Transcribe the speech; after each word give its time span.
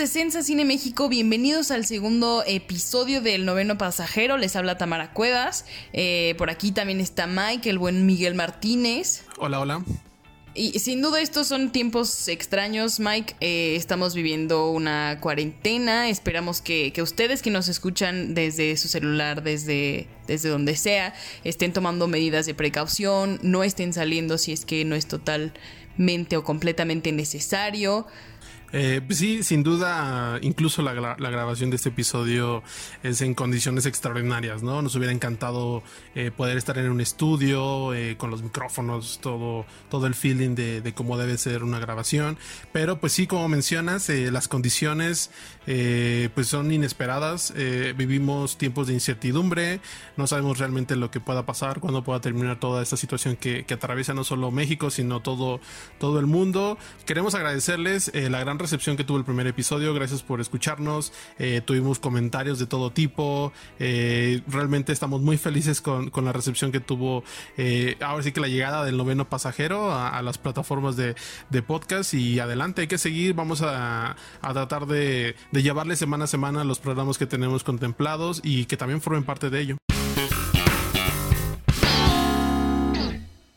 De 0.00 0.06
Sensa 0.06 0.42
Cine 0.42 0.64
México, 0.64 1.10
bienvenidos 1.10 1.70
al 1.70 1.84
segundo 1.84 2.42
episodio 2.46 3.20
del 3.20 3.44
noveno 3.44 3.76
pasajero. 3.76 4.38
Les 4.38 4.56
habla 4.56 4.78
Tamara 4.78 5.12
Cuevas. 5.12 5.66
Eh, 5.92 6.34
por 6.38 6.48
aquí 6.48 6.72
también 6.72 7.00
está 7.00 7.26
Mike, 7.26 7.68
el 7.68 7.78
buen 7.78 8.06
Miguel 8.06 8.34
Martínez. 8.34 9.24
Hola, 9.36 9.60
hola. 9.60 9.84
Y 10.54 10.78
sin 10.78 11.02
duda 11.02 11.20
estos 11.20 11.48
son 11.48 11.70
tiempos 11.70 12.28
extraños, 12.28 12.98
Mike. 12.98 13.36
Eh, 13.40 13.76
estamos 13.76 14.14
viviendo 14.14 14.70
una 14.70 15.18
cuarentena. 15.20 16.08
Esperamos 16.08 16.62
que, 16.62 16.94
ustedes 17.02 17.42
que 17.42 17.50
nos 17.50 17.68
escuchan 17.68 18.32
desde 18.32 18.78
su 18.78 18.88
celular, 18.88 19.42
desde, 19.42 20.08
desde 20.26 20.48
donde 20.48 20.76
sea, 20.76 21.12
estén 21.44 21.74
tomando 21.74 22.08
medidas 22.08 22.46
de 22.46 22.54
precaución, 22.54 23.38
no 23.42 23.64
estén 23.64 23.92
saliendo 23.92 24.38
si 24.38 24.52
es 24.52 24.64
que 24.64 24.82
no 24.86 24.94
es 24.94 25.04
totalmente 25.04 26.38
o 26.38 26.42
completamente 26.42 27.12
necesario. 27.12 28.06
Eh, 28.72 29.00
pues 29.04 29.18
sí, 29.18 29.42
sin 29.42 29.62
duda, 29.62 30.38
incluso 30.42 30.82
la, 30.82 30.92
grabación 30.92 31.70
de 31.70 31.76
este 31.76 31.88
episodio 31.88 32.62
es 33.02 33.20
en 33.20 33.34
condiciones 33.34 33.86
extraordinarias, 33.86 34.62
¿no? 34.62 34.80
Nos 34.82 34.94
hubiera 34.94 35.12
encantado 35.12 35.82
eh, 36.14 36.30
poder 36.30 36.56
estar 36.56 36.78
en 36.78 36.90
un 36.90 37.00
estudio 37.00 37.92
eh, 37.94 38.16
con 38.16 38.30
los 38.30 38.42
micrófonos, 38.42 39.18
todo, 39.20 39.66
todo 39.90 40.06
el 40.06 40.14
feeling 40.14 40.54
de, 40.54 40.92
cómo 40.94 41.18
debe 41.18 41.36
ser 41.38 41.64
una 41.64 41.78
grabación. 41.80 42.38
Pero 42.72 43.00
pues 43.00 43.12
sí, 43.12 43.26
como 43.26 43.48
mencionas, 43.48 44.08
las 44.08 44.48
condiciones 44.48 45.30
pues 46.34 46.46
son 46.48 46.72
inesperadas. 46.72 47.52
vivimos 47.96 48.58
tiempos 48.58 48.86
de 48.86 48.94
incertidumbre, 48.94 49.80
no 50.16 50.26
sabemos 50.26 50.58
realmente 50.58 50.96
lo 50.96 51.10
que 51.10 51.20
pueda 51.20 51.46
pasar, 51.46 51.80
cuándo 51.80 52.02
pueda 52.02 52.20
terminar 52.20 52.58
toda 52.58 52.82
esta 52.82 52.96
situación 52.96 53.36
que, 53.36 53.64
atraviesa 53.70 54.12
no 54.14 54.24
solo 54.24 54.50
México, 54.50 54.90
sino 54.90 55.20
todo, 55.20 55.60
todo 55.98 56.18
el 56.18 56.26
mundo. 56.26 56.76
Queremos 57.06 57.34
agradecerles 57.34 58.10
la 58.14 58.40
gran 58.40 58.58
recepción 58.58 58.96
que 58.96 59.04
tuvo 59.04 59.18
el 59.18 59.24
primer 59.24 59.46
episodio. 59.46 59.94
Gracias 59.94 60.22
por 60.22 60.40
escucharnos. 60.40 61.12
Eh, 61.38 61.60
tuvimos 61.64 61.98
comentarios 61.98 62.58
de 62.58 62.66
todo 62.66 62.90
tipo. 62.92 63.52
Eh, 63.78 64.42
realmente 64.48 64.92
estamos 64.92 65.20
muy 65.20 65.38
felices 65.38 65.80
con, 65.80 66.10
la 66.22 66.32
recepción 66.32 66.72
que 66.72 66.80
tuvo. 66.80 67.24
Eh, 67.56 67.96
ahora 68.00 68.22
sí 68.22 68.32
que 68.32 68.40
la 68.40 68.48
llegada 68.48 68.84
del 68.84 68.96
noveno 68.96 69.28
pasajero 69.28 69.94
a, 69.94 70.20
las 70.22 70.38
plataformas 70.38 70.96
de, 70.96 71.14
podcast. 71.66 72.14
Y 72.14 72.40
adelante, 72.40 72.82
hay 72.82 72.86
que 72.88 72.98
seguir. 72.98 73.34
Vamos 73.34 73.62
a, 73.62 74.16
tratar 74.40 74.86
de, 74.86 75.34
de 75.52 75.59
llevarle 75.62 75.96
semana 75.96 76.24
a 76.24 76.26
semana 76.26 76.64
los 76.64 76.78
programas 76.78 77.18
que 77.18 77.26
tenemos 77.26 77.64
contemplados 77.64 78.40
y 78.42 78.66
que 78.66 78.76
también 78.76 79.00
formen 79.00 79.24
parte 79.24 79.50
de 79.50 79.60
ello. 79.60 79.76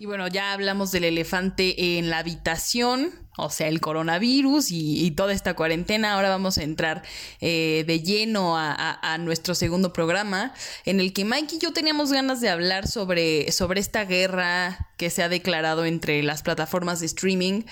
Y 0.03 0.05
bueno, 0.05 0.27
ya 0.27 0.51
hablamos 0.51 0.91
del 0.91 1.05
elefante 1.05 1.97
en 1.97 2.09
la 2.09 2.17
habitación, 2.17 3.11
o 3.37 3.49
sea, 3.49 3.69
el 3.69 3.79
coronavirus 3.79 4.69
y, 4.69 5.09
toda 5.11 5.31
esta 5.31 5.53
cuarentena. 5.53 6.15
Ahora 6.15 6.27
vamos 6.27 6.57
a 6.57 6.63
entrar 6.63 7.03
eh, 7.39 7.85
de 7.87 8.01
lleno 8.01 8.57
a, 8.57 9.17
nuestro 9.19 9.55
segundo 9.55 9.93
programa, 9.93 10.53
en 10.83 10.99
el 10.99 11.13
que 11.13 11.23
Mike 11.23 11.55
y 11.55 11.59
yo 11.59 11.71
teníamos 11.71 12.11
ganas 12.11 12.41
de 12.41 12.49
hablar 12.49 12.85
sobre, 12.85 13.49
sobre 13.53 13.79
esta 13.79 14.03
guerra 14.03 14.89
que 14.97 15.09
se 15.09 15.23
ha 15.23 15.29
declarado 15.29 15.85
entre 15.85 16.21
las 16.21 16.43
plataformas 16.43 16.99
de 16.99 17.05
streaming 17.05 17.63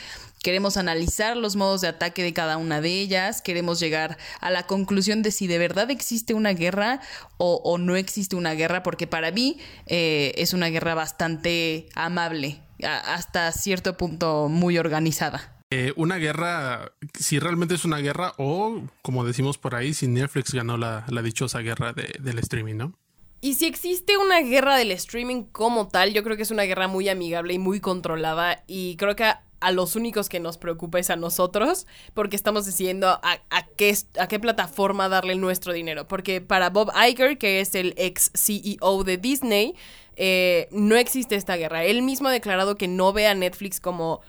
Queremos 0.44 0.76
analizar 0.76 1.38
los 1.38 1.56
modos 1.56 1.82
de 1.82 1.88
ataque 1.88 2.24
de 2.24 2.34
cada 2.34 2.58
una 2.58 2.82
de 2.82 2.90
ellas, 2.90 3.44
queremos 3.44 3.80
llegar 3.80 4.18
a 4.40 4.50
la 4.50 4.66
conclusión 4.66 5.22
de 5.22 5.30
si 5.30 5.46
de 5.46 5.60
verdad 5.60 5.92
existe 5.92 6.34
una 6.34 6.54
guerra 6.54 7.00
o, 7.38 7.78
no 7.78 7.96
existe 7.96 8.36
una 8.36 8.54
guerra, 8.54 8.82
porque 8.82 9.06
para 9.06 9.32
mí 9.32 9.60
eh, 9.86 10.34
es 10.38 10.54
una 10.54 10.68
guerra 10.68 10.96
bastante 10.96 11.90
amable, 11.94 12.60
hasta 12.84 13.52
cierto 13.52 13.98
punto 13.98 14.50
muy 14.50 14.80
organizada. 14.80 15.62
Eh, 15.70 15.94
una 15.96 16.18
guerra, 16.18 16.92
si 17.18 17.40
realmente 17.40 17.76
es 17.76 17.86
una 17.86 18.00
guerra 18.00 18.34
o, 18.38 18.82
como 19.04 19.24
decimos 19.24 19.58
por 19.58 19.76
ahí, 19.76 19.94
si 19.94 20.08
Netflix 20.08 20.54
ganó 20.54 20.76
la, 20.76 21.06
dichosa 21.24 21.60
guerra 21.60 21.94
del 21.94 22.40
streaming, 22.40 22.76
¿no? 22.76 23.01
Y 23.44 23.56
si 23.56 23.66
existe 23.66 24.18
una 24.18 24.42
guerra 24.42 24.78
del 24.78 24.92
streaming 24.92 25.46
como 25.46 25.88
tal, 25.88 26.14
yo 26.14 26.24
creo 26.24 26.38
que 26.38 26.44
es 26.44 26.52
una 26.52 26.64
guerra 26.64 26.88
muy 26.88 27.10
amigable 27.10 27.56
y 27.56 27.60
muy 27.60 27.80
controlada 27.80 28.64
y 28.68 28.96
creo 28.98 29.16
que 29.16 29.24
a 29.24 29.72
los 29.72 29.96
únicos 29.96 30.30
que 30.30 30.40
nos 30.40 30.58
preocupa 30.58 31.00
es 31.00 31.10
a 31.10 31.16
nosotros, 31.16 31.88
porque 32.14 32.36
estamos 32.36 32.66
decidiendo 32.66 33.08
a, 33.08 33.40
qué, 33.78 33.96
a 34.20 34.28
qué 34.28 34.40
plataforma 34.40 35.10
darle 35.10 35.36
nuestro 35.36 35.74
dinero. 35.74 36.08
Porque 36.08 36.42
para 36.42 36.70
Bob 36.70 36.92
Iger, 36.96 37.38
que 37.38 37.62
es 37.62 37.74
el 37.76 37.94
ex 37.98 38.32
CEO 38.36 39.04
de 39.04 39.18
Disney, 39.18 39.76
eh, 40.16 40.68
no 40.72 40.96
existe 40.96 41.36
esta 41.36 41.58
guerra. 41.58 41.84
Él 41.84 42.02
mismo 42.02 42.28
ha 42.28 42.32
declarado 42.32 42.76
que 42.76 42.88
no 42.88 43.14
ve 43.14 43.28
a 43.28 43.36
Netflix 43.36 43.80
como 43.80 44.22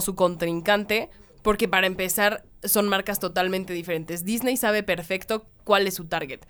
su 0.00 0.14
contrincante, 0.14 1.08
porque 1.42 1.68
para 1.68 1.86
empezar 1.86 2.44
son 2.64 2.88
marcas 2.88 3.18
totalmente 3.18 3.72
diferentes. 3.72 4.24
Disney 4.24 4.56
sabe 4.56 4.82
perfecto 4.82 5.46
cuál 5.64 5.86
es 5.86 5.94
su 5.94 6.06
target. 6.06 6.40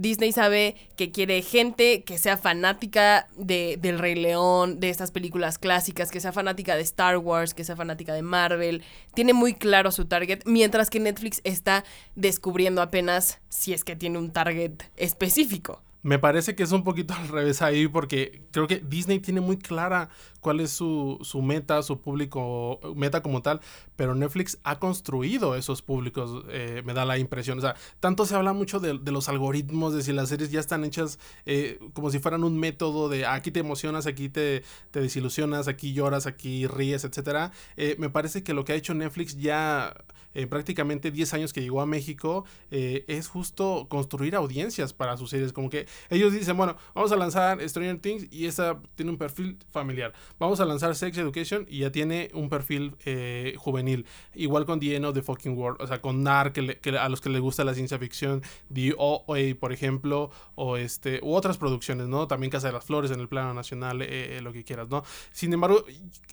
Disney 0.00 0.32
sabe 0.32 0.76
que 0.96 1.10
quiere 1.10 1.42
gente 1.42 2.04
que 2.04 2.18
sea 2.18 2.36
fanática 2.36 3.26
de, 3.36 3.78
del 3.80 3.98
Rey 3.98 4.14
León, 4.14 4.80
de 4.80 4.90
estas 4.90 5.10
películas 5.10 5.58
clásicas, 5.58 6.10
que 6.10 6.20
sea 6.20 6.32
fanática 6.32 6.76
de 6.76 6.82
Star 6.82 7.18
Wars, 7.18 7.54
que 7.54 7.64
sea 7.64 7.76
fanática 7.76 8.14
de 8.14 8.22
Marvel. 8.22 8.82
Tiene 9.14 9.32
muy 9.32 9.54
claro 9.54 9.90
su 9.90 10.04
target, 10.04 10.40
mientras 10.44 10.90
que 10.90 11.00
Netflix 11.00 11.40
está 11.44 11.84
descubriendo 12.14 12.82
apenas 12.82 13.40
si 13.48 13.72
es 13.72 13.84
que 13.84 13.96
tiene 13.96 14.18
un 14.18 14.30
target 14.30 14.82
específico. 14.96 15.82
Me 16.02 16.18
parece 16.18 16.54
que 16.54 16.62
es 16.62 16.72
un 16.72 16.84
poquito 16.84 17.14
al 17.18 17.28
revés 17.28 17.62
ahí 17.62 17.88
porque 17.88 18.42
creo 18.52 18.66
que 18.66 18.78
Disney 18.78 19.20
tiene 19.20 19.40
muy 19.40 19.56
clara 19.56 20.08
cuál 20.40 20.60
es 20.60 20.70
su, 20.70 21.18
su, 21.22 21.42
meta, 21.42 21.82
su 21.82 22.00
público, 22.00 22.80
meta 22.94 23.22
como 23.22 23.42
tal, 23.42 23.60
pero 23.96 24.14
Netflix 24.14 24.58
ha 24.62 24.78
construido 24.78 25.56
esos 25.56 25.82
públicos, 25.82 26.44
eh, 26.50 26.82
me 26.84 26.94
da 26.94 27.04
la 27.04 27.18
impresión. 27.18 27.58
O 27.58 27.60
sea, 27.60 27.74
tanto 28.00 28.24
se 28.24 28.36
habla 28.36 28.52
mucho 28.52 28.78
de, 28.78 28.94
los 28.94 29.28
algoritmos, 29.28 29.94
de 29.94 30.02
si 30.02 30.12
las 30.12 30.28
series 30.28 30.50
ya 30.50 30.60
están 30.60 30.84
hechas 30.84 31.18
eh, 31.46 31.78
como 31.92 32.10
si 32.10 32.18
fueran 32.18 32.44
un 32.44 32.58
método 32.58 33.08
de 33.08 33.26
aquí 33.26 33.50
te 33.50 33.60
emocionas, 33.60 34.06
aquí 34.06 34.28
te, 34.28 34.62
te 34.90 35.00
desilusionas, 35.00 35.66
aquí 35.66 35.92
lloras, 35.92 36.26
aquí 36.26 36.66
ríes, 36.66 37.04
etcétera. 37.04 37.52
Eh, 37.76 37.96
me 37.98 38.10
parece 38.10 38.42
que 38.42 38.54
lo 38.54 38.64
que 38.64 38.72
ha 38.72 38.76
hecho 38.76 38.94
Netflix 38.94 39.36
ya 39.36 39.94
prácticamente 40.50 41.10
10 41.10 41.34
años 41.34 41.52
que 41.52 41.60
llegó 41.62 41.80
a 41.80 41.86
México 41.86 42.44
es 42.70 43.26
justo 43.26 43.86
construir 43.88 44.36
audiencias 44.36 44.92
para 44.92 45.16
sus 45.16 45.30
series, 45.30 45.52
como 45.52 45.68
que 45.68 45.88
ellos 46.10 46.32
dicen, 46.32 46.56
bueno, 46.56 46.76
vamos 46.94 47.12
a 47.12 47.16
lanzar 47.16 47.66
Stranger 47.68 47.98
Things 47.98 48.26
y 48.30 48.46
esa 48.46 48.80
tiene 48.94 49.10
un 49.10 49.18
perfil 49.18 49.58
familiar. 49.70 50.12
Vamos 50.38 50.60
a 50.60 50.64
lanzar 50.64 50.94
Sex 50.94 51.16
Education 51.18 51.66
y 51.68 51.80
ya 51.80 51.92
tiene 51.92 52.30
un 52.34 52.48
perfil 52.48 52.96
eh, 53.04 53.54
juvenil. 53.56 54.06
Igual 54.34 54.66
con 54.66 54.80
The 54.80 54.96
End 54.96 55.04
of 55.04 55.14
the 55.14 55.22
Fucking 55.22 55.56
World, 55.56 55.80
o 55.80 55.86
sea, 55.86 56.00
con 56.00 56.22
Narc, 56.22 56.52
que, 56.52 56.98
a 56.98 57.08
los 57.08 57.20
que 57.20 57.30
les 57.30 57.40
gusta 57.40 57.64
la 57.64 57.74
ciencia 57.74 57.98
ficción, 57.98 58.42
The 58.72 58.94
OA, 58.96 59.54
por 59.58 59.72
ejemplo, 59.72 60.30
o 60.54 60.76
este, 60.76 61.20
u 61.22 61.34
otras 61.34 61.58
producciones, 61.58 62.08
¿no? 62.08 62.26
También 62.26 62.50
Casa 62.50 62.68
de 62.68 62.72
las 62.72 62.84
Flores 62.84 63.10
en 63.10 63.20
el 63.20 63.28
plano 63.28 63.54
nacional, 63.54 64.02
eh, 64.02 64.38
eh, 64.38 64.40
lo 64.42 64.52
que 64.52 64.64
quieras, 64.64 64.88
¿no? 64.88 65.04
Sin 65.32 65.52
embargo, 65.52 65.84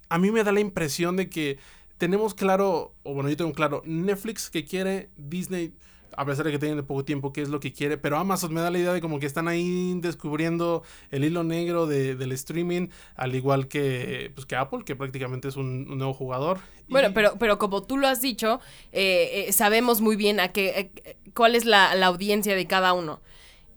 a 0.09 0.18
mí 0.18 0.31
me 0.31 0.44
da 0.44 0.52
la 0.52 0.59
impresión 0.59 1.16
de 1.16 1.30
que 1.30 1.58
tenemos 1.98 2.34
claro, 2.34 2.94
o 3.04 3.14
bueno, 3.14 3.30
yo 3.30 3.38
tengo 3.38 3.54
claro, 3.54 3.81
Netflix 3.86 4.50
que 4.50 4.66
quiere, 4.66 5.09
Disney 5.18 5.74
a 6.18 6.26
pesar 6.26 6.46
de 6.46 6.52
que 6.52 6.59
tienen 6.59 6.86
poco 6.86 7.06
tiempo, 7.06 7.34
qué 7.34 7.42
es 7.42 7.50
lo 7.50 7.59
que 7.59 7.74
quiere. 7.74 7.98
Pero 7.98 8.18
Amazon 8.18 8.53
me 8.53 8.62
da 8.62 8.72
la 8.72 8.78
idea 8.78 8.94
de 8.94 9.02
como 9.02 9.20
que 9.20 9.25
están 9.25 9.48
ahí 9.48 9.98
descubriendo 10.00 10.84
el 11.12 11.24
hilo 11.24 11.44
negro 11.44 11.88
del 11.88 12.31
streaming, 12.34 12.88
al 13.16 13.36
igual 13.36 13.68
que, 13.68 14.31
pues, 14.36 14.45
que 14.45 14.56
Apple, 14.56 14.80
que 14.86 14.95
prácticamente 14.95 15.48
es 15.48 15.56
un, 15.56 15.98
nuevo 15.98 16.13
jugador. 16.13 16.60
Bueno, 16.88 17.10
pero, 17.13 17.36
pero 17.39 17.57
como 17.57 17.84
tú 17.84 17.98
lo 17.98 18.07
has 18.07 18.22
dicho, 18.22 18.60
eh, 18.92 19.45
eh, 19.48 19.54
sabemos 19.54 20.01
muy 20.01 20.16
bien 20.16 20.39
a 20.39 20.50
qué, 20.50 20.92
eh, 21.04 21.18
cuál 21.34 21.56
es 21.56 21.66
la, 21.66 21.95
la 21.95 22.07
audiencia 22.07 22.56
de 22.56 22.66
cada 22.68 22.94
uno. 22.94 23.22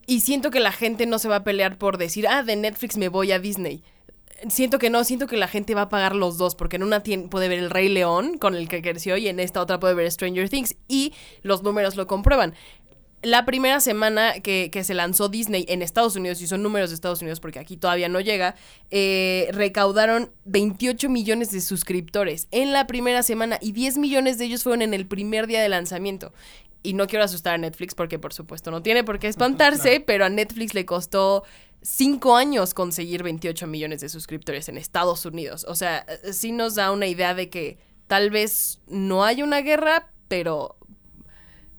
Y 0.07 0.21
siento 0.21 0.51
que 0.51 0.61
la 0.61 0.73
gente 0.73 1.07
no 1.07 1.19
se 1.19 1.29
va 1.29 1.37
a 1.37 1.45
pelear 1.45 1.79
por 1.79 1.99
decir, 1.99 2.27
ah, 2.29 2.43
de 2.43 2.57
Netflix 2.57 2.97
me 2.97 3.09
voy 3.09 3.33
a 3.33 3.39
Disney 3.39 3.83
siento 4.49 4.79
que 4.79 4.91
no, 4.91 5.05
siento 5.05 5.27
que 5.27 5.37
la 5.37 5.49
gente 5.49 5.75
va 5.75 5.83
a 5.83 5.89
pagar 5.89 6.15
los 6.15 6.39
dos, 6.39 6.55
porque 6.55 6.77
en 6.77 6.83
una 6.83 7.03
puede 7.31 7.49
ver 7.49 7.59
El 7.59 7.71
Rey 7.71 7.89
León, 7.89 8.39
con 8.39 8.55
el 8.55 8.69
que 8.69 8.83
creció, 8.83 9.17
y 9.17 9.29
en 9.29 9.41
esta 9.41 9.61
otra 9.61 9.81
puede 9.81 9.95
ver 9.95 10.11
Stranger 10.11 10.49
Things, 10.49 10.77
y 10.87 11.13
los 11.43 11.63
números 11.63 11.97
lo 11.97 12.07
comprueban. 12.07 12.55
La 13.23 13.45
primera 13.45 13.81
semana 13.81 14.35
que, 14.41 14.71
se 14.85 14.95
lanzó 14.95 15.29
Disney 15.29 15.65
en 15.69 15.83
Estados 15.83 16.15
Unidos, 16.15 16.41
y 16.41 16.47
son 16.47 16.63
números 16.63 16.91
de 16.91 16.95
Estados 16.95 17.21
Unidos 17.21 17.41
porque 17.41 17.59
aquí 17.59 17.77
todavía 17.77 18.09
no 18.09 18.21
llega, 18.21 18.55
eh, 18.91 19.49
recaudaron 19.51 20.31
28 20.45 21.09
millones 21.09 21.51
de 21.51 21.61
suscriptores 21.61 22.47
en 22.53 22.73
la 22.73 22.87
primera 22.87 23.25
semana 23.25 23.59
y 23.61 23.73
10 23.73 23.99
millones 23.99 24.39
de 24.39 24.45
ellos 24.45 24.63
fueron 24.63 24.83
en 24.83 24.95
el 24.95 25.07
primer 25.07 25.49
día 25.49 25.61
de 25.61 25.69
lanzamiento. 25.69 26.33
Y 26.85 26.93
no 26.93 27.09
quiero 27.09 27.25
asustar 27.25 27.55
a 27.55 27.59
Netflix 27.59 27.97
porque 27.97 28.21
por 28.21 28.33
supuesto 28.33 28.71
no 28.71 28.83
tiene 28.83 29.03
por 29.03 29.19
qué 29.19 29.27
espantarse, 29.27 29.99
pero 30.07 30.25
a 30.25 30.29
Netflix 30.29 30.75
le 30.75 30.87
costó 30.87 31.43
cinco 31.83 32.37
años 32.37 32.75
conseguir 32.75 33.23
28 33.23 33.67
millones 33.67 34.01
de 34.01 34.09
suscriptores 34.09 34.69
en 34.69 34.77
Estados 34.77 35.25
Unidos. 35.25 35.65
O 35.69 35.75
sea, 35.75 36.05
eh, 36.09 36.33
sí 36.33 36.53
nos 36.53 36.75
da 36.75 36.91
una 36.93 37.07
idea 37.07 37.35
de 37.35 37.49
que 37.51 37.79
tal 38.07 38.31
vez 38.31 38.81
no 38.87 39.25
hay 39.25 39.43
una 39.43 39.61
guerra, 39.61 40.11
pero... 40.29 40.77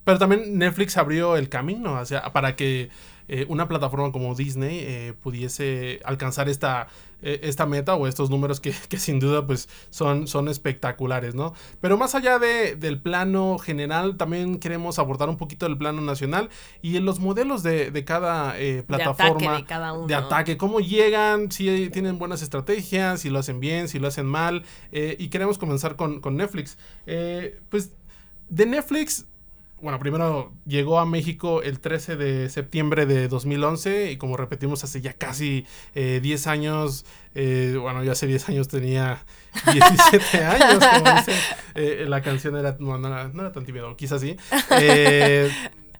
Pero 0.03 0.17
también 0.17 0.57
Netflix 0.57 0.97
abrió 0.97 1.35
el 1.35 1.49
camino 1.49 1.97
hacia, 1.97 2.21
para 2.33 2.55
que 2.55 2.89
eh, 3.31 3.45
una 3.47 3.67
plataforma 3.67 4.11
como 4.11 4.33
Disney 4.33 4.79
eh, 4.79 5.13
pudiese 5.21 5.99
alcanzar 6.03 6.49
esta, 6.49 6.87
eh, 7.21 7.41
esta 7.43 7.67
meta 7.67 7.93
o 7.93 8.07
estos 8.07 8.31
números 8.31 8.59
que, 8.59 8.73
sin 8.97 9.19
duda 9.19 9.45
pues 9.45 9.69
son, 9.91 10.27
son 10.27 10.49
espectaculares, 10.49 11.35
¿no? 11.35 11.53
Pero 11.79 11.95
más 11.95 12.15
allá 12.15 12.39
de, 12.39 12.75
del 12.75 12.99
plano 12.99 13.59
general, 13.59 14.17
también 14.17 14.57
queremos 14.57 14.97
abordar 14.97 15.29
un 15.29 15.37
poquito 15.37 15.67
el 15.67 15.77
plano 15.77 16.01
nacional 16.01 16.49
y 16.81 16.97
en 16.97 17.05
los 17.05 17.19
modelos 17.19 17.61
de, 17.61 18.03
cada 18.03 18.55
plataforma. 18.87 19.57
De, 19.57 19.65
cada 19.65 19.93
uno. 19.93 20.07
de 20.07 20.15
ataque, 20.15 20.57
cómo 20.57 20.79
llegan, 20.79 21.51
si 21.51 21.91
tienen 21.91 22.17
buenas 22.17 22.41
estrategias, 22.41 23.21
si 23.21 23.29
lo 23.29 23.37
hacen 23.37 23.59
bien, 23.59 23.89
si 23.89 23.99
lo 23.99 24.07
hacen 24.07 24.25
mal. 24.25 24.63
y 24.91 25.27
queremos 25.27 25.59
comenzar 25.59 25.95
con, 25.95 26.19
con 26.19 26.35
Netflix. 26.35 26.79
pues 27.69 27.91
de 28.49 28.65
Netflix 28.65 29.27
bueno, 29.81 29.99
primero 29.99 30.53
llegó 30.65 30.99
a 30.99 31.05
México 31.05 31.61
el 31.61 31.79
13 31.79 32.15
de 32.15 32.49
septiembre 32.49 33.05
de 33.05 33.27
2011 33.27 34.11
y 34.11 34.17
como 34.17 34.37
repetimos 34.37 34.83
hace 34.83 35.01
ya 35.01 35.13
casi 35.13 35.65
10 35.93 35.95
eh, 35.95 36.49
años, 36.49 37.05
eh, 37.35 37.77
bueno, 37.79 38.03
yo 38.03 38.11
hace 38.11 38.27
10 38.27 38.49
años 38.49 38.67
tenía 38.67 39.25
17 39.71 40.43
años, 40.43 40.83
como 40.85 41.15
dice, 41.15 41.33
eh, 41.75 42.05
la 42.07 42.21
canción 42.21 42.55
era 42.55 42.75
no, 42.79 42.95
era, 42.97 43.51
tan 43.51 43.65
tímido, 43.65 43.95
quizás 43.95 44.21
sí. 44.21 44.35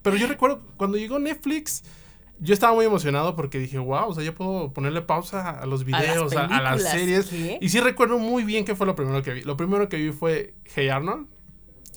pero 0.02 0.18
yo 0.18 0.28
recuerdo 0.28 0.62
cuando 0.78 0.98
llegó 0.98 1.20
Netflix, 1.20 1.84
yo 2.40 2.54
estaba 2.54 2.74
muy 2.74 2.86
emocionado 2.86 3.36
porque 3.36 3.60
dije, 3.60 3.78
wow, 3.80 4.10
o 4.10 4.14
sea, 4.14 4.24
yo 4.24 4.34
puedo 4.34 4.72
ponerle 4.72 5.02
pausa 5.02 5.50
a 5.50 5.66
los 5.66 5.84
videos, 5.84 6.36
a 6.36 6.48
las, 6.48 6.84
series. 6.84 7.32
Y 7.34 7.70
sí 7.70 7.80
recuerdo 7.82 8.18
muy 8.18 8.44
bien 8.44 8.64
qué 8.64 8.76
fue 8.76 8.86
lo 8.86 8.96
primero 8.96 9.22
que 9.24 9.34
vi. 9.34 9.42
Lo 9.42 9.58
primero 9.58 9.90
que 9.90 9.98
vi 9.98 10.12
fue 10.12 10.54
Hey 10.74 10.88
Arnold 10.88 11.28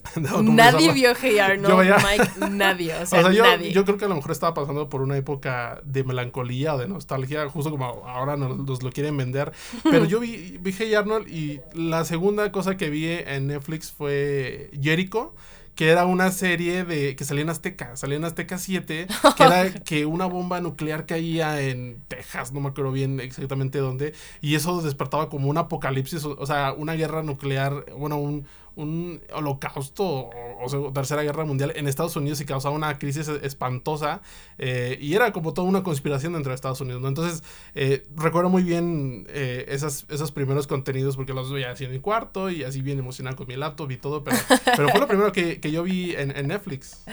nadie 0.43 0.93
vio 0.93 1.13
Hey 1.21 1.39
Arnold, 1.39 1.95
Mike, 2.03 2.51
nadie. 2.51 2.95
O 2.95 3.07
sea, 3.07 3.31
yo, 3.31 3.43
nadie. 3.45 3.73
yo, 3.73 3.85
creo 3.85 3.99
que 3.99 4.05
a 4.05 4.09
lo 4.09 4.17
mejor 4.17 4.33
estaba 4.33 4.55
pasando 4.55 4.89
por 4.89 5.01
una 5.01 5.17
época 5.17 5.81
de 5.85 6.05
melancolía 6.05 6.75
o 6.75 6.79
de 6.79 6.89
nostalgia, 6.89 7.49
justo 7.49 7.71
como 7.71 7.85
ahora 7.85 8.37
nos, 8.37 8.83
lo 8.83 8.91
quieren 8.91 9.17
vender. 9.17 9.53
Pero 9.85 10.05
yo 10.05 10.21
vi, 10.21 10.59
vi 10.61 10.75
Hey 10.77 10.95
Arnold 10.95 11.29
y 11.29 11.61
la 11.75 12.05
segunda 12.05 12.53
cosa 12.53 12.77
que 12.77 12.91
vi 12.91 13.09
en 13.09 13.47
Netflix 13.47 13.93
fue 13.93 14.71
Jericho 14.81 15.35
que 15.75 15.89
era 15.89 16.05
una 16.05 16.31
serie 16.31 16.85
de 16.85 17.17
que 17.17 17.25
salía 17.25 17.43
en 17.43 17.51
Azteca, 17.51 17.97
salía 17.97 18.17
en 18.17 18.25
Azteca 18.25 18.59
7, 18.59 19.07
que 19.37 19.43
era 19.43 19.73
que 19.85 20.05
una 20.05 20.27
bomba 20.27 20.61
nuclear 20.61 21.07
caía 21.07 21.63
en 21.63 21.99
Texas, 22.09 22.53
no 22.53 22.61
me 22.61 22.69
acuerdo 22.69 22.93
bien 22.93 23.21
exactamente 23.21 23.79
dónde, 23.79 24.13
y 24.43 24.55
eso 24.55 24.83
despertaba 24.83 25.29
como 25.31 25.49
un 25.49 25.57
apocalipsis, 25.57 26.25
o 26.25 26.47
sea, 26.47 26.75
una 26.77 26.93
guerra 26.93 27.23
nuclear, 27.23 27.87
bueno, 27.97 28.19
un, 28.19 28.47
un 28.77 29.21
holocausto 29.33 30.31
o, 30.31 30.93
tercera 30.93 31.23
guerra 31.23 31.45
mundial 31.45 31.73
en 31.77 31.87
Estados 31.87 32.17
Unidos 32.17 32.41
y 32.41 32.45
causaba 32.45 32.75
una 32.75 32.99
crisis 32.99 33.29
espantosa 33.29 34.23
eh, 34.59 34.99
y 35.01 35.15
era 35.15 35.33
como 35.33 35.53
toda 35.53 35.69
una 35.69 35.83
conspiración 35.83 36.35
entre 36.35 36.55
Estados 36.55 36.81
Unidos, 36.81 37.03
¿no? 37.03 37.09
Entonces, 37.09 37.43
eh, 37.75 38.07
recuerdo 38.17 38.49
muy 38.49 38.63
bien 38.63 39.27
eh, 39.29 39.67
esas, 39.69 40.07
esos 40.09 40.33
primeros 40.33 40.67
contenidos 40.67 41.17
porque 41.17 41.33
los 41.33 41.53
veía 41.53 41.71
así 41.71 41.85
en 41.85 41.93
mi 41.93 41.99
cuarto 41.99 42.51
y 42.51 42.65
así 42.65 42.81
bien 42.81 42.99
emocionado 42.99 43.37
con 43.37 43.47
mi 43.47 43.57
laptop 43.57 43.91
y 43.91 43.97
todo, 43.97 44.25
pero, 44.25 44.37
pero 44.77 44.89
fue 44.89 45.01
lo 45.01 45.09
primero 45.09 45.33
que, 45.33 45.59
yo 45.73 45.83
vi 45.83 46.15
en, 46.15 46.37
en, 46.37 46.49
Netflix. 46.49 47.05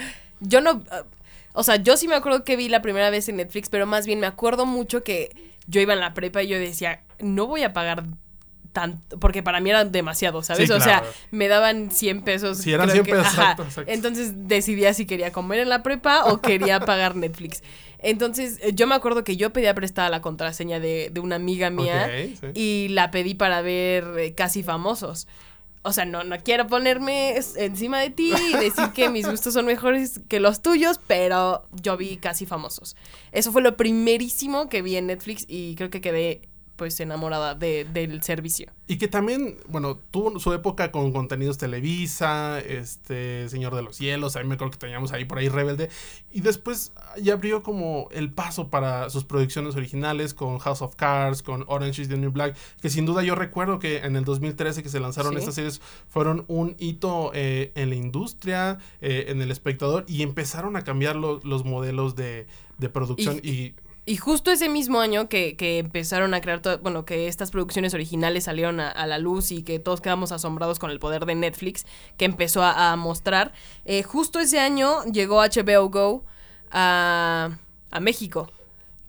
Yo 0.41 0.59
no, 0.61 0.83
o 1.53 1.63
sea, 1.63 1.77
yo 1.77 1.97
sí 1.97 2.07
me 2.07 2.15
acuerdo 2.15 2.43
que 2.43 2.55
vi 2.55 2.69
la 2.69 2.81
primera 2.81 3.09
vez 3.09 3.29
en 3.29 3.37
Netflix, 3.37 3.69
pero 3.69 3.85
más 3.85 4.05
bien 4.05 4.19
me 4.19 4.27
acuerdo 4.27 4.65
mucho 4.65 5.03
que 5.03 5.35
yo 5.67 5.81
iba 5.81 5.93
en 5.93 5.99
la 5.99 6.13
prepa 6.13 6.43
y 6.43 6.47
yo 6.47 6.59
decía, 6.59 7.03
no 7.19 7.47
voy 7.47 7.63
a 7.63 7.73
pagar 7.73 8.05
tanto, 8.71 9.19
porque 9.19 9.43
para 9.43 9.59
mí 9.59 9.69
era 9.69 9.85
demasiado, 9.85 10.43
¿sabes? 10.43 10.69
O 10.71 10.79
sea, 10.79 11.03
me 11.31 11.47
daban 11.47 11.91
100 11.91 12.21
pesos. 12.23 12.59
Sí, 12.59 12.71
eran 12.71 12.89
100 12.89 13.05
pesos, 13.05 13.35
Entonces 13.87 14.47
decidía 14.47 14.93
si 14.93 15.05
quería 15.05 15.31
comer 15.31 15.59
en 15.59 15.69
la 15.69 15.83
prepa 15.83 16.25
o 16.25 16.41
quería 16.41 16.79
pagar 16.79 17.15
Netflix. 17.15 17.61
Entonces, 17.99 18.59
eh, 18.61 18.71
yo 18.73 18.87
me 18.87 18.95
acuerdo 18.95 19.23
que 19.23 19.35
yo 19.35 19.51
pedía 19.51 19.73
prestada 19.75 20.09
la 20.09 20.21
contraseña 20.21 20.79
de, 20.79 21.11
una 21.21 21.35
amiga 21.35 21.69
mía 21.69 22.09
y 22.53 22.87
la 22.89 23.11
pedí 23.11 23.35
para 23.35 23.61
ver 23.61 24.05
eh, 24.17 24.33
Casi 24.33 24.63
Famosos. 24.63 25.27
O 25.81 25.93
sea, 25.93 26.03
no, 26.03 26.23
no 26.23 26.37
quiero 26.39 26.67
ponerme 26.67 27.39
encima 27.55 27.99
de 27.99 28.09
ti 28.09 28.33
y 28.33 28.57
decir 28.57 28.89
que 28.93 29.09
mis 29.09 29.25
gustos 29.25 29.53
son 29.53 29.65
mejores 29.65 30.19
que 30.27 30.41
los 30.41 30.61
tuyos, 30.61 30.99
pero 31.07 31.63
yo 31.71 31.95
vi 31.95 32.17
Casi 32.17 32.45
Famosos. 32.45 32.97
Eso 33.31 33.51
fue 33.53 33.61
lo 33.61 33.77
primerísimo 33.77 34.67
que 34.67 34.81
vi 34.81 34.97
en 34.97 35.07
Netflix 35.07 35.45
y 35.47 35.75
creo 35.75 35.89
que 35.89 36.01
quedé 36.01 36.48
pues 36.79 36.97
enamorada 37.01 37.55
de, 37.55 37.83
del 37.83 38.23
servicio. 38.23 38.71
Y 38.87 38.97
que 38.97 39.09
también, 39.09 39.57
bueno, 39.67 39.99
tuvo 40.11 40.39
su 40.39 40.53
época 40.53 40.91
con 40.91 41.11
contenidos 41.11 41.57
Televisa, 41.57 42.59
este, 42.61 43.49
Señor 43.49 43.75
de 43.75 43.81
los 43.81 43.97
Cielos, 43.97 44.37
a 44.37 44.39
mí 44.39 44.47
me 44.47 44.55
acuerdo 44.55 44.71
que 44.71 44.77
teníamos 44.77 45.11
ahí 45.11 45.25
por 45.25 45.37
ahí 45.37 45.49
Rebelde, 45.49 45.89
y 46.31 46.39
después 46.39 46.93
ya 47.21 47.33
abrió 47.33 47.61
como 47.61 48.07
el 48.11 48.31
paso 48.31 48.69
para 48.69 49.09
sus 49.09 49.25
producciones 49.25 49.75
originales 49.75 50.33
con 50.33 50.57
House 50.59 50.81
of 50.81 50.95
Cards, 50.95 51.43
con 51.43 51.65
Orange 51.67 52.01
is 52.01 52.07
the 52.07 52.17
New 52.17 52.31
Black, 52.31 52.57
que 52.81 52.89
sin 52.89 53.05
duda 53.05 53.21
yo 53.21 53.35
recuerdo 53.35 53.77
que 53.77 53.97
en 53.97 54.15
el 54.15 54.23
2013 54.23 54.81
que 54.81 54.89
se 54.89 55.01
lanzaron 55.01 55.37
estas 55.37 55.55
series 55.55 55.81
fueron 56.07 56.45
un 56.47 56.77
hito 56.79 57.31
eh, 57.33 57.73
en 57.75 57.89
la 57.89 57.95
industria, 57.95 58.77
eh, 59.01 59.25
en 59.27 59.41
el 59.41 59.51
espectador, 59.51 60.05
y 60.07 60.23
empezaron 60.23 60.77
a 60.77 60.83
cambiar 60.83 61.17
los 61.17 61.65
modelos 61.65 62.15
de, 62.15 62.47
producción 62.93 63.41
y 63.43 63.49
y 63.49 63.73
justo 64.17 64.51
ese 64.51 64.69
mismo 64.69 64.99
año 65.01 65.29
que, 65.29 65.55
empezaron 65.59 66.33
a 66.33 66.41
crear, 66.41 66.61
bueno, 66.81 67.05
que 67.05 67.27
estas 67.27 67.51
producciones 67.51 67.93
originales 67.93 68.45
salieron 68.45 68.79
a, 68.79 69.05
la 69.05 69.19
luz 69.19 69.51
y 69.51 69.61
que 69.61 69.77
todos 69.77 70.01
quedamos 70.01 70.31
asombrados 70.31 70.79
con 70.79 70.89
el 70.89 70.99
poder 70.99 71.25
de 71.25 71.35
Netflix 71.35 71.85
que 72.17 72.25
empezó 72.25 72.63
a, 72.63 72.95
mostrar, 72.95 73.53
eh, 73.85 74.01
justo 74.03 74.39
ese 74.39 74.59
año 74.59 75.03
llegó 75.05 75.43
HBO 75.43 75.89
Go 75.89 76.25
a, 76.71 77.51
México. 78.01 78.51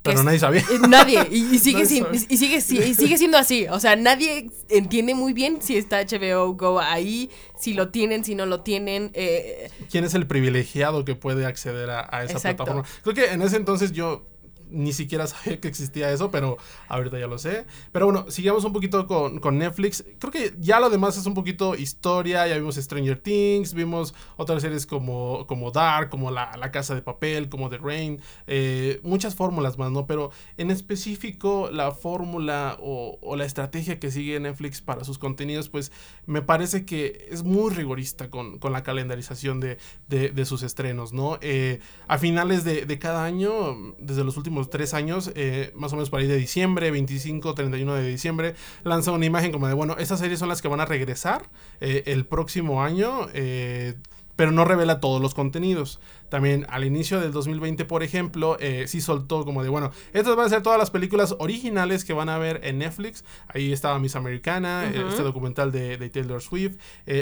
Pero 0.02 0.22
nadie 0.22 0.38
sabía. 0.38 0.60
Eh, 0.62 0.78
nadie. 0.88 1.26
Y, 1.30 1.58
sigue 1.58 1.82
y, 1.82 1.86
sigue, 1.86 2.56
y 2.56 2.94
sigue 2.94 3.18
siendo 3.18 3.36
así. 3.36 3.66
O 3.68 3.78
sea, 3.80 3.96
nadie 3.96 4.50
entiende 4.70 5.14
muy 5.14 5.34
bien 5.34 5.60
si 5.60 5.76
está 5.76 6.02
HBO 6.02 6.54
Go 6.54 6.80
ahí, 6.80 7.30
si 7.58 7.74
lo 7.74 7.90
tienen, 7.90 8.24
si 8.24 8.34
no 8.34 8.46
lo 8.46 8.62
tienen. 8.62 9.10
Eh, 9.14 9.70
¿Quién 9.90 10.04
es 10.04 10.14
el 10.14 10.26
privilegiado 10.26 11.04
que 11.04 11.14
puede 11.14 11.44
acceder 11.44 11.90
a, 11.90 12.08
a 12.10 12.24
esa 12.24 12.38
plataforma? 12.38 12.84
Creo 13.02 13.14
que 13.14 13.26
en 13.32 13.42
ese 13.42 13.56
entonces 13.56 13.92
yo 13.92 14.29
ni 14.70 14.92
siquiera 14.92 15.26
sabía 15.26 15.60
que 15.60 15.68
existía 15.68 16.10
eso, 16.12 16.30
pero 16.30 16.56
ahorita 16.88 17.18
ya 17.18 17.26
lo 17.26 17.38
sé. 17.38 17.66
Pero 17.92 18.06
bueno, 18.06 18.30
sigamos 18.30 18.64
un 18.64 18.72
poquito 18.72 19.06
con, 19.06 19.40
Netflix. 19.58 20.04
Creo 20.18 20.32
que 20.32 20.54
ya 20.58 20.80
lo 20.80 20.90
demás 20.90 21.16
es 21.16 21.26
un 21.26 21.34
poquito 21.34 21.74
historia. 21.74 22.46
Ya 22.46 22.56
vimos 22.56 22.76
Stranger 22.76 23.18
Things, 23.18 23.74
vimos 23.74 24.14
otras 24.36 24.62
series 24.62 24.86
como, 24.86 25.46
como 25.46 25.70
Dark, 25.70 26.08
como 26.08 26.30
la, 26.30 26.70
Casa 26.70 26.94
de 26.94 27.02
Papel, 27.02 27.48
como 27.48 27.68
The 27.68 27.78
Rain. 27.78 28.20
Eh, 28.46 29.00
muchas 29.02 29.34
fórmulas 29.34 29.76
más, 29.76 29.90
¿no? 29.90 30.06
Pero 30.06 30.30
en 30.56 30.70
específico 30.70 31.68
la 31.72 31.90
fórmula 31.90 32.76
o, 32.80 33.18
la 33.36 33.44
estrategia 33.44 33.98
que 33.98 34.10
sigue 34.10 34.38
Netflix 34.38 34.80
para 34.80 35.04
sus 35.04 35.18
contenidos, 35.18 35.68
pues 35.68 35.90
me 36.26 36.42
parece 36.42 36.84
que 36.84 37.28
es 37.30 37.42
muy 37.42 37.72
rigorista 37.72 38.30
con, 38.30 38.58
la 38.70 38.82
calendarización 38.82 39.60
de, 39.60 40.44
sus 40.44 40.62
estrenos, 40.62 41.12
¿no? 41.12 41.38
Eh, 41.40 41.80
a 42.06 42.18
finales 42.18 42.64
de, 42.64 42.86
de 42.86 42.98
cada 42.98 43.24
año, 43.24 43.94
desde 43.98 44.24
los 44.24 44.36
últimos 44.36 44.59
tres 44.68 44.94
años, 44.94 45.32
eh, 45.34 45.72
más 45.74 45.92
o 45.92 45.96
menos 45.96 46.10
por 46.10 46.20
ahí 46.20 46.26
de 46.26 46.36
diciembre, 46.36 46.90
25, 46.90 47.54
31 47.54 47.94
de 47.94 48.08
diciembre, 48.08 48.54
lanza 48.84 49.12
una 49.12 49.26
imagen 49.26 49.52
como 49.52 49.68
de, 49.68 49.74
bueno, 49.74 49.96
estas 49.98 50.20
series 50.20 50.38
son 50.38 50.48
las 50.48 50.60
que 50.60 50.68
van 50.68 50.80
a 50.80 50.84
regresar 50.84 51.48
eh, 51.80 52.02
el 52.06 52.26
próximo 52.26 52.82
año. 52.82 53.28
Eh, 53.32 53.94
pero 54.36 54.52
no 54.52 54.64
revela 54.64 55.00
todos 55.00 55.20
los 55.20 55.34
contenidos. 55.34 56.00
También 56.30 56.64
al 56.70 56.86
inicio 56.86 57.20
del 57.20 57.30
2020, 57.30 57.84
por 57.84 58.02
ejemplo, 58.02 58.56
eh, 58.58 58.86
sí 58.86 59.02
soltó 59.02 59.44
como 59.44 59.62
de, 59.62 59.68
bueno, 59.68 59.90
estas 60.14 60.34
van 60.34 60.46
a 60.46 60.48
ser 60.48 60.62
todas 60.62 60.78
las 60.78 60.90
películas 60.90 61.36
originales 61.40 62.06
que 62.06 62.14
van 62.14 62.30
a 62.30 62.38
ver 62.38 62.62
en 62.64 62.78
Netflix. 62.78 63.22
Ahí 63.48 63.70
estaba 63.70 63.98
Miss 63.98 64.16
Americana, 64.16 64.86
este 64.86 65.22
documental 65.22 65.72
de, 65.72 66.08
Taylor 66.08 66.40
Swift, 66.40 66.78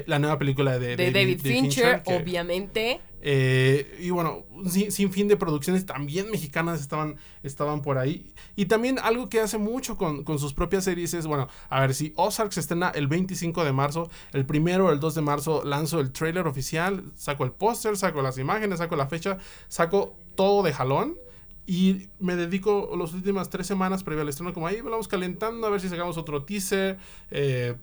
la 0.07 0.21
nueva 0.21 0.39
película 0.39 0.79
de, 0.79 0.95
David, 1.11 1.41
Fincher, 1.41 2.03
obviamente. 2.05 3.01
Eh, 3.21 3.99
y 4.01 4.11
bueno, 4.11 4.45
sin, 4.69 5.13
fin 5.13 5.29
de 5.29 5.37
producciones 5.37 5.85
también 5.85 6.31
mexicanas 6.31 6.81
estaban, 6.81 7.17
estaban 7.43 7.83
por 7.83 7.99
ahí. 7.99 8.33
Y 8.57 8.67
también 8.67 8.99
algo 8.99 9.29
que 9.29 9.41
hace 9.41 9.59
mucho 9.59 9.97
con, 9.97 10.25
sus 10.39 10.55
propias 10.55 10.85
series 10.85 11.15
es, 11.15 11.27
bueno, 11.27 11.49
a 11.69 11.81
ver, 11.81 11.95
si 11.95 12.13
Ozark 12.17 12.53
se 12.53 12.61
estrena 12.61 12.91
el 12.91 13.09
25 13.09 13.65
de 13.65 13.73
marzo, 13.73 14.09
el 14.33 14.47
primero 14.47 14.87
o 14.87 14.93
el 14.93 15.01
2 15.01 15.17
de 15.17 15.21
marzo 15.23 15.65
lanzo 15.65 16.01
el 16.01 16.13
trailer 16.13 16.47
oficial, 16.47 17.05
saco 17.17 17.45
el 17.45 17.53
póster, 17.53 17.97
saco 17.97 18.23
las 18.23 18.39
imágenes, 18.39 18.79
saco 18.79 18.97
la 18.97 19.09
fecha, 19.09 19.39
saco 19.69 20.15
todo 20.35 20.63
de 20.63 20.73
jalón. 20.73 21.17
Y 21.67 22.09
me 22.19 22.35
dedico 22.35 22.95
las 22.99 23.13
últimas 23.13 23.51
tres 23.51 23.67
semanas 23.67 24.03
previo 24.03 24.23
al 24.23 24.29
estreno, 24.31 24.55
como 24.55 24.67
ahí 24.67 24.81
vamos 24.81 25.07
calentando 25.07 25.67
a 25.67 25.71
ver 25.71 25.83
si 25.83 25.91
sacamos 25.91 26.17
otro 26.17 26.43
teaser, 26.45 26.97
eh, 27.31 27.75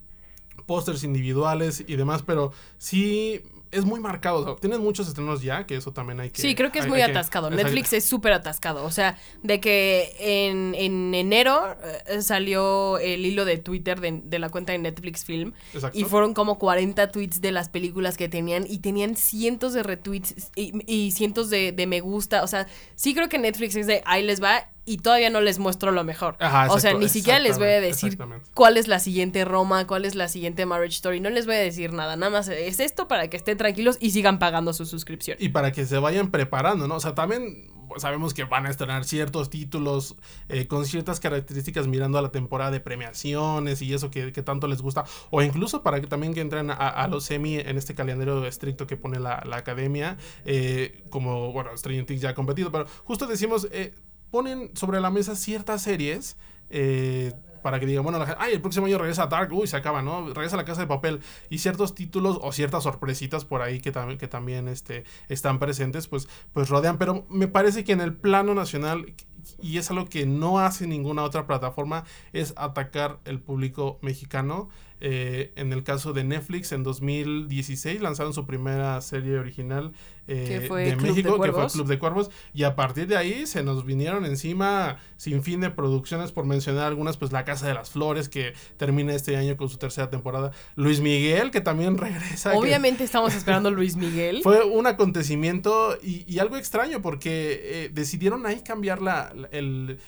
pósters 0.66 1.04
individuales 1.04 1.84
y 1.86 1.96
demás. 1.96 2.24
Pero 2.24 2.52
sí 2.80 3.44
es 3.76 3.86
muy 3.86 4.00
marcado. 4.00 4.40
O 4.40 4.44
sea, 4.46 4.56
tienes 4.56 4.80
muchos 4.80 5.08
estrenos 5.08 5.42
ya, 5.42 5.66
que 5.66 5.76
eso 5.76 5.92
también 5.92 6.20
hay 6.20 6.30
que. 6.30 6.42
Sí, 6.42 6.56
creo 6.56 6.72
que 6.72 6.80
es 6.80 6.86
hay- 6.86 6.92
muy 6.92 7.02
hay 7.02 7.12
atascado. 7.12 7.50
Netflix 7.50 7.94
es 7.94 8.06
súper 8.06 8.34
atascado. 8.34 8.84
O 8.86 8.92
sea, 8.92 9.18
de 9.44 9.60
que 9.60 10.16
en, 10.20 10.74
en 10.76 11.14
enero 11.14 11.76
eh, 12.08 12.22
salió 12.22 12.98
el 13.00 13.26
hilo 13.26 13.46
de 13.46 13.58
Twitter 13.58 14.00
de, 14.00 14.22
de 14.24 14.40
la 14.40 14.50
cuenta 14.50 14.72
de 14.74 14.80
Netflix 14.80 15.26
Film. 15.26 15.54
Exacto. 15.74 15.98
Y 15.98 16.04
fueron 16.04 16.34
como 16.34 16.58
40 16.58 17.12
tweets 17.12 17.42
de 17.42 17.52
las 17.52 17.70
películas 17.70 18.18
que 18.18 18.30
tenían 18.30 18.66
y 18.68 18.80
tenían 18.80 19.16
cientos 19.16 19.74
de 19.74 19.84
retweets 19.84 20.52
y, 20.56 20.72
y 20.92 21.12
cientos 21.12 21.50
de, 21.50 21.72
de 21.72 21.88
me 21.88 22.00
gusta. 22.02 22.44
O 22.44 22.48
sea, 22.48 22.68
sí 22.96 23.14
creo 23.14 23.30
que 23.30 23.38
Netflix 23.40 23.76
es 23.76 23.88
de 23.88 24.02
ahí 24.06 24.24
les 24.24 24.42
va 24.42 24.70
y 24.86 24.98
todavía 24.98 25.30
no 25.30 25.42
les 25.42 25.60
muestro 25.60 25.92
lo 25.92 26.04
mejor. 26.04 26.38
Ajá, 26.40 26.68
o 26.68 26.80
sea, 26.80 26.92
exacto, 26.92 27.00
ni 27.00 27.10
siquiera 27.10 27.40
les 27.40 27.58
voy 27.58 27.68
a 27.68 27.82
decir 27.82 28.18
cuál 28.54 28.78
es 28.78 28.88
la 28.88 29.00
siguiente 29.00 29.44
Roma, 29.44 29.88
cuál 29.88 30.06
es 30.06 30.16
la 30.16 30.28
siguiente 30.28 30.66
Marriage 30.66 30.96
Story. 30.96 31.20
No 31.20 31.30
les 31.30 31.46
voy 31.46 31.56
a 31.56 31.60
decir 31.60 31.92
nada. 31.92 32.16
Nada 32.16 32.32
más 32.32 32.48
es 32.48 32.80
esto 32.80 33.08
para 33.08 33.30
que 33.30 33.38
estén 33.38 33.58
tranquilos 33.58 33.98
y 34.00 34.12
sigan 34.12 34.40
pagando 34.40 34.74
su 34.74 34.86
suscripción. 34.86 35.38
Y 35.40 35.50
para 35.50 35.72
que 35.72 35.86
se 35.86 35.98
vayan 35.98 36.30
preparando, 36.30 36.88
¿no? 36.88 36.96
O 36.96 37.00
sea, 37.00 37.16
también 37.16 37.72
sabemos 37.98 38.34
que 38.34 38.44
van 38.44 38.66
a 38.66 38.70
estrenar 38.70 39.06
ciertos 39.06 39.50
títulos 39.50 40.16
eh, 40.50 40.68
con 40.68 40.86
ciertas 40.86 41.20
características 41.20 41.88
mirando 41.88 42.18
a 42.18 42.22
la 42.22 42.32
temporada 42.32 42.72
de 42.72 42.80
premiaciones 42.80 43.82
y 43.82 43.94
eso 43.94 44.12
que, 44.12 44.32
que 44.32 44.44
tanto 44.44 44.68
les 44.68 44.82
gusta. 44.82 45.04
O 45.32 45.42
incluso 45.42 45.82
para 45.84 46.02
que 46.02 46.08
también 46.08 46.34
que 46.34 46.42
entren 46.42 46.70
a, 46.70 46.76
a 46.76 47.08
los 47.08 47.26
semi 47.26 47.56
en 47.56 47.78
este 47.78 47.96
calendario 47.96 48.46
estricto 48.46 48.88
que 48.88 48.98
pone 48.98 49.20
la, 49.20 49.42
la 49.46 49.58
academia, 49.58 50.18
eh, 50.46 51.04
como, 51.10 51.52
bueno, 51.52 51.76
Stranger 51.76 52.06
Things 52.06 52.22
ya 52.22 52.30
ha 52.30 52.36
competido, 52.36 52.72
pero 52.72 52.86
justo 53.04 53.28
decimos, 53.28 53.68
eh, 53.72 53.94
ponen 54.36 54.72
sobre 54.76 55.00
la 55.00 55.10
mesa 55.10 55.36
ciertas 55.36 55.82
series. 55.82 56.36
eh, 56.70 57.32
para 57.64 57.80
que 57.80 57.88
digan, 57.88 58.04
bueno, 58.04 58.20
la 58.20 58.38
ay, 58.40 58.54
el 58.54 58.62
próximo 58.62 58.86
año 58.86 59.00
regresa 59.00 59.26
Dark, 59.26 59.52
uy, 59.52 59.66
se 59.66 59.76
acaba, 59.76 60.04
¿no? 60.04 60.28
Regresa 60.36 60.56
la 60.56 60.66
casa 60.66 60.82
de 60.82 60.88
papel. 60.88 61.22
Y 61.50 61.58
ciertos 61.58 61.96
títulos 61.96 62.38
o 62.42 62.52
ciertas 62.52 62.84
sorpresitas 62.84 63.44
por 63.44 63.64
ahí 63.64 63.80
que, 63.80 63.92
tam- 63.92 64.18
que 64.20 64.28
también 64.28 64.68
este, 64.68 65.04
están 65.30 65.58
presentes, 65.58 66.08
pues, 66.08 66.28
pues 66.54 66.70
rodean. 66.70 67.00
Pero 67.00 67.26
me 67.30 67.48
parece 67.48 67.84
que 67.84 67.94
en 67.94 68.02
el 68.02 68.14
plano 68.14 68.54
nacional, 68.54 69.16
y 69.64 69.78
es 69.80 69.90
algo 69.90 70.06
que 70.06 70.28
no 70.28 70.60
hace 70.60 70.86
ninguna 70.86 71.24
otra 71.24 71.48
plataforma, 71.48 72.04
es 72.34 72.54
atacar 72.56 73.18
el 73.26 73.40
público 73.40 73.98
mexicano. 74.04 74.70
Eh, 75.02 75.52
en 75.58 75.74
el 75.74 75.84
caso 75.84 76.14
de 76.14 76.24
Netflix, 76.24 76.72
en 76.72 76.84
2016 76.84 78.02
lanzaron 78.02 78.34
su 78.34 78.46
primera 78.46 79.00
serie 79.02 79.38
original 79.38 79.92
eh, 80.28 80.66
fue 80.68 80.86
de 80.86 80.92
Club 80.96 81.02
de 81.02 81.10
México, 81.12 81.42
que 81.42 81.52
fue. 81.52 81.68
Club 81.68 81.88
de 81.88 82.00
Cuervos, 82.00 82.32
y 82.54 82.64
a 82.64 82.76
partir 82.76 83.06
de 83.08 83.16
ahí 83.18 83.46
se 83.46 83.62
nos 83.62 83.86
vinieron 83.86 84.26
encima 84.26 84.98
sin 85.18 85.44
fin 85.44 85.60
de 85.62 85.70
producciones, 85.70 86.32
por 86.32 86.46
mencionar 86.46 86.86
algunas, 86.88 87.18
pues 87.18 87.32
La 87.32 87.44
Casa 87.44 87.68
de 87.68 87.74
las 87.76 87.92
Flores, 87.92 88.28
que 88.30 88.54
termina 88.78 89.14
este 89.14 89.36
año 89.38 89.56
con 89.58 89.70
su 89.70 89.78
tercera 89.78 90.10
temporada, 90.10 90.52
Luis 90.76 91.00
Miguel, 91.02 91.52
que 91.52 91.62
también 91.62 91.98
regresa. 91.98 92.52
que 92.52 92.58
Obviamente 92.58 93.04
estamos 93.04 93.36
esperando 93.36 93.70
Luis 93.70 93.98
Miguel. 93.98 94.40
Fue 94.44 94.64
un 94.64 94.88
acontecimiento 94.88 95.98
y, 96.02 96.24
y 96.28 96.40
algo 96.40 96.58
extraño, 96.58 97.02
porque 97.02 97.60
eh, 97.86 97.90
decidieron 97.94 98.46
ahí 98.46 98.62
cambiar 98.62 99.02
la, 99.02 99.32
la- 99.36 99.48
el... 99.52 100.00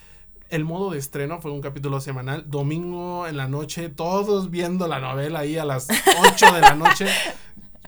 El 0.49 0.63
modo 0.63 0.91
de 0.91 0.97
estreno 0.97 1.41
fue 1.41 1.51
un 1.51 1.61
capítulo 1.61 1.99
semanal, 1.99 2.49
domingo 2.49 3.27
en 3.27 3.35
la 3.35 3.49
noche, 3.49 3.89
todos 3.89 4.49
viendo 4.49 4.87
la 4.87 4.99
novela 4.99 5.39
ahí 5.39 5.57
a 5.57 5.65
las 5.65 5.87
8 5.89 6.53
de 6.53 6.61
la 6.61 6.75
noche. 6.75 7.07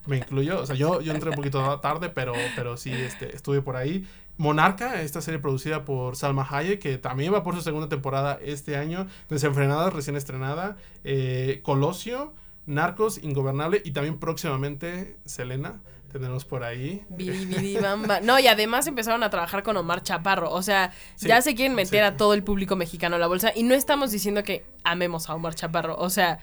Me 0.06 0.18
incluyo, 0.18 0.62
o 0.62 0.66
sea, 0.66 0.76
yo, 0.76 1.00
yo 1.02 1.14
entré 1.14 1.30
un 1.30 1.36
poquito 1.36 1.80
tarde, 1.80 2.10
pero, 2.10 2.34
pero 2.56 2.76
sí 2.76 2.92
este, 2.92 3.34
estuve 3.36 3.62
por 3.62 3.78
ahí. 3.78 4.06
Monarca, 4.38 5.02
esta 5.02 5.22
serie 5.22 5.40
producida 5.40 5.86
por 5.86 6.16
Salma 6.16 6.48
Hayek, 6.50 6.80
que 6.80 6.98
también 6.98 7.34
va 7.34 7.44
por 7.44 7.56
su 7.56 7.62
segunda 7.62 7.90
temporada 7.90 8.40
este 8.42 8.76
año. 8.76 9.08
Desenfrenada, 9.30 9.90
recién 9.90 10.16
estrenada. 10.16 10.78
Eh, 11.04 11.60
Colosio, 11.64 12.34
Narcos, 12.66 13.24
Ingobernable 13.24 13.82
y 13.86 13.92
también 13.92 14.18
próximamente 14.18 15.18
Selena. 15.26 15.82
Tenemos 16.12 16.44
por 16.46 16.64
ahí. 16.64 17.06
Bidi, 17.10 17.46
bidi, 17.46 17.78
bamba. 17.78 18.20
No, 18.22 18.40
y 18.40 18.48
además 18.48 18.88
empezaron 18.88 19.22
a 19.24 19.30
trabajar 19.30 19.62
con 19.64 19.78
Omar 19.78 20.02
Chaparro. 20.02 20.52
O 20.52 20.62
sea, 20.62 20.92
Sí, 21.16 21.28
ya 21.28 21.42
se 21.42 21.54
quieren 21.56 21.76
meter 21.76 22.04
sí. 22.04 22.14
a 22.14 22.18
todo 22.18 22.34
el 22.34 22.44
público 22.44 22.76
mexicano 22.76 23.16
a 23.16 23.20
la 23.20 23.28
bolsa. 23.28 23.52
Y 23.56 23.64
no 23.64 23.76
estamos 23.76 24.12
diciendo 24.12 24.44
que 24.44 24.66
amemos 24.84 25.30
a 25.30 25.36
Omar 25.36 25.54
Chaparro. 25.56 25.96
O 25.98 26.10
sea, 26.10 26.40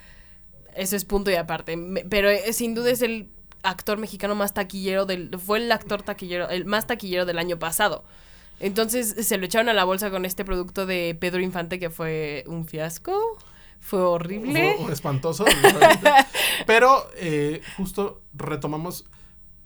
eso 0.74 0.94
es 0.94 1.04
punto 1.04 1.30
y 1.30 1.34
aparte. 1.34 1.76
Pero 2.08 2.30
eh, 2.30 2.52
sin 2.52 2.74
duda 2.74 2.90
es 2.90 3.02
el 3.02 3.28
actor 3.62 3.98
mexicano 3.98 4.34
más 4.34 4.54
taquillero 4.54 5.04
del. 5.04 5.36
Fue 5.38 5.58
el 5.58 5.72
actor 5.72 6.02
taquillero, 6.02 6.48
el 6.48 6.64
más 6.64 6.86
taquillero 6.86 7.26
del 7.26 7.38
año 7.38 7.58
pasado. 7.58 8.04
Entonces 8.60 9.26
se 9.26 9.36
lo 9.36 9.46
echaron 9.46 9.68
a 9.68 9.74
la 9.74 9.84
bolsa 9.84 10.10
con 10.10 10.24
este 10.24 10.44
producto 10.44 10.86
de 10.86 11.16
Pedro 11.18 11.40
Infante 11.40 11.78
que 11.78 11.90
fue 11.90 12.44
un 12.46 12.66
fiasco. 12.66 13.36
Fue 13.80 14.00
horrible. 14.00 14.76
Fue 14.80 14.92
espantoso. 14.92 15.44
Pero 16.66 17.06
eh, 17.16 17.60
justo 17.76 18.22
retomamos 18.32 19.04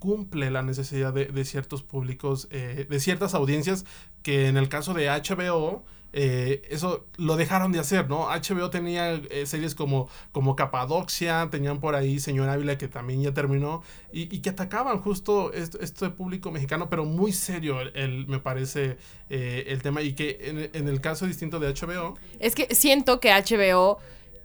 cumple 0.00 0.50
la 0.50 0.62
necesidad 0.62 1.12
de, 1.14 1.26
de 1.26 1.44
ciertos 1.44 1.84
públicos, 1.84 2.48
eh, 2.50 2.86
de 2.90 2.98
ciertas 2.98 3.34
audiencias 3.34 3.84
que 4.24 4.48
en 4.48 4.56
el 4.56 4.68
caso 4.68 4.92
de 4.94 5.06
HBO, 5.08 5.84
eh, 6.12 6.62
eso 6.70 7.06
lo 7.18 7.36
dejaron 7.36 7.70
de 7.70 7.78
hacer, 7.78 8.08
¿no? 8.08 8.26
HBO 8.28 8.68
tenía 8.70 9.12
eh, 9.14 9.46
series 9.46 9.76
como, 9.76 10.08
como 10.32 10.56
Capadoxia, 10.56 11.46
tenían 11.52 11.78
por 11.78 11.94
ahí 11.94 12.18
Señor 12.18 12.48
Ávila 12.48 12.76
que 12.76 12.88
también 12.88 13.22
ya 13.22 13.32
terminó, 13.32 13.82
y, 14.12 14.22
y 14.34 14.40
que 14.40 14.50
atacaban 14.50 14.98
justo 14.98 15.52
est- 15.52 15.76
este, 15.80 16.10
público 16.10 16.50
mexicano, 16.50 16.88
pero 16.90 17.04
muy 17.04 17.32
serio, 17.32 17.80
el, 17.80 17.92
el- 17.94 18.26
me 18.26 18.40
parece, 18.40 18.96
eh, 19.28 19.66
el 19.68 19.82
tema, 19.82 20.02
y 20.02 20.14
que 20.14 20.38
en, 20.42 20.70
en 20.74 20.88
el 20.88 21.00
caso 21.00 21.26
distinto 21.26 21.60
de 21.60 21.68
HBO, 21.72 22.16
Es 22.40 22.56
que 22.56 22.74
siento 22.74 23.20
que 23.20 23.30
HBO 23.30 23.98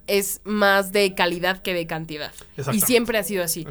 es 0.05 0.41
más 0.43 0.91
de 0.91 1.15
calidad 1.15 1.63
que 1.63 1.73
de 1.73 1.87
cantidad. 1.87 2.31
Y 2.77 2.81
siempre 2.81 3.17
ha 3.17 3.23
sido 3.23 3.43
así. 3.43 3.65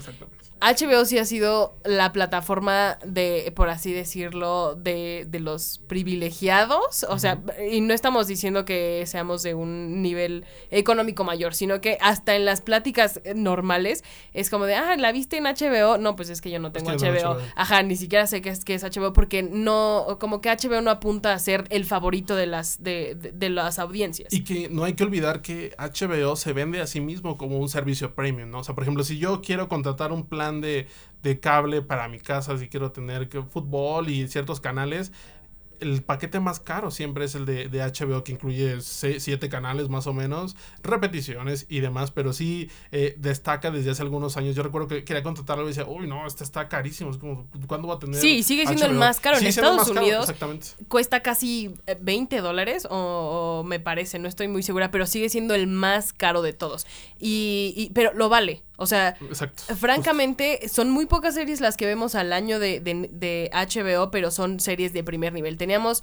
HBO 0.73 1.04
sí 1.04 1.18
ha 1.18 1.25
sido 1.25 1.76
la 1.85 2.12
plataforma 2.12 2.99
de, 3.04 3.52
por 3.54 3.68
así 3.68 3.92
decirlo, 3.92 4.75
de, 4.75 5.26
de 5.28 5.40
los 5.40 5.80
privilegiados. 5.87 7.04
O 7.09 7.18
sea, 7.18 7.40
y 7.71 7.80
no 7.80 7.92
estamos 7.94 8.26
diciendo 8.26 8.64
que 8.64 9.04
seamos 9.06 9.42
de 9.42 9.54
un 9.54 10.02
nivel 10.02 10.44
económico 10.71 11.25
mayor, 11.25 11.54
sino 11.54 11.80
que 11.80 11.99
hasta 12.00 12.35
en 12.37 12.44
las 12.44 12.61
pláticas 12.61 13.21
eh, 13.25 13.35
normales 13.35 14.04
es 14.33 14.50
como 14.50 14.64
de, 14.66 14.75
ah, 14.75 14.97
¿la 14.97 15.12
viste 15.12 15.37
en 15.37 15.44
HBO? 15.44 15.99
No, 15.99 16.16
pues 16.16 16.30
es 16.30 16.40
que 16.40 16.50
yo 16.50 16.59
no 16.59 16.73
tengo 16.73 16.90
que 16.90 16.99
yo 16.99 17.06
no 17.06 17.12
HBO. 17.12 17.18
tengo 17.18 17.35
HBO. 17.35 17.42
Ajá, 17.56 17.83
ni 17.83 17.97
siquiera 17.97 18.26
sé 18.26 18.40
qué 18.42 18.50
es, 18.50 18.64
qué 18.64 18.75
es 18.75 18.83
HBO 18.85 19.12
porque 19.12 19.42
no, 19.42 20.16
como 20.21 20.40
que 20.40 20.50
HBO 20.50 20.80
no 20.80 20.90
apunta 20.90 21.33
a 21.33 21.38
ser 21.38 21.64
el 21.71 21.85
favorito 21.85 22.37
de 22.37 22.47
las, 22.47 22.83
de, 22.83 23.14
de- 23.14 23.33
de 23.33 23.50
las 23.50 23.78
audiencias. 23.78 24.33
Y 24.33 24.44
que 24.44 24.68
no 24.68 24.85
hay 24.85 24.94
que 24.94 25.04
olvidar 25.04 25.42
que 25.42 25.75
HBO 25.78 26.37
se 26.37 26.52
vende 26.52 26.80
a 26.80 26.87
sí 26.87 27.00
mismo 27.00 27.37
como 27.37 27.59
un 27.59 27.68
servicio 27.68 28.14
premium, 28.14 28.50
¿no? 28.50 28.59
O 28.61 28.64
sea, 28.64 28.75
por 28.75 28.85
ejemplo, 28.85 29.04
si 29.04 29.18
yo 29.18 29.40
quiero 29.42 29.68
contratar 29.68 30.12
un 30.12 30.26
plan 30.26 30.53
de, 30.61 30.87
de 31.23 31.40
cable 31.40 31.82
para 31.82 32.08
mi 32.08 32.18
casa, 32.20 32.56
si 32.58 32.68
quiero 32.68 32.92
tener 32.92 33.28
que, 33.28 33.42
fútbol 33.42 34.08
y 34.08 34.28
ciertos 34.28 34.61
canales, 34.61 35.12
el 35.80 36.02
paquete 36.02 36.38
más 36.40 36.61
caro 36.61 36.90
siempre 36.92 37.25
es 37.25 37.34
el 37.34 37.44
de, 37.46 37.68
de 37.68 37.80
HBO, 37.82 38.23
que 38.23 38.32
incluye 38.32 38.80
siete 38.80 39.49
canales 39.49 39.88
más 39.88 40.06
o 40.06 40.14
menos, 40.14 40.56
repeticiones 40.82 41.66
y 41.68 41.80
demás, 41.80 42.11
pero 42.12 42.32
sí 42.32 42.70
eh, 42.92 43.16
destaca 43.18 43.70
desde 43.73 43.90
hace 43.90 44.00
algunos 44.02 44.37
años. 44.37 44.54
Yo 44.54 44.62
recuerdo 44.62 44.87
que 44.88 45.04
quería 45.04 45.23
contratarlo 45.23 45.64
y 45.64 45.68
decía, 45.68 45.84
uy, 45.84 46.06
no, 46.06 46.26
este 46.26 46.44
está 46.44 46.68
carísimo, 46.68 47.11
es 47.11 47.18
como, 47.18 47.49
¿cuándo 47.66 47.88
va 47.88 47.94
a 47.94 47.99
tener? 47.99 48.18
Sí, 48.20 48.42
sigue 48.44 48.66
siendo 48.66 48.87
el 48.87 48.92
más 48.94 49.20
caro. 49.20 49.37
En 49.37 49.46
Estados 49.46 49.88
caro, 49.88 50.00
Unidos, 50.00 50.32
cuesta 50.88 51.23
casi 51.23 51.75
eh, 51.87 51.99
20 52.00 52.40
dólares, 52.40 52.87
o, 52.88 53.61
o 53.61 53.64
me 53.64 53.80
parece, 53.80 54.18
no 54.20 54.28
estoy 54.28 54.49
muy 54.49 54.62
segura, 54.62 54.90
pero 54.90 55.06
sigue 55.06 55.28
siendo 55.28 55.54
el 55.54 55.66
más 55.66 56.12
caro 56.12 56.40
de 56.40 56.52
todos. 56.52 56.87
Y, 57.18 57.75
y- 57.76 57.90
pero 57.92 58.14
lo 58.14 58.28
vale. 58.28 58.62
O 58.76 58.87
sea, 58.87 59.16
Exacto. 59.21 59.62
francamente, 59.76 60.69
son 60.69 60.90
muy 60.90 61.07
pocas 61.07 61.35
series 61.35 61.61
las 61.61 61.76
que 61.76 61.87
vemos 61.87 62.14
al 62.14 62.33
año 62.33 62.59
de, 62.59 62.81
de- 62.81 63.09
de 63.12 63.50
HBO, 63.52 64.11
pero 64.11 64.31
son 64.31 64.59
series 64.61 64.93
de 64.93 65.04
primer 65.04 65.33
nivel. 65.33 65.57
Teníamos 65.57 66.02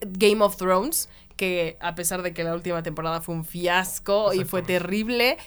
Game 0.00 0.44
of 0.44 0.56
Thrones, 0.56 1.08
que 1.36 1.76
a 1.80 1.94
pesar 1.94 2.22
de 2.22 2.32
que 2.34 2.44
la 2.44 2.54
última 2.54 2.82
temporada 2.82 3.20
fue 3.20 3.34
un 3.34 3.44
fiasco 3.44 4.34
y 4.34 4.44
fue 4.44 4.62
terrible, 4.62 5.38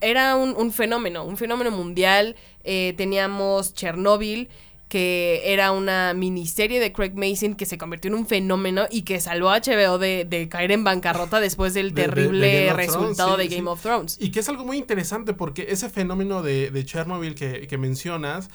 era 0.00 0.36
un, 0.36 0.54
un 0.56 0.72
fenómeno, 0.72 1.24
un 1.24 1.36
fenómeno 1.36 1.70
mundial. 1.70 2.36
Eh, 2.64 2.92
teníamos 2.96 3.72
Chernobyl, 3.74 4.48
que 4.90 5.40
era 5.46 5.72
una 5.72 6.12
miniserie 6.12 6.78
de 6.80 6.92
Craig 6.92 7.12
Mason 7.14 7.54
que 7.54 7.64
se 7.64 7.78
convirtió 7.78 8.10
en 8.10 8.16
un 8.16 8.26
fenómeno 8.26 8.82
y 8.90 9.02
que 9.02 9.18
salvó 9.20 9.48
a 9.48 9.60
HBO 9.60 9.96
de, 9.98 10.26
de 10.26 10.50
caer 10.50 10.72
en 10.72 10.84
bancarrota 10.84 11.40
después 11.40 11.72
del 11.72 11.94
De- 11.94 12.02
de- 12.02 12.08
de 12.08 12.14
terrible 12.14 12.66
Thrones, 12.66 12.76
resultado 12.86 13.36
sí, 13.36 13.42
de 13.42 13.48
sí. 13.48 13.56
Game 13.56 13.70
of 13.70 13.80
Thrones. 13.80 14.18
Y 14.20 14.30
que 14.30 14.40
es 14.40 14.48
algo 14.50 14.66
muy 14.66 14.76
interesante 14.76 15.32
porque 15.32 15.68
ese 15.70 15.88
fenómeno 15.88 16.42
de, 16.42 16.70
de 16.70 16.84
Chernobyl 16.84 17.34
que, 17.34 17.66
que 17.66 17.78
mencionas, 17.78 18.50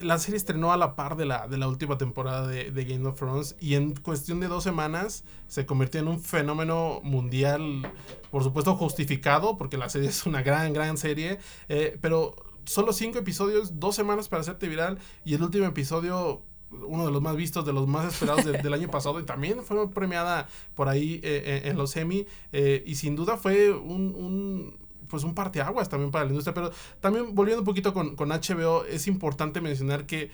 la 0.00 0.18
serie 0.18 0.36
estrenó 0.36 0.72
a 0.72 0.76
la 0.76 0.94
par 0.94 1.16
de 1.16 1.24
la, 1.24 1.48
de 1.48 1.56
la 1.56 1.68
última 1.68 1.96
temporada 1.96 2.46
de, 2.46 2.70
de 2.70 2.84
Game 2.84 3.06
of 3.08 3.16
Thrones 3.18 3.56
y 3.58 3.74
en 3.74 3.94
cuestión 3.94 4.40
de 4.40 4.46
dos 4.48 4.62
semanas 4.62 5.24
se 5.48 5.64
convirtió 5.66 6.00
en 6.00 6.08
un 6.08 6.20
fenómeno 6.20 7.00
mundial, 7.02 7.90
por 8.30 8.44
supuesto 8.44 8.76
justificado, 8.76 9.56
porque 9.56 9.78
la 9.78 9.88
serie 9.88 10.10
es 10.10 10.26
una 10.26 10.42
gran, 10.42 10.72
gran 10.74 10.98
serie, 10.98 11.38
eh, 11.68 11.96
pero 12.02 12.36
solo 12.66 12.92
cinco 12.92 13.18
episodios, 13.18 13.80
dos 13.80 13.94
semanas 13.96 14.28
para 14.28 14.42
hacerte 14.42 14.68
viral 14.68 14.98
y 15.24 15.34
el 15.34 15.42
último 15.42 15.64
episodio 15.66 16.42
uno 16.68 17.06
de 17.06 17.12
los 17.12 17.22
más 17.22 17.36
vistos, 17.36 17.64
de 17.64 17.72
los 17.72 17.86
más 17.86 18.12
esperados 18.12 18.44
de- 18.44 18.58
del 18.58 18.74
año 18.74 18.90
pasado 18.90 19.20
y 19.20 19.22
también 19.24 19.62
fue 19.62 19.88
premiada 19.92 20.48
por 20.74 20.88
ahí 20.88 21.20
eh, 21.22 21.62
eh, 21.64 21.70
en 21.70 21.76
los 21.78 21.96
Emmy 21.96 22.26
eh, 22.52 22.82
y 22.84 22.96
sin 22.96 23.14
duda 23.14 23.36
fue 23.36 23.70
un, 23.72 24.14
un- 24.16 24.86
pues 25.08 25.22
un 25.22 25.32
parteaguas 25.36 25.88
también 25.88 26.10
para 26.10 26.24
la 26.24 26.30
industria. 26.30 26.52
Pero 26.54 26.72
también 27.00 27.36
volviendo 27.36 27.60
un 27.62 27.64
poquito 27.64 27.94
con, 27.94 28.16
con 28.16 28.30
HBO, 28.30 28.84
es 28.84 29.06
importante 29.06 29.60
mencionar 29.60 30.06
que 30.06 30.30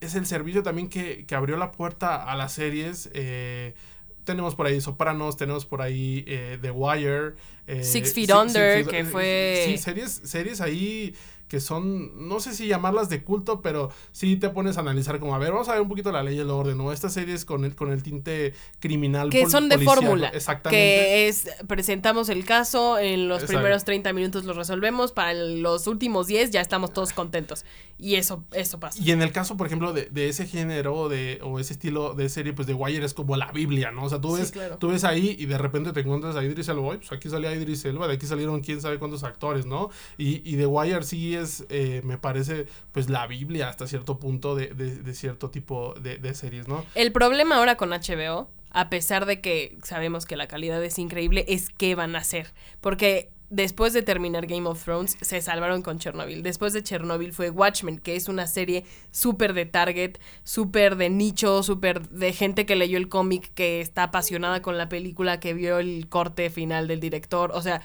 es 0.00 0.14
el 0.14 0.24
servicio 0.26 0.62
también 0.62 0.88
que, 0.88 1.26
que 1.26 1.34
abrió 1.34 1.56
la 1.56 1.72
puerta 1.72 2.22
a 2.30 2.36
las 2.36 2.52
series. 2.52 3.10
Eh, 3.12 3.74
tenemos 4.22 4.54
por 4.54 4.66
ahí 4.66 4.80
Sopranos, 4.80 5.36
tenemos 5.36 5.66
por 5.66 5.82
ahí 5.82 6.22
eh, 6.28 6.58
The 6.62 6.70
Wire. 6.70 7.34
Eh, 7.66 7.82
Six 7.82 8.12
Feet 8.14 8.30
Under, 8.32 8.86
que 8.86 9.04
fue... 9.04 9.64
Sí, 9.66 9.78
series, 9.78 10.12
series 10.24 10.60
ahí 10.60 11.12
que 11.48 11.60
son, 11.60 12.28
no 12.28 12.40
sé 12.40 12.54
si 12.54 12.66
llamarlas 12.66 13.08
de 13.08 13.22
culto, 13.22 13.60
pero 13.60 13.90
sí 14.12 14.36
te 14.36 14.50
pones 14.50 14.76
a 14.76 14.80
analizar 14.80 15.18
como, 15.20 15.34
a 15.34 15.38
ver, 15.38 15.52
vamos 15.52 15.68
a 15.68 15.72
ver 15.72 15.80
un 15.80 15.88
poquito 15.88 16.10
la 16.10 16.22
ley 16.22 16.36
y 16.36 16.40
el 16.40 16.50
orden, 16.50 16.78
¿no? 16.78 16.92
Estas 16.92 17.12
series 17.12 17.44
con 17.44 17.64
el, 17.64 17.74
con 17.74 17.92
el 17.92 18.02
tinte 18.02 18.54
criminal. 18.80 19.30
Que 19.30 19.48
son 19.48 19.68
de 19.68 19.78
fórmula. 19.78 20.28
Exactamente. 20.28 20.76
Que 20.76 21.28
es, 21.28 21.48
presentamos 21.66 22.28
el 22.28 22.44
caso, 22.44 22.98
en 22.98 23.28
los 23.28 23.44
primeros 23.44 23.84
30 23.84 24.12
minutos 24.12 24.44
lo 24.44 24.52
resolvemos, 24.54 25.12
para 25.12 25.34
los 25.34 25.86
últimos 25.86 26.26
10 26.26 26.50
ya 26.50 26.60
estamos 26.60 26.92
todos 26.92 27.12
contentos. 27.12 27.64
Y 27.98 28.16
eso, 28.16 28.44
eso 28.52 28.78
pasa. 28.78 29.00
Y 29.02 29.10
en 29.12 29.22
el 29.22 29.32
caso, 29.32 29.56
por 29.56 29.66
ejemplo, 29.66 29.92
de, 29.92 30.06
de 30.06 30.28
ese 30.28 30.46
género 30.46 31.08
de, 31.08 31.38
o 31.42 31.58
ese 31.58 31.72
estilo 31.72 32.14
de 32.14 32.28
serie, 32.28 32.52
pues 32.52 32.66
de 32.66 32.74
Wire 32.74 33.04
es 33.04 33.14
como 33.14 33.36
la 33.36 33.52
Biblia, 33.52 33.90
¿no? 33.90 34.04
O 34.04 34.08
sea, 34.08 34.20
tú 34.20 34.36
ves, 34.36 34.52
tú 34.78 34.88
ves 34.88 35.04
ahí 35.04 35.36
y 35.38 35.46
de 35.46 35.56
repente 35.56 35.92
te 35.92 36.00
encuentras 36.00 36.36
a 36.36 36.44
Idris 36.44 36.68
Elba, 36.68 36.96
pues 36.96 37.12
aquí 37.12 37.30
salía 37.30 37.54
Idris 37.54 37.84
Elba, 37.84 38.08
de 38.08 38.14
aquí 38.14 38.26
salieron 38.26 38.60
quién 38.60 38.80
sabe 38.80 38.98
cuántos 38.98 39.24
actores, 39.24 39.64
¿no? 39.64 39.90
Y, 40.18 40.42
y 40.44 40.56
The 40.56 40.66
Wire 40.66 41.04
sí 41.04 41.35
es, 41.36 41.64
eh, 41.68 42.02
me 42.04 42.18
parece, 42.18 42.66
pues 42.92 43.08
la 43.08 43.26
Biblia 43.26 43.68
hasta 43.68 43.86
cierto 43.86 44.18
punto 44.18 44.54
de, 44.54 44.68
de, 44.68 45.14
cierto 45.14 45.50
tipo 45.50 45.94
de, 45.94 46.18
de, 46.18 46.34
series, 46.34 46.68
¿no? 46.68 46.84
El 46.94 47.12
problema 47.12 47.56
ahora 47.56 47.76
con 47.76 47.90
HBO, 47.90 48.48
a 48.70 48.90
pesar 48.90 49.26
de 49.26 49.40
que 49.40 49.78
sabemos 49.82 50.26
que 50.26 50.36
la 50.36 50.48
calidad 50.48 50.82
es 50.84 50.98
increíble, 50.98 51.44
es 51.48 51.70
qué 51.70 51.94
van 51.94 52.16
a 52.16 52.18
hacer. 52.18 52.52
Porque 52.80 53.30
después 53.50 53.92
de 53.92 54.02
terminar 54.02 54.46
Game 54.46 54.68
of 54.68 54.82
Thrones, 54.82 55.16
se 55.20 55.40
salvaron 55.40 55.82
con 55.82 55.98
Chernobyl. 55.98 56.42
Después 56.42 56.72
de 56.72 56.82
Chernobyl 56.82 57.32
fue 57.32 57.50
Watchmen, 57.50 57.98
que 57.98 58.16
es 58.16 58.28
una 58.28 58.46
serie 58.46 58.84
súper 59.10 59.52
de 59.52 59.66
target, 59.66 60.18
súper 60.42 60.96
de 60.96 61.10
nicho, 61.10 61.62
súper 61.62 62.08
de 62.08 62.32
gente 62.32 62.66
que 62.66 62.76
leyó 62.76 62.98
el 62.98 63.08
cómic, 63.08 63.52
que 63.54 63.80
está 63.80 64.04
apasionada 64.04 64.62
con 64.62 64.78
la 64.78 64.88
película, 64.88 65.40
que 65.40 65.54
vio 65.54 65.78
el 65.78 66.08
corte 66.08 66.50
final 66.50 66.88
del 66.88 67.00
director. 67.00 67.52
O 67.54 67.62
sea, 67.62 67.82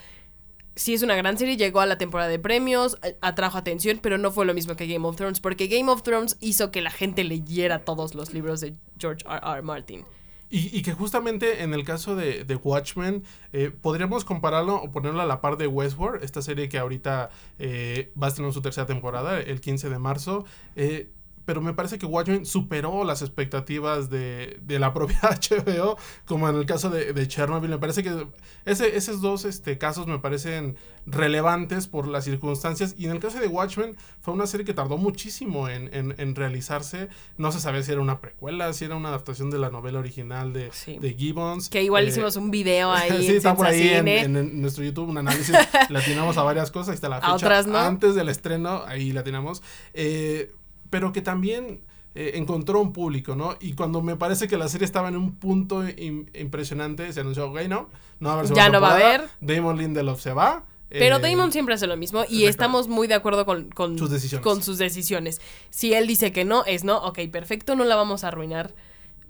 sí 0.75 0.93
es 0.93 1.03
una 1.03 1.15
gran 1.15 1.37
serie, 1.37 1.57
llegó 1.57 1.81
a 1.81 1.85
la 1.85 1.97
temporada 1.97 2.29
de 2.29 2.39
premios, 2.39 2.97
atrajo 3.21 3.57
atención, 3.57 3.99
pero 4.01 4.17
no 4.17 4.31
fue 4.31 4.45
lo 4.45 4.53
mismo 4.53 4.75
que 4.75 4.87
Game 4.87 5.07
of 5.07 5.15
Thrones, 5.15 5.39
porque 5.39 5.67
Game 5.67 5.91
of 5.91 6.03
Thrones 6.03 6.37
hizo 6.39 6.71
que 6.71 6.81
la 6.81 6.91
gente 6.91 7.23
leyera 7.23 7.79
todos 7.79 8.15
los 8.15 8.33
libros 8.33 8.61
de 8.61 8.75
George 8.97 9.25
R. 9.27 9.39
R. 9.43 9.61
Martin. 9.61 10.05
Y, 10.53 10.81
que 10.81 10.91
justamente 10.91 11.63
en 11.63 11.73
el 11.73 11.85
caso 11.85 12.17
de, 12.17 12.43
de 12.43 12.55
Watchmen, 12.57 13.23
eh, 13.53 13.71
podríamos 13.71 14.25
compararlo 14.25 14.75
o 14.75 14.91
ponerlo 14.91 15.21
a 15.21 15.25
la 15.25 15.39
par 15.39 15.55
de 15.55 15.65
Westworld, 15.65 16.25
esta 16.25 16.41
serie 16.41 16.67
que 16.67 16.77
ahorita 16.77 17.29
eh, 17.57 18.11
va 18.21 18.27
a 18.27 18.29
estrenar 18.31 18.51
su 18.51 18.61
tercera 18.61 18.85
temporada, 18.85 19.39
el 19.39 19.61
15 19.61 19.89
de 19.89 19.97
marzo. 19.97 20.43
Eh, 20.75 21.09
pero 21.45 21.61
me 21.61 21.73
parece 21.73 21.97
que 21.97 22.05
Watchmen 22.05 22.45
superó 22.45 23.03
las 23.03 23.21
expectativas 23.21 24.09
de, 24.09 24.59
de 24.61 24.79
la 24.79 24.93
propia 24.93 25.19
HBO, 25.23 25.97
como 26.25 26.49
en 26.49 26.55
el 26.55 26.65
caso 26.65 26.89
de, 26.89 27.13
de 27.13 27.27
Chernobyl. 27.27 27.69
Me 27.69 27.77
parece 27.77 28.03
que 28.03 28.27
ese, 28.65 28.95
esos 28.95 29.21
dos 29.21 29.45
este, 29.45 29.77
casos 29.77 30.07
me 30.07 30.19
parecen 30.19 30.75
relevantes 31.05 31.87
por 31.87 32.07
las 32.07 32.25
circunstancias. 32.25 32.95
Y 32.97 33.05
en 33.05 33.11
el 33.11 33.19
caso 33.19 33.39
de 33.39 33.47
Watchmen, 33.47 33.95
fue 34.19 34.33
una 34.33 34.47
serie 34.47 34.65
que 34.65 34.73
tardó 34.73 34.97
muchísimo 34.97 35.67
en, 35.69 35.89
en, 35.91 36.35
realizarse. 36.35 37.09
No 37.37 37.51
se 37.51 37.59
sabía 37.59 37.81
si 37.83 37.91
era 37.91 38.01
una 38.01 38.21
precuela, 38.21 38.71
si 38.73 38.85
era 38.85 38.95
una 38.95 39.09
adaptación 39.09 39.49
de 39.49 39.57
la 39.57 39.69
novela 39.69 39.99
original 39.99 40.53
de, 40.53 40.71
de 40.99 41.13
Gibbons. 41.13 41.69
Que 41.69 41.83
igual 41.83 42.05
eh, 42.05 42.09
hicimos 42.09 42.35
un 42.35 42.51
video 42.51 42.91
ahí. 42.93 43.25
sí, 43.25 43.35
está 43.35 43.55
por 43.55 43.67
ahí 43.67 43.89
en, 43.89 44.61
nuestro 44.61 44.83
YouTube, 44.83 45.09
un 45.09 45.17
análisis. 45.17 45.55
latinamos 45.89 46.37
a 46.37 46.43
varias 46.43 46.71
cosas. 46.71 46.89
Ahí 46.89 46.95
está 46.95 47.09
la 47.09 47.19
fecha. 47.21 47.33
otras 47.33 47.67
no. 47.67 47.77
Antes 47.77 48.15
del 48.15 48.29
estreno, 48.29 48.83
ahí 48.85 49.11
latinamos. 49.11 49.63
Eh, 49.93 50.51
pero 50.91 51.11
que 51.11 51.23
también 51.23 51.81
eh, 52.13 52.33
encontró 52.35 52.79
un 52.79 52.93
público, 52.93 53.35
¿no? 53.35 53.55
Y 53.59 53.73
cuando 53.73 54.03
me 54.03 54.15
parece 54.15 54.47
que 54.47 54.57
la 54.57 54.67
serie 54.67 54.85
estaba 54.85 55.07
en 55.07 55.17
un 55.17 55.33
punto 55.33 55.83
impresionante, 55.87 57.11
se 57.13 57.21
anunció, 57.21 57.49
ok, 57.49 57.61
no, 57.67 57.89
no 58.19 58.29
va 58.29 58.35
a 58.35 58.39
haber 58.39 58.53
Ya 58.53 58.69
no 58.69 58.79
va 58.79 58.91
a 58.91 58.95
haber. 58.95 59.29
Damon 59.39 59.77
Lindelof 59.77 60.21
se 60.21 60.33
va. 60.33 60.65
Pero 60.89 61.15
eh, 61.15 61.19
Damon 61.19 61.53
siempre 61.53 61.73
hace 61.73 61.87
lo 61.87 61.95
mismo 61.95 62.25
y 62.27 62.45
estamos 62.45 62.89
muy 62.89 63.07
de 63.07 63.13
acuerdo 63.13 63.45
con, 63.45 63.69
con, 63.69 63.97
sus 63.97 64.09
decisiones. 64.09 64.43
con 64.43 64.61
sus 64.61 64.77
decisiones. 64.77 65.39
Si 65.69 65.93
él 65.93 66.05
dice 66.05 66.33
que 66.33 66.43
no, 66.43 66.65
es 66.65 66.83
no, 66.83 66.97
ok, 66.97 67.19
perfecto, 67.31 67.75
no 67.75 67.85
la 67.85 67.95
vamos 67.95 68.25
a 68.25 68.27
arruinar 68.27 68.73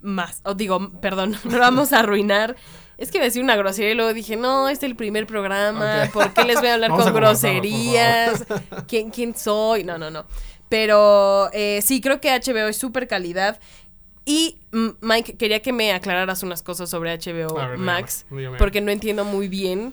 más. 0.00 0.40
O 0.44 0.54
digo, 0.54 0.90
perdón, 1.00 1.36
no 1.44 1.52
la 1.52 1.70
vamos 1.70 1.92
a 1.92 2.00
arruinar. 2.00 2.56
Es 2.98 3.10
que 3.10 3.18
me 3.18 3.24
decía 3.24 3.42
una 3.42 3.56
grosería 3.56 3.92
y 3.92 3.94
luego 3.94 4.12
dije, 4.12 4.36
no, 4.36 4.68
este 4.68 4.86
es 4.86 4.90
el 4.90 4.96
primer 4.96 5.26
programa, 5.26 6.08
¿por 6.12 6.32
qué 6.34 6.44
les 6.44 6.60
voy 6.60 6.68
a 6.68 6.74
hablar 6.74 6.90
con 6.96 7.12
groserías? 7.14 8.44
¿Quién, 8.86 9.10
¿Quién 9.10 9.34
soy? 9.34 9.82
No, 9.82 9.98
no, 9.98 10.10
no. 10.10 10.24
Pero 10.72 11.50
eh, 11.52 11.80
sí, 11.82 12.00
creo 12.00 12.18
que 12.18 12.30
HBO 12.30 12.66
es 12.66 12.78
súper 12.78 13.06
calidad. 13.06 13.60
Y 14.24 14.56
mm, 14.70 14.88
Mike, 15.02 15.36
quería 15.36 15.60
que 15.60 15.70
me 15.70 15.92
aclararas 15.92 16.42
unas 16.42 16.62
cosas 16.62 16.88
sobre 16.88 17.14
HBO 17.14 17.76
Max, 17.76 18.24
porque 18.56 18.80
no 18.80 18.90
entiendo 18.90 19.26
muy 19.26 19.48
bien. 19.48 19.92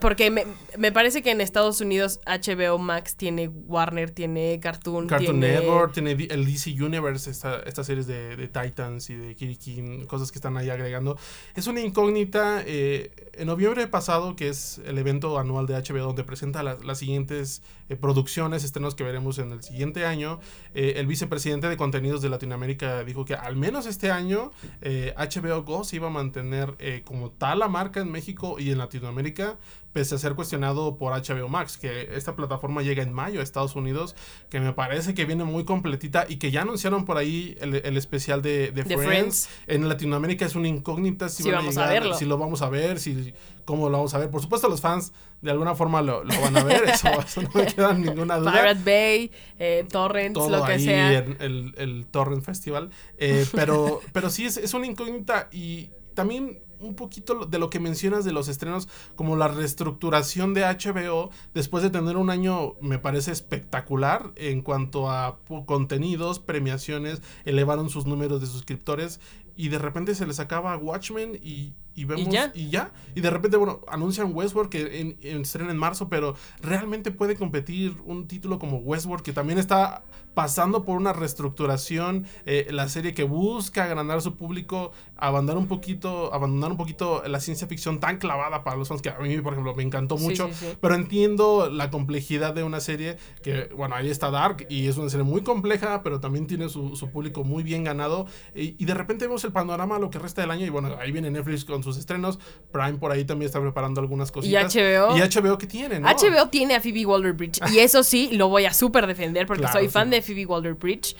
Porque 0.00 0.30
me, 0.30 0.44
me, 0.78 0.92
parece 0.92 1.22
que 1.22 1.30
en 1.30 1.40
Estados 1.40 1.80
Unidos 1.80 2.20
HBO 2.26 2.78
Max 2.78 3.16
tiene 3.16 3.48
Warner, 3.48 4.10
tiene 4.10 4.58
Cartoon. 4.60 5.06
Cartoon 5.06 5.40
Network, 5.40 5.92
tiene 5.92 6.12
el 6.12 6.44
DC 6.44 6.70
Universe, 6.82 7.30
esta, 7.30 7.60
estas 7.60 7.86
series 7.86 8.06
de, 8.06 8.36
de, 8.36 8.48
Titans 8.48 9.10
y 9.10 9.14
de 9.14 9.34
Kirikin, 9.34 10.06
cosas 10.06 10.32
que 10.32 10.38
están 10.38 10.56
ahí 10.56 10.70
agregando. 10.70 11.18
Es 11.54 11.66
una 11.66 11.80
incógnita. 11.80 12.62
Eh, 12.66 13.10
en 13.34 13.46
noviembre 13.46 13.86
pasado, 13.86 14.34
que 14.36 14.48
es 14.48 14.80
el 14.86 14.98
evento 14.98 15.38
anual 15.38 15.66
de 15.66 15.74
HBO 15.74 16.06
donde 16.06 16.24
presenta 16.24 16.62
las 16.62 16.98
siguientes 16.98 17.62
eh, 17.88 17.96
producciones, 17.96 18.64
estrenos 18.64 18.94
que 18.94 19.04
veremos 19.04 19.38
en 19.38 19.52
el 19.52 19.62
siguiente 19.62 20.06
año, 20.06 20.40
eh, 20.74 20.94
el 20.96 21.06
vicepresidente 21.06 21.68
de 21.68 21.76
contenidos 21.76 22.22
de 22.22 22.30
Latinoamérica 22.30 23.04
dijo 23.04 23.24
que 23.24 23.34
al 23.34 23.56
menos 23.56 23.86
este 23.86 24.10
año 24.10 24.50
HBO 24.82 25.62
Go 25.64 25.84
se 25.84 25.96
iba 25.96 26.06
a 26.06 26.10
mantener 26.10 26.76
como 27.04 27.30
tal 27.30 27.58
la 27.58 27.68
marca 27.68 28.00
en 28.00 28.10
México 28.10 28.56
y 28.58 28.70
en 28.70 28.78
Latinoamérica 28.78 29.56
pese 29.96 30.14
a 30.14 30.18
ser 30.18 30.34
cuestionado 30.34 30.98
por 30.98 31.14
HBO 31.14 31.48
Max, 31.48 31.78
que 31.78 32.10
esta 32.14 32.36
plataforma 32.36 32.82
llega 32.82 33.02
en 33.02 33.14
mayo 33.14 33.40
a 33.40 33.42
Estados 33.42 33.76
Unidos, 33.76 34.14
que 34.50 34.60
me 34.60 34.74
parece 34.74 35.14
que 35.14 35.24
viene 35.24 35.44
muy 35.44 35.64
completita 35.64 36.26
y 36.28 36.36
que 36.36 36.50
ya 36.50 36.60
anunciaron 36.60 37.06
por 37.06 37.16
ahí 37.16 37.56
el, 37.62 37.96
especial 37.96 38.42
de, 38.42 38.74
Friends. 38.86 39.48
En 39.66 39.88
Latinoamérica 39.88 40.44
es 40.44 40.54
una 40.54 40.68
incógnita 40.68 41.30
si, 41.30 41.50
vamos 41.50 41.78
a, 41.78 41.86
verlo. 41.86 42.14
si 42.14 42.26
lo 42.26 42.36
vamos 42.36 42.60
a 42.60 42.68
ver, 42.68 43.00
si 43.00 43.32
cómo 43.64 43.88
lo 43.88 43.96
vamos 43.96 44.12
a 44.12 44.18
ver. 44.18 44.28
Por 44.28 44.42
supuesto 44.42 44.68
los 44.68 44.82
fans 44.82 45.14
de 45.40 45.50
alguna 45.50 45.74
forma 45.74 46.02
lo, 46.02 46.24
van 46.24 46.58
a 46.58 46.62
ver, 46.62 46.82
eso, 46.90 47.08
no 47.40 47.48
me 47.54 47.64
queda 47.64 47.94
ninguna 47.94 48.36
duda. 48.36 48.52
Pirate 48.52 48.80
Bay, 48.84 49.30
eh, 49.58 49.86
Torrents, 49.90 50.38
lo 50.38 50.62
que 50.62 50.78
sea. 50.78 51.20
El, 51.20 51.72
el, 51.78 52.06
Torrent 52.10 52.44
Festival. 52.44 52.90
Eh, 53.16 53.46
pero, 53.54 54.02
pero 54.12 54.28
sí 54.28 54.44
es, 54.44 54.58
es 54.58 54.74
una 54.74 54.84
incógnita 54.84 55.48
y 55.50 55.88
también 56.12 56.65
un 56.80 56.94
poquito 56.94 57.46
de 57.46 57.58
lo 57.58 57.70
que 57.70 57.80
mencionas 57.80 58.24
de 58.24 58.32
los 58.32 58.48
estrenos, 58.48 58.88
como 59.14 59.36
la 59.36 59.48
reestructuración 59.48 60.54
de 60.54 60.62
HBO, 60.62 61.30
después 61.54 61.82
de 61.82 61.90
tener 61.90 62.16
un 62.16 62.30
año, 62.30 62.74
me 62.80 62.98
parece 62.98 63.32
espectacular 63.32 64.32
en 64.36 64.62
cuanto 64.62 65.10
a 65.10 65.38
contenidos, 65.66 66.38
premiaciones, 66.38 67.22
elevaron 67.44 67.90
sus 67.90 68.06
números 68.06 68.40
de 68.40 68.46
suscriptores 68.46 69.20
y 69.56 69.68
de 69.68 69.78
repente 69.78 70.14
se 70.14 70.26
les 70.26 70.40
acaba 70.40 70.76
Watchmen 70.76 71.38
y 71.42 71.72
y 71.96 72.04
vemos 72.04 72.28
¿Y 72.54 72.70
ya? 72.70 72.92
y 73.14 73.20
de 73.20 73.30
repente 73.30 73.56
bueno 73.56 73.80
anuncian 73.88 74.34
Westworld 74.34 74.70
que 74.70 75.00
en, 75.00 75.40
estrena 75.40 75.70
en 75.70 75.78
marzo 75.78 76.08
pero 76.08 76.36
realmente 76.62 77.10
puede 77.10 77.34
competir 77.34 77.96
un 78.04 78.28
título 78.28 78.58
como 78.58 78.78
Westworld 78.78 79.24
que 79.24 79.32
también 79.32 79.58
está 79.58 80.04
pasando 80.34 80.84
por 80.84 80.98
una 80.98 81.14
reestructuración 81.14 82.26
eh, 82.44 82.68
la 82.70 82.88
serie 82.90 83.14
que 83.14 83.24
busca 83.24 83.84
agrandar 83.84 84.20
su 84.20 84.36
público 84.36 84.92
abandonar 85.16 85.58
un 85.58 85.66
poquito 85.66 86.32
abandonar 86.34 86.70
un 86.70 86.76
poquito 86.76 87.22
la 87.26 87.40
ciencia 87.40 87.66
ficción 87.66 87.98
tan 88.00 88.18
clavada 88.18 88.62
para 88.62 88.76
los 88.76 88.88
fans 88.88 89.00
que 89.00 89.08
a 89.08 89.18
mí 89.18 89.40
por 89.40 89.54
ejemplo 89.54 89.74
me 89.74 89.82
encantó 89.82 90.18
mucho. 90.18 90.50
pero 90.80 90.94
entiendo 90.94 91.70
la 91.70 91.90
complejidad 91.90 92.54
de 92.54 92.62
una 92.62 92.80
serie 92.80 93.16
que 93.42 93.70
bueno 93.74 93.94
ahí 93.94 94.10
está 94.10 94.30
Dark 94.30 94.66
y 94.68 94.88
es 94.88 94.98
una 94.98 95.08
serie 95.08 95.24
muy 95.24 95.40
compleja 95.40 96.02
pero 96.02 96.20
también 96.20 96.46
tiene 96.46 96.68
su, 96.68 97.06
público 97.12 97.44
muy 97.44 97.62
bien 97.62 97.84
ganado. 97.84 98.26
Y, 98.54 98.74
y 98.78 98.84
de 98.84 98.92
repente 98.92 99.26
vemos 99.26 99.44
el 99.44 99.52
panorama 99.52 99.98
lo 99.98 100.10
que 100.10 100.18
resta 100.18 100.42
del 100.42 100.50
año 100.50 100.66
y 100.66 100.70
bueno 100.70 100.96
ahí 101.00 101.12
viene 101.12 101.30
Netflix 101.30 101.64
con 101.64 101.82
sus 101.86 101.96
estrenos. 101.96 102.38
Prime 102.70 102.94
por 102.94 103.10
ahí 103.10 103.24
también 103.24 103.46
está 103.46 103.60
preparando 103.60 104.00
algunas 104.00 104.30
cositas. 104.30 104.74
Y 104.74 104.78
HBO. 104.78 105.16
Y 105.16 105.20
HBO 105.20 105.56
que 105.56 105.66
tiene, 105.66 106.00
¿no? 106.00 106.08
HBO 106.08 106.48
tiene 106.48 106.74
a 106.74 106.80
Phoebe 106.80 107.06
Waller-Bridge. 107.06 107.60
y 107.72 107.78
eso 107.78 108.02
sí, 108.02 108.30
lo 108.32 108.48
voy 108.48 108.66
a 108.66 108.74
súper 108.74 109.06
defender 109.06 109.46
porque 109.46 109.66
soy 109.68 109.88
fan 109.88 110.10
de 110.10 110.20
Phoebe 110.20 110.46
Waller-Bridge 110.46 111.16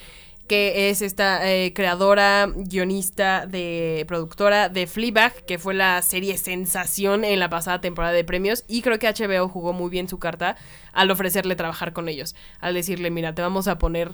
que 0.47 0.89
es 0.89 1.01
esta 1.01 1.51
eh, 1.51 1.73
creadora, 1.73 2.47
guionista, 2.55 3.45
de 3.45 4.05
productora 4.07 4.69
de 4.69 4.87
Fleabag, 4.87 5.45
que 5.45 5.59
fue 5.59 5.73
la 5.73 6.01
serie 6.01 6.37
sensación 6.37 7.25
en 7.25 7.39
la 7.39 7.49
pasada 7.49 7.81
temporada 7.81 8.13
de 8.13 8.23
premios. 8.23 8.63
Y 8.67 8.81
creo 8.81 8.97
que 8.97 9.11
HBO 9.11 9.49
jugó 9.49 9.73
muy 9.73 9.89
bien 9.89 10.07
su 10.07 10.19
carta 10.19 10.55
al 10.93 11.11
ofrecerle 11.11 11.55
trabajar 11.55 11.91
con 11.91 12.07
ellos. 12.07 12.33
Al 12.59 12.73
decirle, 12.73 13.11
mira, 13.11 13.35
te 13.35 13.41
vamos 13.41 13.67
a 13.67 13.77
poner 13.77 14.13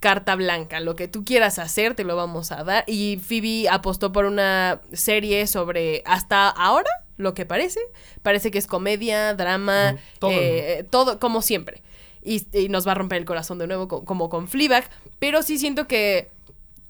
carta 0.00 0.34
blanca. 0.34 0.80
Lo 0.80 0.96
que 0.96 1.08
tú 1.08 1.24
quieras 1.24 1.58
hacer, 1.58 1.94
te 1.94 2.04
lo 2.04 2.16
vamos 2.16 2.52
a 2.52 2.64
dar. 2.64 2.84
Y 2.86 3.18
Phoebe 3.18 3.68
apostó 3.68 4.12
por 4.12 4.24
una 4.24 4.80
serie 4.92 5.46
sobre, 5.46 6.02
hasta 6.06 6.48
ahora, 6.48 6.90
lo 7.16 7.34
que 7.34 7.46
parece. 7.46 7.80
Parece 8.22 8.50
que 8.50 8.58
es 8.58 8.66
comedia, 8.66 9.34
drama, 9.34 9.96
todo. 10.18 10.30
eh, 10.32 10.86
todo 10.90 11.20
como 11.20 11.42
siempre. 11.42 11.82
Y, 12.22 12.46
y 12.58 12.68
nos 12.68 12.86
va 12.86 12.92
a 12.92 12.94
romper 12.96 13.18
el 13.18 13.24
corazón 13.24 13.58
de 13.58 13.66
nuevo 13.66 13.88
co- 13.88 14.04
como 14.04 14.28
con 14.28 14.48
Fleabag. 14.48 14.88
Pero 15.18 15.42
sí 15.42 15.58
siento 15.58 15.86
que, 15.86 16.30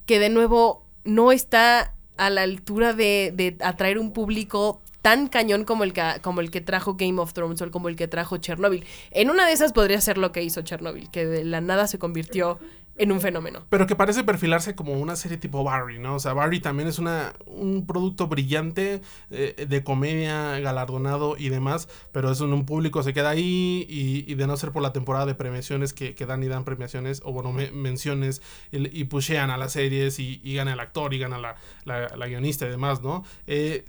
que 0.06 0.18
de 0.18 0.28
nuevo 0.28 0.84
no 1.04 1.32
está 1.32 1.94
a 2.16 2.30
la 2.30 2.42
altura 2.42 2.92
de, 2.92 3.32
de 3.34 3.56
atraer 3.60 3.98
un 3.98 4.12
público 4.12 4.80
tan 5.02 5.28
cañón 5.28 5.64
como 5.64 5.82
el, 5.84 5.94
que, 5.94 6.02
como 6.20 6.42
el 6.42 6.50
que 6.50 6.60
trajo 6.60 6.94
Game 6.94 7.18
of 7.20 7.32
Thrones 7.32 7.62
o 7.62 7.70
como 7.70 7.88
el 7.88 7.96
que 7.96 8.06
trajo 8.06 8.36
Chernobyl. 8.36 8.84
En 9.12 9.30
una 9.30 9.46
de 9.46 9.52
esas 9.52 9.72
podría 9.72 10.00
ser 10.00 10.18
lo 10.18 10.30
que 10.30 10.42
hizo 10.42 10.60
Chernobyl, 10.60 11.10
que 11.10 11.24
de 11.26 11.44
la 11.44 11.62
nada 11.62 11.86
se 11.86 11.98
convirtió 11.98 12.58
en 13.00 13.12
un 13.12 13.20
fenómeno. 13.20 13.64
Pero 13.70 13.86
que 13.86 13.96
parece 13.96 14.24
perfilarse 14.24 14.74
como 14.74 14.92
una 14.92 15.16
serie 15.16 15.38
tipo 15.38 15.64
Barry, 15.64 15.98
¿no? 15.98 16.16
O 16.16 16.18
sea, 16.18 16.34
Barry 16.34 16.60
también 16.60 16.86
es 16.88 16.98
una, 16.98 17.32
un 17.46 17.86
producto 17.86 18.26
brillante 18.28 19.00
eh, 19.30 19.66
de 19.66 19.82
comedia, 19.82 20.58
galardonado 20.60 21.36
y 21.38 21.48
demás, 21.48 21.88
pero 22.12 22.30
es 22.30 22.40
un, 22.42 22.52
un 22.52 22.66
público, 22.66 23.02
se 23.02 23.14
queda 23.14 23.30
ahí 23.30 23.86
y, 23.88 24.30
y 24.30 24.34
de 24.34 24.46
no 24.46 24.56
ser 24.58 24.70
por 24.70 24.82
la 24.82 24.92
temporada 24.92 25.24
de 25.24 25.34
premiaciones 25.34 25.94
que, 25.94 26.14
que 26.14 26.26
dan 26.26 26.42
y 26.42 26.48
dan 26.48 26.64
premiaciones, 26.64 27.22
o 27.24 27.32
bueno, 27.32 27.52
me- 27.52 27.70
menciones, 27.70 28.42
y, 28.70 29.00
y 29.00 29.04
pushean 29.04 29.50
a 29.50 29.56
las 29.56 29.72
series 29.72 30.18
y, 30.18 30.40
gana 30.54 30.74
el 30.74 30.80
actor 30.80 31.14
y 31.14 31.18
gana 31.18 31.38
la, 31.38 31.56
la, 31.86 32.26
guionista 32.26 32.66
y 32.66 32.70
demás, 32.70 33.00
¿no? 33.02 33.24
Eh, 33.46 33.84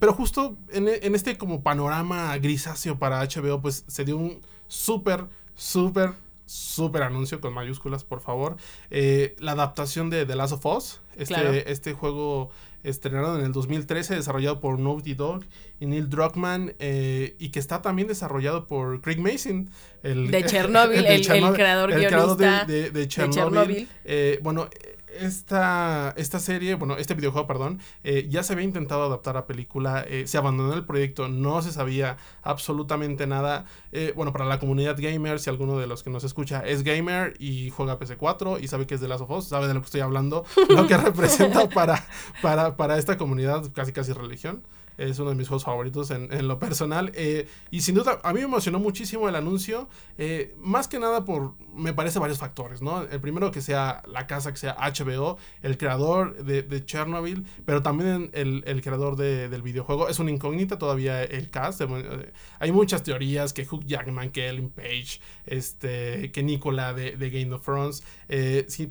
pero 0.00 0.12
justo 0.12 0.56
en, 0.72 0.88
en 0.88 1.14
este 1.14 1.36
como 1.38 1.62
panorama 1.62 2.36
grisáceo 2.38 2.98
para 2.98 3.20
HBO, 3.22 3.60
pues 3.60 3.84
se 3.86 4.04
dio 4.04 4.16
un 4.16 4.40
súper, 4.66 5.26
súper, 5.54 6.14
súper 6.50 7.02
anuncio 7.02 7.40
con 7.40 7.54
mayúsculas, 7.54 8.02
por 8.04 8.20
favor. 8.20 8.56
Eh, 8.90 9.36
la 9.38 9.52
adaptación 9.52 10.10
de 10.10 10.26
The 10.26 10.34
Last 10.34 10.52
of 10.54 10.66
Us, 10.66 11.00
este, 11.16 11.34
Claro. 11.34 11.52
este 11.52 11.92
juego 11.92 12.50
estrenado 12.82 13.38
en 13.38 13.44
el 13.44 13.52
2013, 13.52 14.14
desarrollado 14.16 14.58
por 14.58 14.78
Naughty 14.78 15.14
Dog 15.14 15.44
y 15.80 15.86
Neil 15.86 16.08
Druckmann, 16.08 16.74
eh, 16.78 17.36
y 17.38 17.50
que 17.50 17.58
está 17.60 17.82
también 17.82 18.08
desarrollado 18.08 18.66
por 18.66 19.00
Craig 19.02 19.18
Mason, 19.18 19.70
el 20.02 20.30
De 20.30 20.42
Chernobyl, 20.46 21.04
el- 21.04 21.30
el 21.30 21.52
creador 21.52 21.92
el 21.92 22.08
guionista 22.08 22.64
de, 22.64 22.82
de- 22.84 22.90
de 22.90 23.08
Chernobyl. 23.08 23.34
Chernobyl. 23.36 23.88
Eh, 24.04 24.40
bueno, 24.42 24.68
esta, 25.18 26.14
esta 26.16 26.38
serie, 26.38 26.74
bueno, 26.74 26.96
este 26.96 27.14
videojuego, 27.14 27.46
perdón, 27.46 27.80
eh, 28.04 28.26
ya 28.28 28.42
se 28.42 28.52
había 28.52 28.64
intentado 28.64 29.04
adaptar 29.04 29.36
a 29.36 29.46
película, 29.46 30.04
eh, 30.06 30.26
se 30.26 30.38
abandonó 30.38 30.74
el 30.74 30.84
proyecto, 30.84 31.28
no 31.28 31.62
se 31.62 31.72
sabía 31.72 32.16
absolutamente 32.42 33.26
nada. 33.26 33.64
Eh, 33.92 34.12
bueno, 34.16 34.32
para 34.32 34.44
la 34.44 34.58
comunidad 34.58 34.96
gamer, 34.98 35.40
si 35.40 35.50
alguno 35.50 35.78
de 35.78 35.86
los 35.86 36.02
que 36.02 36.10
nos 36.10 36.24
escucha 36.24 36.60
es 36.66 36.82
gamer 36.82 37.34
y 37.38 37.70
juega 37.70 37.98
PC4 37.98 38.60
y 38.60 38.68
sabe 38.68 38.86
que 38.86 38.94
es 38.94 39.00
de 39.00 39.08
Last 39.08 39.22
of 39.22 39.30
Us, 39.30 39.48
sabe 39.48 39.68
de 39.68 39.74
lo 39.74 39.80
que 39.80 39.86
estoy 39.86 40.00
hablando, 40.00 40.44
lo 40.68 40.86
que 40.86 40.96
representa 40.96 41.68
para, 41.68 42.06
para, 42.42 42.76
para 42.76 42.98
esta 42.98 43.16
comunidad, 43.18 43.64
casi 43.72 43.92
casi 43.92 44.12
religión. 44.12 44.62
Es 45.00 45.18
uno 45.18 45.30
de 45.30 45.36
mis 45.36 45.48
juegos 45.48 45.64
favoritos 45.64 46.10
en, 46.10 46.32
en 46.32 46.46
lo 46.48 46.58
personal. 46.58 47.10
eh, 47.14 47.48
y 47.70 47.80
sin 47.80 47.94
duda, 47.94 48.20
a 48.22 48.32
mí 48.32 48.40
me 48.40 48.46
emocionó 48.46 48.78
muchísimo 48.78 49.28
el 49.28 49.34
anuncio. 49.36 49.88
eh, 50.18 50.54
más 50.58 50.88
que 50.88 50.98
nada 50.98 51.24
por, 51.24 51.54
me 51.74 51.92
parece, 51.94 52.18
varios 52.18 52.38
factores, 52.38 52.82
¿no? 52.82 53.02
El 53.02 53.20
primero 53.20 53.50
que 53.50 53.60
sea 53.62 54.02
la 54.06 54.26
casa, 54.26 54.52
que 54.52 54.58
sea 54.58 54.76
HBO, 54.78 55.38
el 55.62 55.78
creador 55.78 56.44
de, 56.44 56.84
Chernobyl, 56.84 57.44
pero 57.64 57.82
también 57.82 58.30
el, 58.34 58.62
el 58.66 58.82
creador 58.82 59.16
de- 59.16 59.48
del 59.48 59.62
videojuego. 59.62 60.08
Es 60.08 60.18
una 60.18 60.30
incógnita 60.30 60.78
todavía 60.78 61.22
el 61.24 61.50
cast. 61.50 61.80
eh, 61.82 62.32
hay 62.58 62.72
muchas 62.72 63.02
teorías 63.02 63.52
que 63.52 63.66
Hugh 63.70 63.84
Jackman, 63.86 64.30
que 64.30 64.48
Ellen 64.48 64.70
Page, 64.70 65.20
este, 65.46 66.30
que 66.32 66.42
Nicola 66.42 66.92
de, 66.94 67.16
Game 67.30 67.52
of 67.54 67.64
Thrones. 67.64 68.02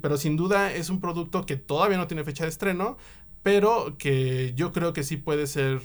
pero 0.02 0.18
sin 0.18 0.36
duda 0.38 0.72
es 0.74 0.90
un 0.90 1.00
producto 1.00 1.46
que 1.46 1.56
todavía 1.58 1.98
no 1.98 2.08
tiene 2.08 2.24
fecha 2.24 2.44
de 2.44 2.50
estreno, 2.50 2.98
pero 3.44 3.98
que 3.98 4.54
yo 4.56 4.72
creo 4.72 4.94
que 4.94 5.04
sí 5.04 5.18
puede 5.18 5.48
ser 5.48 5.80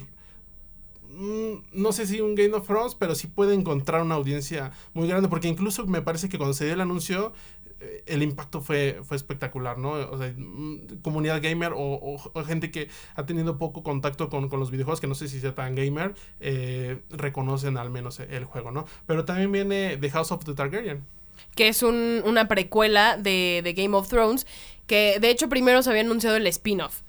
no 1.72 1.92
sé 1.92 2.06
si 2.06 2.20
un 2.20 2.34
Game 2.34 2.54
of 2.54 2.66
Thrones, 2.66 2.94
pero 2.94 3.14
sí 3.14 3.26
puede 3.26 3.54
encontrar 3.54 4.02
una 4.02 4.14
audiencia 4.16 4.72
muy 4.94 5.08
grande, 5.08 5.28
porque 5.28 5.48
incluso 5.48 5.86
me 5.86 6.02
parece 6.02 6.28
que 6.28 6.38
cuando 6.38 6.54
se 6.54 6.64
dio 6.64 6.74
el 6.74 6.80
anuncio, 6.80 7.32
eh, 7.80 8.02
el 8.06 8.22
impacto 8.22 8.60
fue, 8.60 9.00
fue 9.04 9.16
espectacular, 9.16 9.78
¿no? 9.78 9.92
O 9.92 10.18
sea, 10.18 10.32
mm, 10.36 11.00
comunidad 11.02 11.42
gamer 11.42 11.72
o, 11.72 11.78
o- 11.78 12.30
o 12.32 12.44
gente 12.44 12.70
que 12.70 12.88
ha 13.14 13.26
tenido 13.26 13.58
poco 13.58 13.82
contacto 13.82 14.28
con, 14.28 14.48
con 14.48 14.60
los 14.60 14.70
videojuegos, 14.70 15.00
que 15.00 15.06
no 15.06 15.14
sé 15.14 15.28
si 15.28 15.40
sea 15.40 15.54
tan 15.54 15.74
gamer, 15.74 16.14
eh, 16.40 17.00
reconocen 17.10 17.76
al 17.76 17.90
menos 17.90 18.20
el 18.20 18.44
juego, 18.44 18.70
¿no? 18.70 18.84
Pero 19.06 19.24
también 19.24 19.52
viene 19.52 19.96
The 19.98 20.10
House 20.10 20.32
of 20.32 20.44
the 20.44 20.54
Targaryen. 20.54 21.04
que 21.56 21.68
es 21.68 21.82
un- 21.82 22.22
una 22.24 22.46
precuela 22.48 23.16
de, 23.16 23.60
de 23.62 23.72
Game 23.74 23.94
of 23.96 24.08
Thrones, 24.08 24.46
que 24.86 25.18
de 25.20 25.30
hecho 25.30 25.48
primero 25.48 25.82
se 25.82 25.90
había 25.90 26.02
anunciado 26.02 26.36
el 26.36 26.46
spin-off 26.46 27.02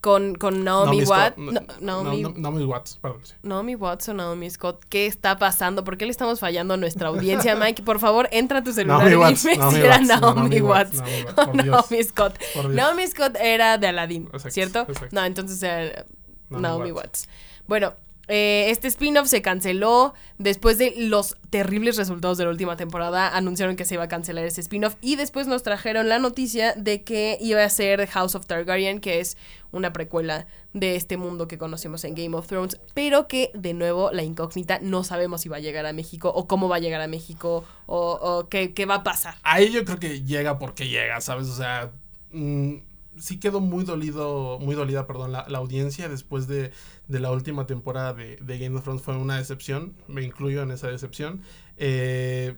con, 0.00 0.34
con 0.34 0.64
Naomi, 0.64 1.04
Scott- 1.04 1.36
Watts. 1.36 1.36
No, 1.38 2.02
Naomi, 2.02 2.22
no- 2.22 2.28
no- 2.30 2.38
Naomi 2.38 2.64
Watts, 2.64 2.98
perdón. 3.02 3.20
sí. 3.22 3.34
Naomi 3.42 3.74
Watts 3.74 4.08
o 4.08 4.14
Naomi 4.14 4.48
Scott. 4.50 4.82
¿Qué 4.88 5.06
está 5.06 5.38
pasando? 5.38 5.84
¿Por 5.84 5.96
qué 5.98 6.06
le 6.06 6.10
estamos 6.10 6.40
fallando 6.40 6.74
a 6.74 6.76
nuestra 6.76 7.08
audiencia, 7.08 7.54
Mike? 7.56 7.82
Por 7.82 7.98
favor, 7.98 8.28
entra 8.32 8.58
a 8.60 8.62
tu 8.64 8.72
celular 8.72 8.98
Naomi 8.98 9.12
y 9.12 9.16
Watts, 9.16 9.42
dime 9.42 9.56
Naomi 9.58 9.76
si 9.76 9.80
era 9.82 9.96
Watts, 9.96 10.08
Naomi, 10.08 10.40
Naomi 10.40 10.60
Watts, 10.60 10.96
Naomi 10.96 11.12
o 11.60 11.62
Dios. 11.62 11.66
Naomi 11.90 12.04
Scott. 12.04 12.38
Naomi 12.70 13.06
Scott 13.08 13.36
era 13.40 13.78
de 13.78 13.86
Aladdin, 13.88 14.24
Exacto, 14.32 14.50
¿cierto? 14.50 14.80
exacto. 14.88 15.08
No, 15.12 15.24
entonces 15.24 15.62
era 15.62 16.04
Naomi 16.48 16.62
Naomi. 16.62 16.92
Watts. 16.92 17.28
Bueno, 17.68 17.94
eh, 18.30 18.70
este 18.70 18.86
spin-off 18.86 19.26
se 19.26 19.42
canceló 19.42 20.14
después 20.38 20.78
de 20.78 20.94
los 20.96 21.36
terribles 21.50 21.96
resultados 21.96 22.38
de 22.38 22.44
la 22.44 22.50
última 22.50 22.76
temporada. 22.76 23.36
Anunciaron 23.36 23.74
que 23.74 23.84
se 23.84 23.94
iba 23.94 24.04
a 24.04 24.08
cancelar 24.08 24.44
ese 24.44 24.60
spin-off 24.60 24.94
y 25.00 25.16
después 25.16 25.48
nos 25.48 25.64
trajeron 25.64 26.08
la 26.08 26.20
noticia 26.20 26.72
de 26.74 27.02
que 27.02 27.36
iba 27.40 27.64
a 27.64 27.68
ser 27.68 28.06
House 28.06 28.36
of 28.36 28.46
Targaryen, 28.46 29.00
que 29.00 29.18
es 29.18 29.36
una 29.72 29.92
precuela 29.92 30.46
de 30.72 30.94
este 30.94 31.16
mundo 31.16 31.48
que 31.48 31.58
conocemos 31.58 32.04
en 32.04 32.14
Game 32.14 32.36
of 32.36 32.46
Thrones, 32.46 32.80
pero 32.94 33.26
que 33.26 33.50
de 33.54 33.74
nuevo 33.74 34.12
la 34.12 34.22
incógnita 34.22 34.78
no 34.80 35.02
sabemos 35.02 35.40
si 35.40 35.48
va 35.48 35.56
a 35.56 35.60
llegar 35.60 35.84
a 35.86 35.92
México 35.92 36.32
o 36.32 36.46
cómo 36.46 36.68
va 36.68 36.76
a 36.76 36.80
llegar 36.80 37.00
a 37.00 37.08
México 37.08 37.64
o, 37.86 38.46
qué, 38.48 38.72
qué 38.72 38.86
va 38.86 38.96
a 38.96 39.02
pasar. 39.02 39.34
Ahí 39.42 39.72
yo 39.72 39.84
creo 39.84 39.98
que 39.98 40.22
llega 40.22 40.58
porque 40.60 40.88
llega, 40.88 41.20
¿sabes? 41.20 41.48
O 41.48 41.56
sea, 41.56 41.90
mm, 42.30 42.76
sí 43.20 43.38
quedó 43.38 43.60
muy 43.60 43.84
dolido, 43.84 44.58
muy 44.60 44.74
dolida, 44.74 45.06
perdón, 45.06 45.32
la, 45.32 45.46
la 45.48 45.58
audiencia 45.58 46.08
después 46.08 46.46
de, 46.46 46.72
de 47.08 47.20
la 47.20 47.30
última 47.30 47.66
temporada 47.66 48.14
de, 48.14 48.36
de 48.36 48.58
Game 48.58 48.76
of 48.76 48.82
Thrones. 48.84 49.02
Fue 49.02 49.16
una 49.16 49.36
decepción, 49.36 49.94
me 50.08 50.22
incluyo 50.22 50.62
en 50.62 50.70
esa 50.70 50.88
decepción. 50.88 51.42
Eh, 51.76 52.56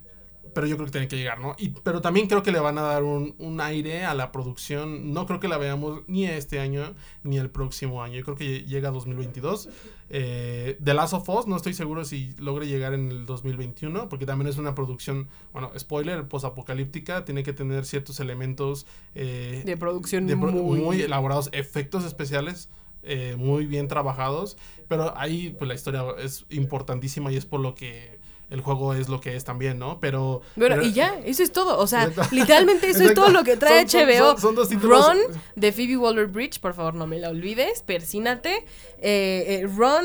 pero 0.55 0.67
yo 0.67 0.77
creo 0.77 0.87
que 0.87 0.93
tiene 0.93 1.09
que 1.09 1.17
llegar, 1.17 1.41
¿no? 1.41 1.55
Y, 1.59 1.71
pero 1.71 2.01
también 2.01 2.27
creo 2.27 2.43
que 2.43 2.53
le 2.53 2.61
van 2.61 2.79
a 2.79 2.83
dar 2.83 3.03
un, 3.05 3.35
un 3.39 3.61
aire 3.61 4.05
a 4.05 4.15
la 4.15 4.33
producción. 4.33 5.13
No 5.13 5.27
creo 5.27 5.41
que 5.41 5.49
la 5.49 5.59
veamos 5.59 6.03
ni 6.07 6.27
este 6.27 6.61
año 6.61 6.95
ni 7.23 7.39
el 7.39 7.51
próximo 7.51 8.03
año. 8.03 8.17
Yo 8.19 8.25
creo 8.25 8.37
que 8.37 8.65
llega 8.65 8.89
a 8.89 8.93
2022. 8.93 9.69
Eh, 10.11 10.79
The 10.83 10.95
Last 10.95 11.15
of 11.15 11.29
Us, 11.29 11.47
no 11.47 11.57
estoy 11.57 11.73
seguro 11.75 12.05
si 12.05 12.35
logre 12.39 12.67
llegar 12.67 12.93
en 12.95 13.11
el 13.11 13.25
2021, 13.27 14.09
porque 14.09 14.27
también 14.27 14.49
es 14.49 14.59
una 14.59 14.75
producción, 14.75 15.29
bueno, 15.53 15.71
spoiler, 15.79 16.29
posapocalíptica. 16.29 17.25
Tiene 17.25 17.43
que 17.43 17.53
tener 17.53 17.85
ciertos 17.87 18.21
elementos 18.21 18.87
eh, 19.15 19.63
De 19.65 19.77
producción 19.77 20.27
de 20.27 20.37
pro- 20.37 20.53
muy... 20.53 20.81
muy 20.81 21.01
elaborados, 21.03 21.49
efectos 21.53 22.05
especiales 22.05 22.69
eh, 23.05 23.35
muy 23.37 23.67
bien 23.67 23.89
trabajados, 23.89 24.57
pero 24.87 25.13
ahí 25.19 25.55
pues 25.59 25.67
la 25.67 25.75
historia 25.75 26.05
es 26.23 26.45
importantísima 26.51 27.33
y 27.33 27.37
es 27.37 27.47
por 27.47 27.59
lo 27.61 27.75
que 27.75 28.21
el 28.53 28.61
juego 28.61 28.95
es 28.95 29.09
lo 29.09 29.21
que 29.21 29.35
es 29.37 29.45
también, 29.45 29.79
¿no? 29.79 29.99
Pero... 30.01 30.43
Bueno, 30.57 30.77
pero- 30.77 30.87
y 30.87 30.93
ya, 30.93 31.19
eso 31.25 31.43
es 31.43 31.51
todo. 31.53 31.79
O 31.79 31.87
sea, 31.87 32.05
Exacto. 32.05 32.35
literalmente 32.35 32.89
eso 32.91 33.03
es 33.05 33.15
todo 33.15 33.31
lo 33.31 33.43
que 33.45 33.57
trae 33.57 33.89
Son- 33.89 34.01
HBO. 34.03 34.31
son- 34.33 34.41
son 34.41 34.55
dos 34.55 34.69
títulos- 34.69 35.07
Ron 35.07 35.19
de 35.57 35.73
Phoebe 35.73 35.97
Waller 35.97 36.27
Bridge, 36.27 36.61
por 36.61 36.75
favor, 36.75 36.95
no 36.95 37.07
me 37.07 37.19
la 37.19 37.31
olvides. 37.31 37.83
Persínate. 37.83 38.65
Eh, 38.99 39.61
eh, 39.63 39.67
Ron 39.77 40.05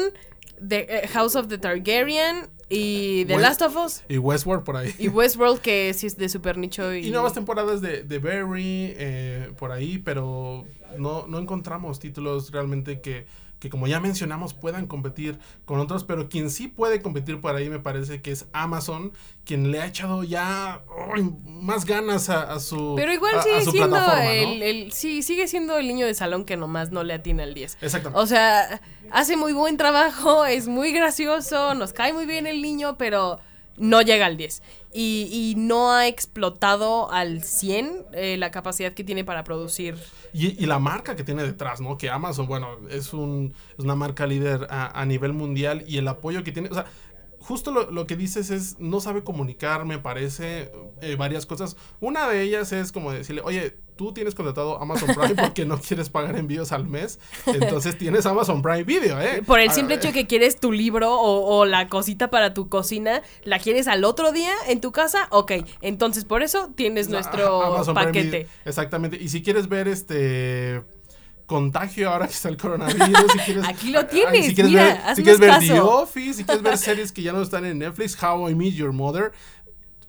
de 0.60 0.88
eh, 0.90 1.08
House 1.10 1.36
of 1.36 1.48
the 1.50 1.58
Targaryen 1.58 2.48
y 2.70 3.26
The 3.26 3.36
West- 3.36 3.42
Last 3.44 3.62
of 3.62 3.76
Us. 3.78 4.02
Y 4.10 4.18
Westworld 4.18 4.64
por 4.64 4.76
ahí. 4.78 4.94
Y 4.98 5.08
Westworld, 5.08 5.60
que 5.60 5.94
sí 5.94 6.08
es 6.08 6.18
de 6.18 6.30
super 6.30 6.58
nicho. 6.58 6.94
Y, 6.96 7.08
Y 7.08 7.12
nuevas 7.12 7.34
temporadas 7.34 7.82
de, 7.82 8.04
de 8.04 8.20
Barry 8.20 8.94
eh, 8.98 9.52
por 9.60 9.72
ahí, 9.72 10.00
pero 10.00 10.66
no, 10.98 11.28
no 11.28 11.38
encontramos 11.40 12.00
títulos 12.00 12.52
realmente 12.52 13.00
que, 13.02 13.26
que, 13.60 13.70
como 13.70 13.88
ya 13.88 14.00
mencionamos, 14.00 14.54
puedan 14.54 14.86
competir 14.88 15.39
con 15.65 15.80
otros. 15.80 16.04
Pero 16.04 16.30
quien 16.30 16.50
sí 16.50 16.67
puede 16.67 17.02
competir 17.02 17.41
por 17.41 17.56
ahí 17.56 17.70
me 17.70 17.80
parece 17.80 18.22
que 18.22 18.32
es 18.32 18.46
Amazon, 18.54 19.12
quien 19.46 19.72
le 19.72 19.82
ha 19.82 19.86
echado 19.88 20.24
ya 20.24 20.84
más 21.46 21.86
ganas 21.86 22.30
a, 22.30 22.54
a 22.54 22.60
su 22.60 22.93
Pero 22.96 23.13
igual 23.13 23.36
a- 23.36 23.39
a 23.39 23.43
sigue 23.43 23.63
su 23.63 23.72
siendo 23.72 23.98
el, 24.22 24.62
el- 24.63 24.91
sí, 24.91 25.24
sigue 25.24 25.48
siendo 25.48 25.78
el 25.78 25.88
niño 25.88 26.06
de 26.06 26.13
salón 26.13 26.46
que 26.46 26.58
nomás 26.58 26.91
no 26.91 27.04
le 27.04 27.13
atina 27.13 27.43
el 27.43 27.54
10. 27.54 27.78
Exactamente. 27.82 28.20
O 28.22 28.28
sea, 28.28 28.82
hace 29.12 29.36
muy 29.38 29.54
buen 29.54 29.78
trabajo, 29.78 30.46
es 30.46 30.67
muy 30.67 30.91
gracioso, 30.91 31.74
nos 31.74 31.93
cae 31.93 32.13
muy 32.13 32.26
bien 32.26 32.46
el 32.48 32.62
niño, 32.62 32.98
pero 32.98 33.39
no 33.78 34.02
llega 34.02 34.26
al 34.26 34.38
10. 34.38 34.62
Y, 35.00 35.30
y 35.32 35.54
no 35.56 35.92
ha 35.92 36.08
explotado 36.08 37.12
al 37.12 37.44
100 37.44 38.06
eh, 38.14 38.36
la 38.38 38.50
capacidad 38.50 38.94
que 38.94 39.04
tiene 39.04 39.24
para 39.24 39.44
producir. 39.44 39.96
Y, 40.34 40.66
la 40.66 40.80
marca 40.80 41.16
que 41.16 41.24
tiene 41.24 41.44
detrás, 41.44 41.82
¿no? 41.82 41.98
Que 41.98 42.10
Amazon, 42.10 42.48
bueno, 42.48 42.78
es, 42.90 43.14
un, 43.14 43.54
es 43.78 43.84
una 43.84 43.96
marca 43.96 44.26
líder 44.26 44.66
a, 44.72 45.00
a 45.00 45.06
nivel 45.06 45.34
mundial 45.34 45.84
y 45.88 45.98
el 45.98 46.08
apoyo 46.08 46.44
que 46.44 46.52
tiene, 46.52 46.70
o 46.70 46.74
sea, 46.74 46.86
justo 47.40 47.72
lo, 47.72 47.92
lo 47.92 48.08
que 48.08 48.16
dices 48.16 48.50
es, 48.50 48.80
no 48.80 49.00
sabe 49.00 49.24
comunicar, 49.24 49.86
me 49.86 50.00
parece, 50.00 50.72
eh, 51.02 51.16
varias 51.16 51.46
cosas. 51.46 51.78
Una 52.00 52.28
de 52.28 52.42
ellas 52.42 52.72
es 52.74 52.92
como 52.92 53.12
decirle, 53.12 53.42
oye, 53.44 53.78
tú 53.98 54.14
tienes 54.14 54.36
contratado 54.36 54.82
Amazon 54.82 55.14
Prime 55.14 55.36
porque 55.42 55.66
no 55.66 55.80
quieres 55.80 56.10
pagar 56.10 56.38
envíos 56.38 56.72
al 56.72 56.88
mes, 56.88 57.20
entonces 57.46 57.98
tienes 57.98 58.26
Amazon 58.26 58.62
Prime 58.62 58.84
Video, 58.84 59.20
¿eh? 59.20 59.44
Por 59.46 59.60
el 59.60 59.72
simple 59.72 59.96
hecho 59.96 60.08
de 60.08 60.14
que 60.14 60.28
quieres 60.28 60.60
tu 60.60 60.72
libro 60.72 61.20
o, 61.20 61.66
la 61.66 61.90
cosita 61.90 62.30
para 62.30 62.54
tu 62.54 62.70
cocina, 62.70 63.24
¿la 63.44 63.60
quieres 63.60 63.88
al 63.88 64.04
otro 64.04 64.32
día 64.32 64.54
en 64.68 64.80
tu 64.80 64.92
casa? 64.92 65.28
Ok, 65.32 65.52
entonces 65.82 66.24
por 66.24 66.44
eso 66.44 66.72
tienes 66.76 67.10
nuestro 67.10 67.84
paquete. 67.94 68.48
exactamente. 68.64 69.18
Y 69.22 69.30
si 69.30 69.42
quieres 69.42 69.68
ver 69.68 69.88
este 69.88 70.84
contagio 71.48 72.12
ahora 72.12 72.28
que 72.28 72.34
está 72.34 72.50
el 72.50 72.58
coronavirus. 72.58 73.32
Si 73.32 73.40
quieres, 73.40 73.66
Aquí 73.68 73.90
lo 73.90 74.06
tienes. 74.06 74.46
Si 74.46 74.54
quieres, 74.54 74.74
ver, 74.74 75.00
si 75.16 75.24
quieres 75.24 75.40
ver 75.40 75.60
The 75.60 75.80
Office, 75.80 76.34
si 76.36 76.44
quieres 76.44 76.62
ver 76.62 76.78
series 76.78 77.12
que 77.12 77.24
ya 77.24 77.34
no 77.34 77.42
están 77.42 77.66
en 77.66 77.80
Netflix, 77.80 78.22
How 78.22 78.50
I 78.50 78.56
Meet 78.56 78.76
Your 78.76 78.92
Mother. 78.92 79.32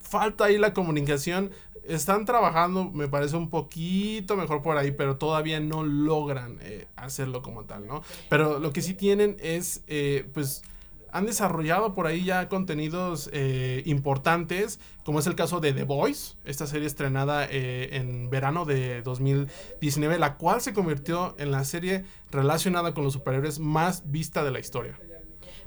Falta 0.00 0.46
ahí 0.46 0.58
la 0.58 0.74
comunicación. 0.74 1.50
Están 1.88 2.24
trabajando, 2.24 2.90
me 2.90 3.08
parece 3.08 3.36
un 3.36 3.50
poquito 3.50 4.36
mejor 4.36 4.62
por 4.62 4.76
ahí, 4.76 4.92
pero 4.92 5.16
todavía 5.16 5.58
no 5.58 5.84
logran 5.84 6.58
eh, 6.60 6.86
hacerlo 6.96 7.42
como 7.42 7.64
tal, 7.64 7.86
¿no? 7.86 8.02
Pero 8.28 8.58
lo 8.60 8.72
que 8.72 8.82
sí 8.82 8.94
tienen 8.94 9.36
es, 9.40 9.82
eh, 9.86 10.28
pues, 10.34 10.62
han 11.10 11.26
desarrollado 11.26 11.94
por 11.94 12.06
ahí 12.06 12.24
ya 12.24 12.48
contenidos 12.48 13.30
eh, 13.32 13.82
importantes, 13.86 14.78
como 15.04 15.18
es 15.20 15.26
el 15.26 15.34
caso 15.34 15.60
de 15.60 15.72
The 15.72 15.84
Voice, 15.84 16.36
esta 16.44 16.66
serie 16.66 16.86
estrenada 16.86 17.46
eh, 17.46 17.96
en 17.96 18.30
verano 18.30 18.64
de 18.64 19.02
2019, 19.02 20.18
la 20.18 20.36
cual 20.36 20.60
se 20.60 20.74
convirtió 20.74 21.34
en 21.38 21.50
la 21.50 21.64
serie 21.64 22.04
relacionada 22.30 22.92
con 22.94 23.04
los 23.04 23.14
superhéroes 23.14 23.58
más 23.58 24.10
vista 24.10 24.44
de 24.44 24.50
la 24.50 24.58
historia. 24.58 24.98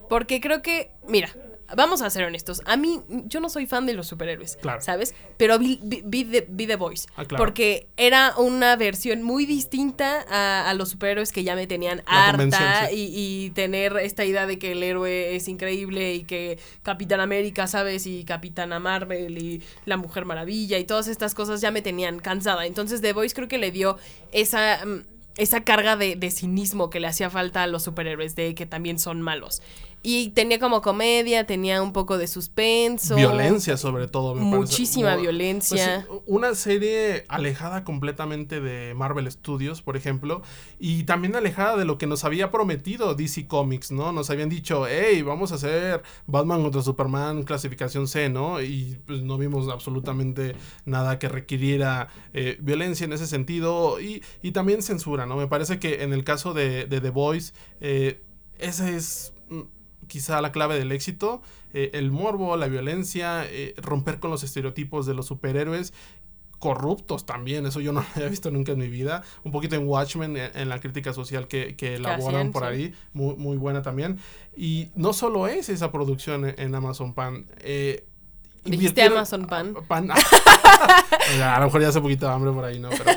Porque 0.09 0.41
creo 0.41 0.61
que, 0.61 0.91
mira, 1.07 1.29
vamos 1.75 2.01
a 2.01 2.09
ser 2.09 2.23
honestos. 2.23 2.61
A 2.65 2.77
mí, 2.77 3.01
yo 3.25 3.39
no 3.39 3.49
soy 3.49 3.65
fan 3.65 3.85
de 3.85 3.93
los 3.93 4.07
superhéroes, 4.07 4.57
¿sabes? 4.79 5.13
Pero 5.37 5.57
vi, 5.59 5.79
vi, 5.81 6.25
The, 6.25 6.75
Voice. 6.75 7.07
Ah, 7.15 7.23
porque 7.37 7.87
era 7.97 8.33
una 8.37 8.75
versión 8.75 9.23
muy 9.23 9.45
distinta 9.45 10.25
a, 10.29 10.73
los 10.73 10.89
superhéroes 10.89 11.31
que 11.31 11.43
ya 11.43 11.55
me 11.55 11.67
tenían 11.67 12.01
harta 12.05 12.91
y, 12.91 13.51
tener 13.51 13.97
esta 13.97 14.23
idea 14.23 14.45
de 14.45 14.57
que 14.57 14.71
el 14.71 14.83
héroe 14.83 15.35
es 15.35 15.47
increíble 15.47 16.13
y 16.13 16.23
que 16.23 16.59
Capitán 16.83 17.19
América, 17.19 17.67
¿sabes? 17.67 18.07
Y 18.07 18.23
Capitana 18.23 18.79
Marvel 18.79 19.37
y 19.37 19.63
la 19.85 19.97
Mujer 19.97 20.25
Maravilla 20.25 20.77
y 20.77 20.85
todas 20.85 21.07
estas 21.07 21.35
cosas 21.35 21.61
ya 21.61 21.71
me 21.71 21.81
tenían 21.81 22.19
cansada. 22.19 22.65
Entonces 22.65 23.01
The 23.01 23.13
Voice 23.13 23.35
creo 23.35 23.47
que 23.47 23.57
le 23.57 23.71
dio 23.71 23.97
esa 24.31 24.85
mm, 24.85 25.01
esa 25.37 25.63
carga 25.63 25.95
de, 25.95 26.15
de, 26.15 26.29
cinismo 26.29 26.89
que 26.89 26.99
le 26.99 27.07
hacía 27.07 27.29
falta 27.29 27.63
a 27.63 27.67
los 27.67 27.83
superhéroes, 27.83 28.35
de 28.35 28.53
que 28.53 28.65
también 28.65 28.99
son 28.99 29.21
malos. 29.21 29.61
Y 30.03 30.29
tenía 30.29 30.59
como 30.59 30.81
comedia, 30.81 31.45
tenía 31.45 31.81
un 31.81 31.93
poco 31.93 32.17
de 32.17 32.27
suspenso. 32.27 33.15
Violencia 33.15 33.77
sobre 33.77 34.07
todo, 34.07 34.33
me 34.33 34.41
Muchísima 34.41 35.15
violencia. 35.15 36.05
Pues, 36.07 36.21
una 36.25 36.55
serie 36.55 37.25
alejada 37.27 37.83
completamente 37.83 38.61
de 38.61 38.93
Marvel 38.95 39.31
Studios, 39.31 39.81
por 39.81 39.95
ejemplo, 39.95 40.41
y 40.79 41.03
también 41.03 41.35
alejada 41.35 41.77
de 41.77 41.85
lo 41.85 41.97
que 41.99 42.07
nos 42.07 42.23
había 42.23 42.49
prometido 42.49 43.13
DC 43.13 43.47
Comics, 43.47 43.91
¿no? 43.91 44.11
Nos 44.11 44.29
habían 44.31 44.49
dicho, 44.49 44.87
hey, 44.87 45.21
vamos 45.21 45.51
a 45.51 45.55
hacer 45.55 46.01
Batman 46.25 46.63
contra 46.63 46.81
Superman 46.81 47.43
clasificación 47.43 48.07
C, 48.07 48.29
¿no? 48.29 48.61
Y 48.61 48.99
pues 49.05 49.21
no 49.21 49.37
vimos 49.37 49.69
absolutamente 49.69 50.55
nada 50.85 51.19
que 51.19 51.29
requiriera 51.29 52.07
eh, 52.33 52.57
violencia 52.59 53.05
en 53.05 53.13
ese 53.13 53.27
sentido 53.27 54.01
y, 54.01 54.23
y, 54.41 54.51
también 54.51 54.81
censura, 54.81 55.25
¿no? 55.25 55.35
Me 55.35 55.47
parece 55.47 55.79
que 55.79 56.03
en 56.03 56.13
el 56.13 56.23
caso 56.23 56.53
de, 56.53 56.85
de 56.85 57.01
The 57.01 57.09
Voice, 57.09 57.53
eh, 57.79 58.21
ese 58.57 58.95
es 58.95 59.33
mm, 59.49 59.61
quizá 60.11 60.41
la 60.41 60.51
clave 60.51 60.77
del 60.77 60.91
éxito, 60.91 61.41
eh, 61.73 61.91
el 61.93 62.11
morbo, 62.11 62.57
la 62.57 62.67
violencia, 62.67 63.45
eh, 63.45 63.75
romper 63.77 64.19
con 64.19 64.29
los 64.29 64.43
estereotipos 64.43 65.05
de 65.05 65.13
los 65.13 65.25
superhéroes 65.25 65.93
corruptos 66.59 67.25
también, 67.25 67.65
eso 67.65 67.81
yo 67.81 67.91
no 67.91 68.01
lo 68.01 68.07
había 68.15 68.27
visto 68.27 68.51
nunca 68.51 68.73
en 68.73 68.79
mi 68.79 68.89
vida. 68.89 69.23
Un 69.45 69.51
poquito 69.51 69.75
en 69.75 69.87
Watchmen, 69.87 70.35
eh, 70.37 70.51
en, 70.53 70.67
la 70.69 70.79
crítica 70.79 71.11
social 71.11 71.47
que, 71.47 71.75
elaboran 71.79 72.51
por 72.51 72.65
ahí, 72.65 72.93
muy, 73.13 73.35
muy, 73.35 73.55
buena 73.55 73.81
también. 73.81 74.19
Y 74.55 74.89
no 74.95 75.13
solo 75.13 75.47
es 75.47 75.69
esa 75.69 75.91
producción 75.91 76.45
en, 76.45 76.75
Amazon 76.75 77.13
Pan. 77.13 77.47
Eh, 77.59 78.05
¿Dijiste 78.65 79.01
Amazon 79.01 79.47
Pan? 79.47 79.75
Pan. 79.87 80.11
a 81.41 81.59
lo 81.59 81.65
mejor 81.65 81.81
ya 81.81 81.87
hace 81.87 81.99
un 81.99 82.03
poquito 82.03 82.27
de 82.27 82.33
hambre 82.33 82.51
por 82.51 82.65
ahí, 82.65 82.79
¿no? 82.79 82.89
Pero 82.89 83.11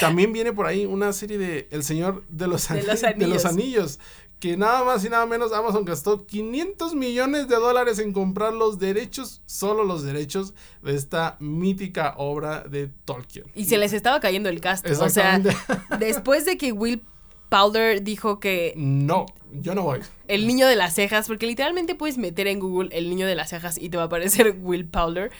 también 0.00 0.32
viene 0.32 0.52
por 0.52 0.66
ahí 0.66 0.86
una 0.86 1.12
serie 1.12 1.38
de 1.38 1.68
El 1.70 1.84
Señor 1.84 2.24
de 2.28 2.48
los, 2.48 2.68
de 2.68 2.82
los, 2.82 3.00
de 3.00 3.26
los 3.26 3.44
Anillos 3.44 4.00
que 4.44 4.58
nada 4.58 4.84
más 4.84 5.02
y 5.02 5.08
nada 5.08 5.24
menos 5.24 5.54
Amazon 5.54 5.86
gastó 5.86 6.26
500 6.26 6.94
millones 6.94 7.48
de 7.48 7.56
dólares 7.56 7.98
en 7.98 8.12
comprar 8.12 8.52
los 8.52 8.78
derechos, 8.78 9.40
solo 9.46 9.84
los 9.84 10.02
derechos 10.02 10.52
de 10.82 10.94
esta 10.94 11.38
mítica 11.40 12.12
obra 12.18 12.62
de 12.62 12.90
Tolkien. 13.06 13.46
Y 13.54 13.64
se 13.64 13.78
les 13.78 13.94
estaba 13.94 14.20
cayendo 14.20 14.50
el 14.50 14.60
cast. 14.60 14.86
O 14.86 15.08
sea, 15.08 15.40
después 15.98 16.44
de 16.44 16.58
que 16.58 16.72
Will 16.72 17.00
Powder 17.48 18.02
dijo 18.02 18.38
que... 18.38 18.74
No, 18.76 19.24
yo 19.50 19.74
no 19.74 19.82
voy. 19.82 20.00
El 20.28 20.46
niño 20.46 20.66
de 20.66 20.76
las 20.76 20.94
cejas, 20.94 21.26
porque 21.26 21.46
literalmente 21.46 21.94
puedes 21.94 22.18
meter 22.18 22.46
en 22.46 22.60
Google 22.60 22.90
el 22.92 23.08
niño 23.08 23.26
de 23.26 23.36
las 23.36 23.48
cejas 23.48 23.78
y 23.80 23.88
te 23.88 23.96
va 23.96 24.02
a 24.02 24.06
aparecer 24.08 24.58
Will 24.60 24.84
Powder. 24.84 25.30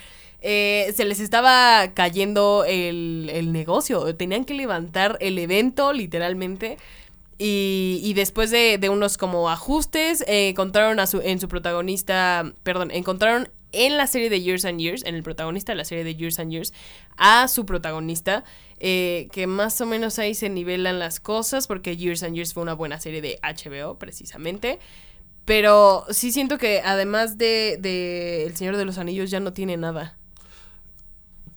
Eh, 0.41 0.95
se 0.97 1.05
les 1.05 1.21
estaba 1.21 1.93
cayendo 1.93 2.65
el, 2.67 3.31
el 3.35 3.53
negocio. 3.53 4.17
Tenían 4.17 4.47
que 4.47 4.55
levantar 4.55 5.19
el 5.21 5.39
evento, 5.39 5.93
literalmente. 5.93 6.79
Y, 7.39 8.13
después 8.15 8.51
de, 8.51 8.79
unos 8.91 9.19
como 9.19 9.51
ajustes, 9.51 10.23
eh, 10.27 10.51
encontraron 10.51 11.01
a 11.01 11.07
su, 11.07 11.21
en 11.21 11.41
su 11.41 11.49
protagonista, 11.49 12.53
perdón, 12.63 12.91
encontraron 12.91 13.51
en 13.73 13.97
la 13.97 14.07
serie 14.07 14.31
de 14.31 14.41
Years 14.41 14.65
and 14.65 14.79
Years, 14.79 15.05
en 15.05 15.17
el 15.17 15.23
protagonista 15.23 15.73
de 15.73 15.77
la 15.77 15.85
serie 15.85 16.05
de 16.05 16.15
Years 16.15 16.39
and 16.39 16.53
Years, 16.53 16.73
a 17.17 17.49
su 17.49 17.67
protagonista, 17.67 18.45
eh, 18.79 19.29
que 19.33 19.47
más 19.47 19.81
o 19.81 19.87
menos 19.87 20.19
ahí 20.19 20.35
se 20.35 20.49
nivelan 20.49 20.99
las 20.99 21.19
cosas, 21.19 21.67
porque 21.67 21.97
Years 21.97 22.23
and 22.23 22.37
Years 22.37 22.55
fue 22.55 22.63
una 22.63 22.75
buena 22.75 23.01
serie 23.01 23.21
de 23.21 23.39
HBO, 23.43 23.99
precisamente. 23.99 24.79
Pero 25.45 26.07
sí 26.11 26.33
siento 26.33 26.57
que 26.57 26.81
además 26.81 27.37
de, 27.37 27.77
de 27.81 28.45
El 28.47 28.57
Señor 28.57 28.77
de 28.77 28.85
los 28.85 28.97
Anillos 28.97 29.31
ya 29.31 29.41
no 29.41 29.53
tiene 29.53 29.77
nada. 29.77 30.17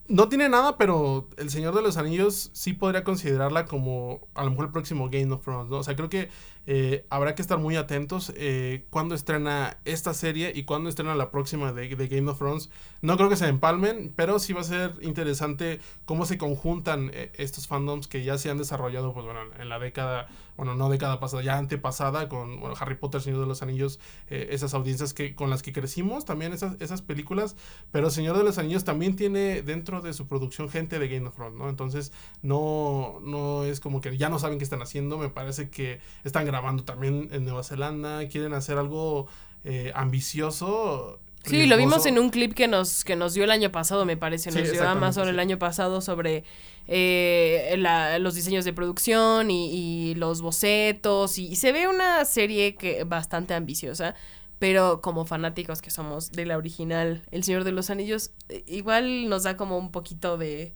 No 0.07 0.29
tiene 0.29 0.47
nada, 0.47 0.77
pero 0.77 1.27
El 1.37 1.49
Señor 1.49 1.75
de 1.75 1.81
los 1.81 1.97
Anillos 1.97 2.49
sí 2.53 2.73
podría 2.73 3.03
considerarla 3.03 3.65
como 3.65 4.21
a 4.35 4.43
lo 4.43 4.51
mejor 4.51 4.65
el 4.67 4.71
próximo 4.71 5.09
Game 5.09 5.33
of 5.33 5.43
Thrones, 5.43 5.69
¿no? 5.69 5.77
O 5.77 5.83
sea, 5.83 5.95
creo 5.95 6.09
que 6.09 6.29
eh, 6.69 7.05
habrá 7.09 7.33
que 7.33 7.41
estar 7.41 7.57
muy 7.57 7.77
atentos 7.77 8.33
eh, 8.35 8.85
cuando 8.89 9.15
estrena 9.15 9.77
esta 9.85 10.13
serie 10.13 10.51
y 10.53 10.63
cuando 10.63 10.89
estrena 10.89 11.15
la 11.15 11.31
próxima 11.31 11.71
de, 11.71 11.87
Game 11.87 12.29
of 12.29 12.37
Thrones. 12.37 12.69
No 13.01 13.15
creo 13.15 13.29
que 13.29 13.37
se 13.37 13.47
empalmen, 13.47 14.11
pero 14.13 14.37
sí 14.37 14.51
va 14.51 14.61
a 14.61 14.65
ser 14.65 14.93
interesante 15.01 15.79
cómo 16.03 16.25
se 16.25 16.37
conjuntan 16.37 17.09
eh, 17.13 17.31
estos 17.35 17.67
fandoms 17.67 18.09
que 18.09 18.25
ya 18.25 18.37
se 18.37 18.49
han 18.49 18.57
desarrollado, 18.57 19.13
pues 19.13 19.25
bueno, 19.25 19.39
en 19.57 19.69
la 19.69 19.79
década, 19.79 20.27
bueno, 20.57 20.75
no 20.75 20.89
década 20.89 21.21
pasada, 21.21 21.41
ya 21.41 21.57
antepasada 21.57 22.27
con 22.27 22.59
Harry 22.77 22.95
Potter, 22.95 23.21
Señor 23.21 23.39
de 23.39 23.45
los 23.45 23.61
Anillos, 23.61 23.99
esas 24.27 24.73
audiencias 24.73 25.13
que 25.13 25.35
con 25.35 25.49
las 25.49 25.61
que 25.61 25.71
crecimos, 25.71 26.25
también 26.25 26.51
esas, 26.51 26.75
esas 26.81 27.01
películas, 27.01 27.55
pero 27.91 28.09
Señor 28.09 28.37
de 28.37 28.43
los 28.43 28.57
Anillos 28.57 28.83
también 28.83 29.15
tiene 29.15 29.61
dentro 29.61 30.01
de 30.01 30.11
su 30.11 30.27
producción 30.27 30.69
gente 30.69 30.99
de 30.99 31.07
Game 31.07 31.27
of 31.27 31.35
Thrones, 31.35 31.57
¿no? 31.57 31.69
Entonces, 31.69 32.11
no, 32.41 33.19
no 33.21 33.63
es 33.63 33.79
como 33.79 34.01
que 34.01 34.17
ya 34.17 34.27
no 34.27 34.39
saben 34.39 34.57
qué 34.57 34.65
están 34.65 34.81
haciendo, 34.81 35.17
me 35.17 35.29
parece 35.29 35.69
que 35.69 36.01
están 36.25 36.45
grabando 36.45 36.56
grabando 36.57 36.83
también 36.83 37.29
en 37.31 37.45
Nueva 37.45 37.63
Zelanda, 37.63 38.27
quieren 38.27 38.53
hacer 38.53 38.79
algo 38.79 39.27
eh, 39.63 39.91
ambicioso. 39.93 41.19
Sí, 41.43 41.67
lo 41.67 41.77
vimos 41.77 42.05
en 42.07 42.17
un 42.17 42.31
clip 42.31 42.53
que 42.53 42.67
nos, 42.67 43.03
que 43.03 43.15
nos 43.15 43.35
dio 43.35 43.43
el 43.43 43.51
año 43.51 43.71
pasado, 43.71 44.05
me 44.05 44.17
parece. 44.17 44.51
Nos 44.51 44.71
dio 44.71 44.89
Amazon 44.89 45.29
el 45.29 45.39
año 45.39 45.59
pasado 45.59 46.01
sobre 46.01 46.43
eh, 46.87 47.75
los 48.19 48.33
diseños 48.33 48.65
de 48.65 48.73
producción 48.73 49.51
y, 49.51 50.15
los 50.15 50.41
bocetos. 50.41 51.37
Y, 51.37 51.55
se 51.55 51.71
ve 51.71 51.87
una 51.87 52.25
serie 52.25 52.75
que 52.75 53.03
bastante 53.03 53.53
ambiciosa. 53.53 54.15
Pero 54.59 55.01
como 55.01 55.25
fanáticos 55.25 55.83
que 55.83 55.91
somos 55.91 56.31
de 56.31 56.47
la 56.47 56.57
original 56.57 57.21
El 57.29 57.43
Señor 57.43 57.63
de 57.63 57.71
los 57.71 57.91
Anillos, 57.91 58.31
eh, 58.49 58.63
igual 58.65 59.29
nos 59.29 59.43
da 59.43 59.55
como 59.55 59.77
un 59.77 59.91
poquito 59.91 60.35
de 60.39 60.73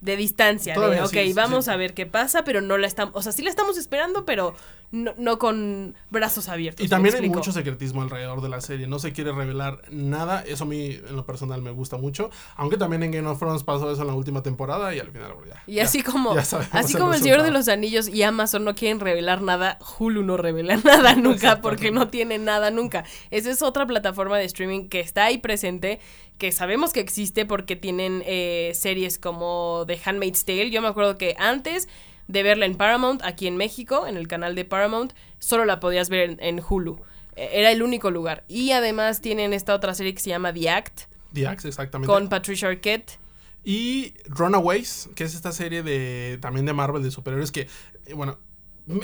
de 0.00 0.16
distancia, 0.16 0.78
de, 0.78 1.02
ok, 1.02 1.34
vamos 1.34 1.68
a 1.68 1.76
ver 1.76 1.92
qué 1.92 2.06
pasa, 2.06 2.42
pero 2.42 2.60
no 2.60 2.78
la 2.78 2.86
estamos, 2.86 3.14
o 3.14 3.22
sea, 3.22 3.32
sí 3.32 3.42
la 3.42 3.50
estamos 3.50 3.76
esperando, 3.76 4.24
pero 4.24 4.54
no, 4.92 5.38
con 5.38 5.94
brazos 6.10 6.48
abiertos. 6.48 6.84
Y 6.84 6.88
también 6.88 7.14
hay 7.14 7.28
mucho 7.28 7.52
secretismo 7.52 8.02
alrededor 8.02 8.40
de 8.40 8.48
la 8.48 8.60
serie, 8.60 8.86
no 8.86 8.98
se 8.98 9.12
quiere 9.12 9.32
revelar 9.32 9.82
nada, 9.90 10.42
eso 10.46 10.64
a 10.64 10.66
mí 10.66 10.98
en 11.06 11.16
lo 11.16 11.26
personal 11.26 11.60
me 11.62 11.70
gusta 11.70 11.98
mucho, 11.98 12.30
aunque 12.56 12.76
también 12.76 13.02
en 13.02 13.12
Game 13.12 13.28
of 13.28 13.38
Thrones 13.38 13.62
pasó 13.62 13.92
eso 13.92 14.00
en 14.00 14.08
la 14.08 14.14
última 14.14 14.42
temporada 14.42 14.94
y 14.94 14.98
al 14.98 15.10
final 15.10 15.32
ya. 15.46 15.62
Y 15.66 15.80
así 15.80 16.02
como 16.02 16.32
así 16.32 16.96
como 16.96 17.12
el 17.12 17.20
Señor 17.20 17.42
de 17.42 17.50
los 17.50 17.68
Anillos 17.68 18.08
y 18.08 18.22
Amazon 18.22 18.64
no 18.64 18.74
quieren 18.74 19.00
revelar 19.00 19.42
nada, 19.42 19.78
Hulu 19.98 20.22
no 20.22 20.36
revela 20.38 20.76
nada 20.84 21.14
nunca 21.14 21.60
porque 21.60 21.90
no 21.90 22.08
tiene 22.08 22.38
nada 22.38 22.70
nunca. 22.70 23.04
Esa 23.30 23.50
es 23.50 23.62
otra 23.62 23.86
plataforma 23.86 24.38
de 24.38 24.46
streaming 24.46 24.88
que 24.88 25.00
está 25.00 25.26
ahí 25.26 25.38
presente 25.38 26.00
que 26.40 26.50
sabemos 26.50 26.92
que 26.92 27.00
existe 27.00 27.44
porque 27.44 27.76
tienen 27.76 28.24
eh, 28.26 28.72
series 28.74 29.18
como 29.18 29.84
The 29.86 30.00
Handmaid's 30.04 30.44
Tale. 30.44 30.70
Yo 30.70 30.80
me 30.80 30.88
acuerdo 30.88 31.18
que 31.18 31.36
antes 31.38 31.86
de 32.28 32.42
verla 32.42 32.64
en 32.64 32.76
Paramount, 32.76 33.22
aquí 33.22 33.46
en 33.46 33.56
México, 33.56 34.06
en 34.06 34.16
el 34.16 34.26
canal 34.26 34.54
de 34.54 34.64
Paramount, 34.64 35.12
solo 35.38 35.66
la 35.66 35.78
podías 35.80 36.08
ver 36.08 36.38
en, 36.40 36.62
Hulu. 36.66 36.98
E, 37.36 37.60
era 37.60 37.70
el 37.70 37.82
único 37.82 38.10
lugar. 38.10 38.44
Y 38.48 38.72
además 38.72 39.20
tienen 39.20 39.52
esta 39.52 39.74
otra 39.74 39.94
serie 39.94 40.14
que 40.14 40.20
se 40.20 40.30
llama 40.30 40.52
The 40.52 40.70
Act. 40.70 41.00
The 41.34 41.46
Act, 41.46 41.66
exactamente. 41.66 42.10
Con 42.10 42.30
Patricia 42.30 42.68
Arquette. 42.68 43.18
Y 43.62 44.14
Runaways, 44.24 45.10
que 45.14 45.24
es 45.24 45.34
esta 45.34 45.52
serie 45.52 45.82
de 45.82 46.38
también 46.40 46.64
de 46.64 46.72
Marvel 46.72 47.02
de 47.02 47.10
superhéroes 47.10 47.52
que, 47.52 47.68
eh, 48.06 48.14
bueno, 48.14 48.38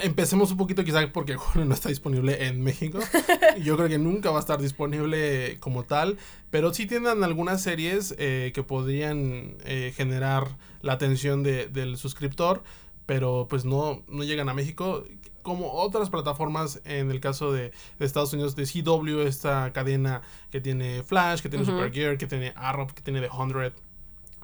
empecemos 0.03 0.51
un 0.51 0.57
poquito 0.57 0.85
quizá 0.85 1.07
porque 1.13 1.37
no 1.55 1.75
está 1.75 1.89
disponible 1.89 2.47
en 2.47 2.63
México. 2.63 2.99
Yo 3.63 3.77
creo 3.77 3.89
que 3.89 3.99
nunca 3.99 4.31
va 4.31 4.39
a 4.39 4.41
estar 4.41 4.61
disponible 4.61 5.59
como 5.61 5.85
tal, 5.85 6.19
pero 6.51 6.73
sí 6.73 6.87
tienen 6.87 7.23
algunas 7.25 7.63
series 7.63 8.15
eh, 8.19 8.53
que 8.55 8.63
podrían 8.63 9.57
eh, 9.65 9.93
generar 9.97 10.49
la 10.83 10.95
atención 10.95 11.43
de, 11.43 11.69
del 11.69 11.97
suscriptor, 11.97 12.63
pero 13.07 13.47
pues 13.49 13.65
no, 13.65 14.03
no 14.09 14.25
llegan 14.25 14.49
a 14.49 14.55
México 14.55 15.05
como 15.43 15.73
otras 15.75 16.11
plataformas 16.11 16.81
en 16.85 17.13
el 17.13 17.21
caso 17.21 17.53
de, 17.53 17.71
Estados 18.01 18.33
Unidos 18.33 18.57
de 18.57 18.65
CW, 18.65 19.21
esta 19.21 19.73
cadena 19.73 20.23
que 20.51 20.61
tiene 20.61 21.05
Flash, 21.05 21.41
que 21.41 21.49
tiene 21.49 21.65
Supergear, 21.65 22.19
que 22.19 22.27
tiene 22.27 22.53
Arrow, 22.57 22.89
que 22.89 23.01
tiene 23.01 23.21
The 23.21 23.31
Hundred 23.31 23.73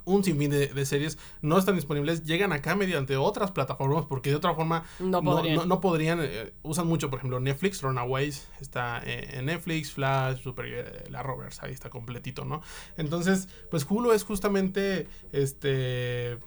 un 0.04 0.24
sinfín 0.24 0.50
de, 0.50 0.86
series 0.86 1.18
no 1.40 1.58
están 1.58 1.76
disponibles, 1.76 2.24
llegan 2.24 2.52
acá 2.52 2.74
mediante 2.74 3.16
otras 3.16 3.50
plataformas 3.50 4.04
porque 4.06 4.30
de 4.30 4.36
otra 4.36 4.54
forma 4.54 4.84
no 5.00 5.80
podrían, 5.80 6.20
eh, 6.22 6.52
usan 6.62 6.86
mucho, 6.86 7.10
por 7.10 7.18
ejemplo, 7.18 7.40
Netflix, 7.40 7.82
Runaways 7.82 8.48
está 8.60 9.00
en 9.04 9.46
Netflix, 9.46 9.92
Flash, 9.92 10.42
Super, 10.42 10.66
eh, 10.66 11.04
la 11.10 11.22
Rovers, 11.22 11.62
ahí 11.62 11.72
está 11.72 11.90
completito, 11.90 12.44
¿no? 12.44 12.62
Entonces, 12.96 13.48
pues 13.70 13.86
Hulu 13.88 14.12
es 14.12 14.24
justamente 14.24 15.08
este 15.32 16.38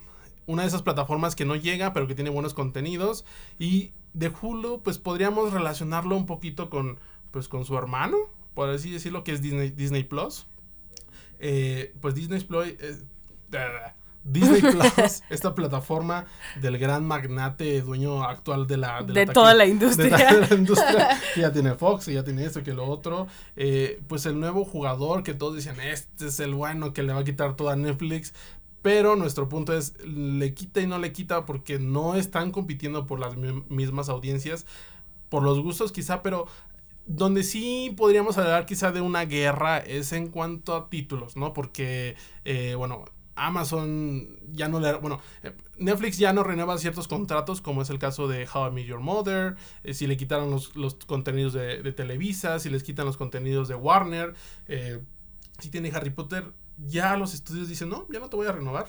una 0.48 0.62
de 0.62 0.68
esas 0.68 0.84
plataformas 0.84 1.36
que 1.36 1.46
no 1.46 1.56
llega, 1.56 1.94
pero 1.94 2.08
que 2.08 2.16
tiene 2.16 2.30
buenos 2.30 2.54
contenidos 2.54 3.26
y 3.58 3.94
de 4.14 4.30
Hulu, 4.30 4.82
pues 4.84 4.98
podríamos 4.98 5.52
relacionarlo 5.54 6.16
un 6.16 6.26
poquito 6.26 6.70
con, 6.70 7.00
pues 7.32 7.48
con 7.48 7.66
su 7.66 7.78
hermano, 7.78 8.18
por 8.54 8.70
así 8.70 8.92
decirlo, 8.92 9.24
que 9.24 9.34
es 9.34 9.42
Disney, 9.42 9.72
Disney 9.72 10.04
Plus. 10.04 10.48
Eh, 11.40 11.94
pues 12.00 12.16
Disney 12.16 12.42
Plus, 12.42 12.68
Disney 14.26 14.60
Plus, 14.60 15.22
esta 15.30 15.54
plataforma 15.54 16.26
del 16.60 16.80
gran 16.80 17.06
magnate 17.06 17.82
dueño 17.82 18.24
actual 18.24 18.66
de 18.66 18.78
la... 18.78 19.04
De, 19.04 19.28
toda 19.28 19.54
la 19.54 19.68
industria. 19.68 20.18
De, 20.18 20.48
la 20.48 20.56
industria, 20.56 21.22
que 21.36 21.42
ya 21.42 21.54
tiene 21.54 21.76
Fox, 21.76 22.08
y 22.08 22.14
ya 22.14 22.24
tiene 22.24 22.44
esto, 22.44 22.64
que 22.64 22.74
lo 22.74 22.88
otro. 22.88 23.28
Eh, 23.56 24.02
pues 24.08 24.26
el 24.26 24.40
nuevo 24.40 24.66
jugador 24.66 25.22
que 25.22 25.36
todos 25.36 25.56
dicen, 25.56 25.80
este 25.80 26.28
es 26.28 26.40
el 26.40 26.56
bueno 26.56 26.92
que 26.92 27.04
le 27.04 27.14
va 27.14 27.20
a 27.20 27.24
quitar 27.24 27.56
toda 27.56 27.76
Netflix. 27.76 28.34
Pero 28.82 29.16
nuestro 29.16 29.48
punto 29.48 29.78
es, 29.78 29.94
le 30.04 30.54
quita 30.54 30.82
y 30.82 30.88
no 30.88 30.98
le 30.98 31.12
quita 31.12 31.46
porque 31.46 31.80
no 31.80 32.16
están 32.16 32.52
compitiendo 32.52 33.06
por 33.08 33.20
las 33.20 33.36
mismas 33.36 34.10
audiencias, 34.10 34.66
por 35.30 35.44
los 35.44 35.60
gustos 35.60 35.92
quizá, 35.92 36.22
pero 36.22 36.48
donde 37.08 37.44
sí 37.44 37.94
podríamos 37.96 38.38
hablar 38.38 38.66
quizá 38.66 38.92
de 38.92 39.02
una 39.02 39.26
guerra 39.26 39.78
es 39.80 40.12
en 40.14 40.28
cuanto 40.28 40.76
a 40.76 40.90
títulos, 40.90 41.36
¿no? 41.36 41.54
Porque, 41.54 42.16
eh, 42.44 42.76
bueno, 42.76 43.06
Amazon 43.36 44.40
ya 44.52 44.68
no 44.68 44.80
le... 44.80 44.94
Bueno, 44.96 45.22
eh, 45.44 45.54
Netflix 45.78 46.18
ya 46.18 46.34
no 46.34 46.44
renueva 46.44 46.78
ciertos 46.78 47.08
contratos, 47.08 47.62
como 47.62 47.82
es 47.82 47.90
el 47.90 48.00
caso 48.00 48.28
de 48.28 48.48
How 48.52 48.70
I 48.70 48.72
Met 48.72 48.86
Your 48.86 49.00
Mother, 49.00 49.56
eh, 49.84 49.94
si 49.94 50.08
le 50.08 50.18
quitaron 50.18 50.52
los, 50.52 50.96
contenidos 51.06 51.54
de, 51.54 51.92
Televisa, 51.92 52.60
si 52.60 52.70
les 52.70 52.84
quitan 52.84 53.06
los 53.06 53.18
contenidos 53.18 53.68
de 53.68 53.76
Warner, 53.76 54.34
eh, 54.68 55.02
si 55.60 55.70
tiene 55.70 55.92
Harry 55.94 56.10
Potter, 56.10 56.52
ya 56.78 57.16
los 57.18 57.34
estudios 57.34 57.68
dicen, 57.70 57.90
no, 57.90 58.08
ya 58.12 58.20
no 58.20 58.30
te 58.30 58.36
voy 58.36 58.48
a 58.48 58.52
renovar 58.52 58.88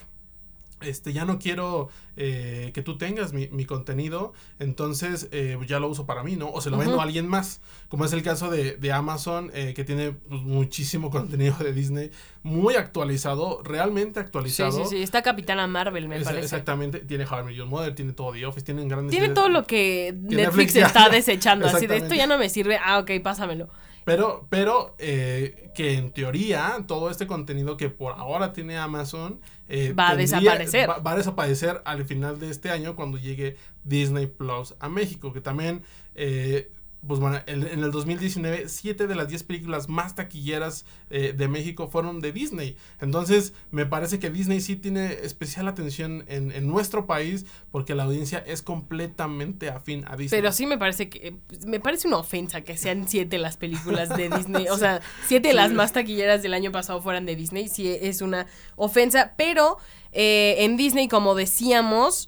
este, 0.81 1.13
ya 1.13 1.25
no 1.25 1.39
quiero 1.39 1.89
eh, 2.15 2.71
que 2.73 2.81
tú 2.81 2.97
tengas 2.97 3.33
mi, 3.33 3.65
contenido, 3.65 4.33
entonces 4.59 5.27
eh, 5.31 5.57
ya 5.67 5.79
lo 5.79 5.87
uso 5.87 6.05
para 6.05 6.23
mí, 6.23 6.35
¿no? 6.35 6.49
O 6.51 6.61
se 6.61 6.69
lo 6.69 6.77
vendo 6.77 6.99
a 6.99 7.03
alguien 7.03 7.27
más, 7.27 7.61
como 7.89 8.05
es 8.05 8.13
el 8.13 8.23
caso 8.23 8.49
de, 8.49 8.91
Amazon, 8.91 9.51
eh, 9.53 9.73
que 9.75 9.83
tiene 9.83 10.11
pues, 10.11 10.41
muchísimo 10.41 11.09
contenido 11.11 11.55
de 11.57 11.73
Disney, 11.73 12.11
muy 12.43 12.75
actualizado, 12.75 13.61
realmente 13.63 14.19
actualizado. 14.19 14.71
Sí, 14.71 14.83
sí, 14.83 14.89
sí, 14.97 15.03
está 15.03 15.21
Capitana 15.21 15.67
Marvel, 15.67 16.07
me 16.07 16.21
parece. 16.21 16.43
Exactamente, 16.43 16.99
tiene 16.99 17.25
How 17.25 17.49
I 17.49 17.63
Mother, 17.63 17.93
tiene 17.95 18.13
todo 18.13 18.31
The 18.31 18.45
Office, 18.45 18.65
tienen 18.65 18.87
grandes... 18.87 19.11
Tiene 19.11 19.33
todo 19.33 19.49
lo 19.49 19.65
que, 19.65 20.15
Netflix, 20.17 20.75
está 20.75 21.09
desechando, 21.11 21.67
así 21.67 21.87
de 21.87 21.97
esto 21.97 22.15
ya 22.15 22.27
no 22.27 22.37
me 22.37 22.49
sirve, 22.49 22.79
ah, 22.83 22.99
ok, 22.99 23.11
pásamelo. 23.23 23.69
Pero, 24.07 24.47
pero 24.49 24.95
que 24.97 25.93
en 25.97 26.11
teoría 26.11 26.85
todo 26.87 27.11
este 27.11 27.27
contenido 27.27 27.75
que 27.75 27.89
por 27.89 28.13
ahora 28.13 28.53
tiene 28.53 28.77
Amazon 28.77 29.41
eh, 29.67 29.93
va 29.93 30.11
a 30.11 30.15
desaparecer. 30.15 30.89
Va, 30.89 31.11
a 31.11 31.17
desaparecer 31.17 31.81
al 31.83 32.05
final 32.05 32.39
de 32.39 32.49
este 32.49 32.69
año 32.71 32.95
cuando 32.95 33.17
llegue 33.17 33.57
Disney 33.83 34.27
Plus 34.27 34.75
a 34.79 34.87
México, 34.87 35.33
que 35.33 35.41
también 35.41 35.83
eh, 36.15 36.71
pues 37.05 37.19
bueno, 37.19 37.39
en, 37.45 37.63
el 37.63 37.91
2019, 37.91 38.67
siete 38.67 39.07
de 39.07 39.15
las 39.15 39.29
10 39.29 39.43
películas 39.43 39.87
más 39.87 40.15
taquilleras 40.15 40.85
eh, 41.09 41.33
de 41.35 41.47
México 41.47 41.87
fueron 41.87 42.19
de 42.19 42.31
Disney. 42.31 42.75
Entonces, 42.99 43.53
me 43.71 43.85
parece 43.85 44.19
que 44.19 44.29
Disney 44.29 44.61
sí 44.61 44.75
tiene 44.75 45.13
especial 45.23 45.67
atención 45.67 46.25
en, 46.27 46.67
nuestro 46.67 47.05
país 47.05 47.45
porque 47.71 47.95
la 47.95 48.03
audiencia 48.03 48.39
es 48.39 48.61
completamente 48.61 49.69
afín 49.69 50.05
a 50.07 50.17
Disney. 50.17 50.41
Pero 50.41 50.51
sí 50.51 50.65
me 50.65 50.77
parece 50.77 51.07
que, 51.07 51.35
me 51.65 51.79
parece 51.79 52.07
una 52.07 52.17
ofensa 52.17 52.61
que 52.61 52.75
sean 52.77 53.07
siete 53.07 53.37
las 53.37 53.57
películas 53.57 54.09
de 54.09 54.29
Disney. 54.29 54.67
O 54.69 54.77
sea, 54.79 55.01
siete 55.27 55.49
de 55.49 55.53
las 55.53 55.71
más 55.71 55.93
taquilleras 55.93 56.41
del 56.41 56.53
año 56.53 56.71
pasado 56.71 57.01
fueran 57.01 57.25
de 57.25 57.35
Disney. 57.35 57.69
Sí 57.69 57.87
es 57.87 58.21
una 58.21 58.47
ofensa, 58.75 59.33
pero 59.37 59.77
eh, 60.11 60.55
en 60.59 60.77
Disney, 60.77 61.07
como 61.07 61.35
decíamos, 61.35 62.27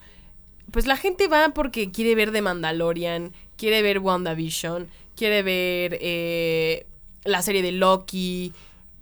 pues 0.71 0.86
la 0.86 0.95
gente 0.95 1.27
va 1.27 1.49
porque 1.49 1.91
quiere 1.91 2.15
ver 2.15 2.32
The 2.32 2.41
Mandalorian, 2.41 3.34
quiere 3.60 3.82
ver 3.82 4.00
WandaVision, 4.00 4.88
quiere 5.15 5.43
ver 5.43 5.98
eh, 6.02 6.88
la 7.26 7.41
serie 7.41 7.62
de 7.62 7.74
Loki. 7.74 8.54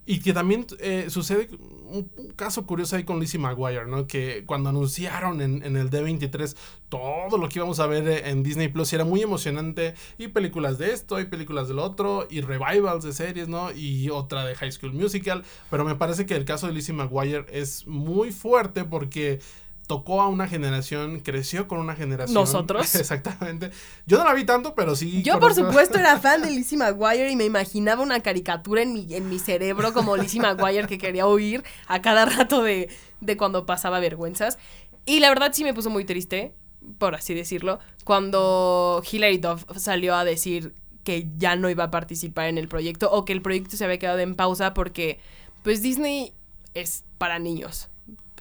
Y 0.05 0.19
que 0.19 0.33
también 0.33 0.65
eh, 0.79 1.07
sucede 1.09 1.49
un, 1.89 2.09
caso 2.35 2.65
curioso 2.65 2.95
ahí 2.95 3.03
con 3.03 3.19
Lizzie 3.19 3.39
McGuire, 3.39 3.85
¿no? 3.85 4.07
Que 4.07 4.43
cuando 4.45 4.69
anunciaron 4.69 5.41
en, 5.41 5.75
el 5.75 5.89
D23 5.89 6.55
todo 6.89 7.37
lo 7.37 7.49
que 7.49 7.59
íbamos 7.59 7.79
a 7.79 7.87
ver 7.87 8.25
en 8.25 8.41
Disney 8.41 8.69
Plus 8.69 8.91
era 8.93 9.03
muy 9.05 9.21
emocionante. 9.21 9.93
Y 10.17 10.29
películas 10.29 10.77
de 10.77 10.91
esto, 10.91 11.19
y 11.19 11.25
películas 11.25 11.67
del 11.67 11.79
otro, 11.79 12.25
y 12.29 12.41
revivals 12.41 13.03
de 13.03 13.13
series, 13.13 13.47
¿no? 13.47 13.71
Y 13.71 14.09
otra 14.09 14.45
de 14.45 14.55
High 14.55 14.71
School 14.71 14.93
Musical. 14.93 15.43
Pero 15.69 15.85
me 15.85 15.95
parece 15.95 16.25
que 16.25 16.35
el 16.35 16.45
caso 16.45 16.67
de 16.67 16.73
Lizzie 16.73 16.95
McGuire 16.95 17.45
es 17.51 17.85
muy 17.85 18.31
fuerte 18.31 18.85
porque 18.85 19.39
tocó 19.87 20.21
a 20.21 20.27
una 20.27 20.47
generación, 20.47 21.21
creció 21.21 21.67
con 21.67 21.79
una 21.79 21.95
generación. 21.95 22.35
Nosotros. 22.35 22.93
Exactamente. 22.95 23.71
Yo 24.05 24.17
no 24.17 24.25
la 24.25 24.33
vi 24.33 24.45
tanto, 24.45 24.75
pero 24.75 24.95
sí. 24.95 25.23
Yo, 25.23 25.39
por 25.39 25.55
supuesto, 25.55 25.97
era 25.97 26.19
fan 26.19 26.41
de 26.41 26.51
Lizzie 26.51 26.77
McGuire 26.77 27.31
y 27.31 27.35
me 27.37 27.45
imaginaba 27.45 28.03
una 28.03 28.19
caricatura 28.19 28.81
en 28.81 28.93
mi, 28.93 29.13
en 29.13 29.29
mi 29.29 29.39
cerebro 29.39 29.93
como 29.93 30.17
Lizzie 30.17 30.41
McGuire 30.41 30.87
que 30.87 30.97
quería 30.97 31.25
huir 31.25 31.63
a 31.87 32.01
cada 32.01 32.25
rato 32.25 32.61
de, 32.61 32.89
de 33.21 33.37
cuando 33.37 33.65
pasaba 33.65 33.99
vergüenzas. 34.01 34.59
Y 35.05 35.21
la 35.21 35.29
verdad 35.29 35.51
sí 35.53 35.63
me 35.63 35.73
puso 35.73 35.89
muy 35.89 36.03
triste, 36.03 36.53
por 36.97 37.15
así 37.15 37.33
decirlo, 37.33 37.79
cuando 38.03 39.01
Hilary 39.09 39.37
Duff 39.37 39.63
salió 39.77 40.15
a 40.15 40.25
decir 40.25 40.75
que 41.05 41.29
ya 41.37 41.55
no 41.55 41.69
iba 41.69 41.85
a 41.85 41.91
participar 41.91 42.47
en 42.47 42.57
el 42.57 42.67
proyecto 42.67 43.09
o 43.09 43.23
que 43.23 43.31
el 43.31 43.41
proyecto 43.41 43.77
se 43.77 43.85
había 43.85 43.99
quedado 43.99 44.19
en 44.19 44.35
pausa 44.35 44.73
porque, 44.73 45.21
pues, 45.63 45.81
Disney 45.81 46.33
es 46.73 47.05
para 47.17 47.39
niños 47.39 47.89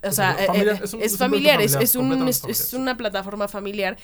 o 0.06 0.12
sea, 0.12 0.32
es, 0.32 1.16
familiar, 1.16 1.60
es, 1.60 1.74
es, 1.74 2.74
una 2.74 2.96
plataforma 2.96 3.48
familiar. 3.48 3.96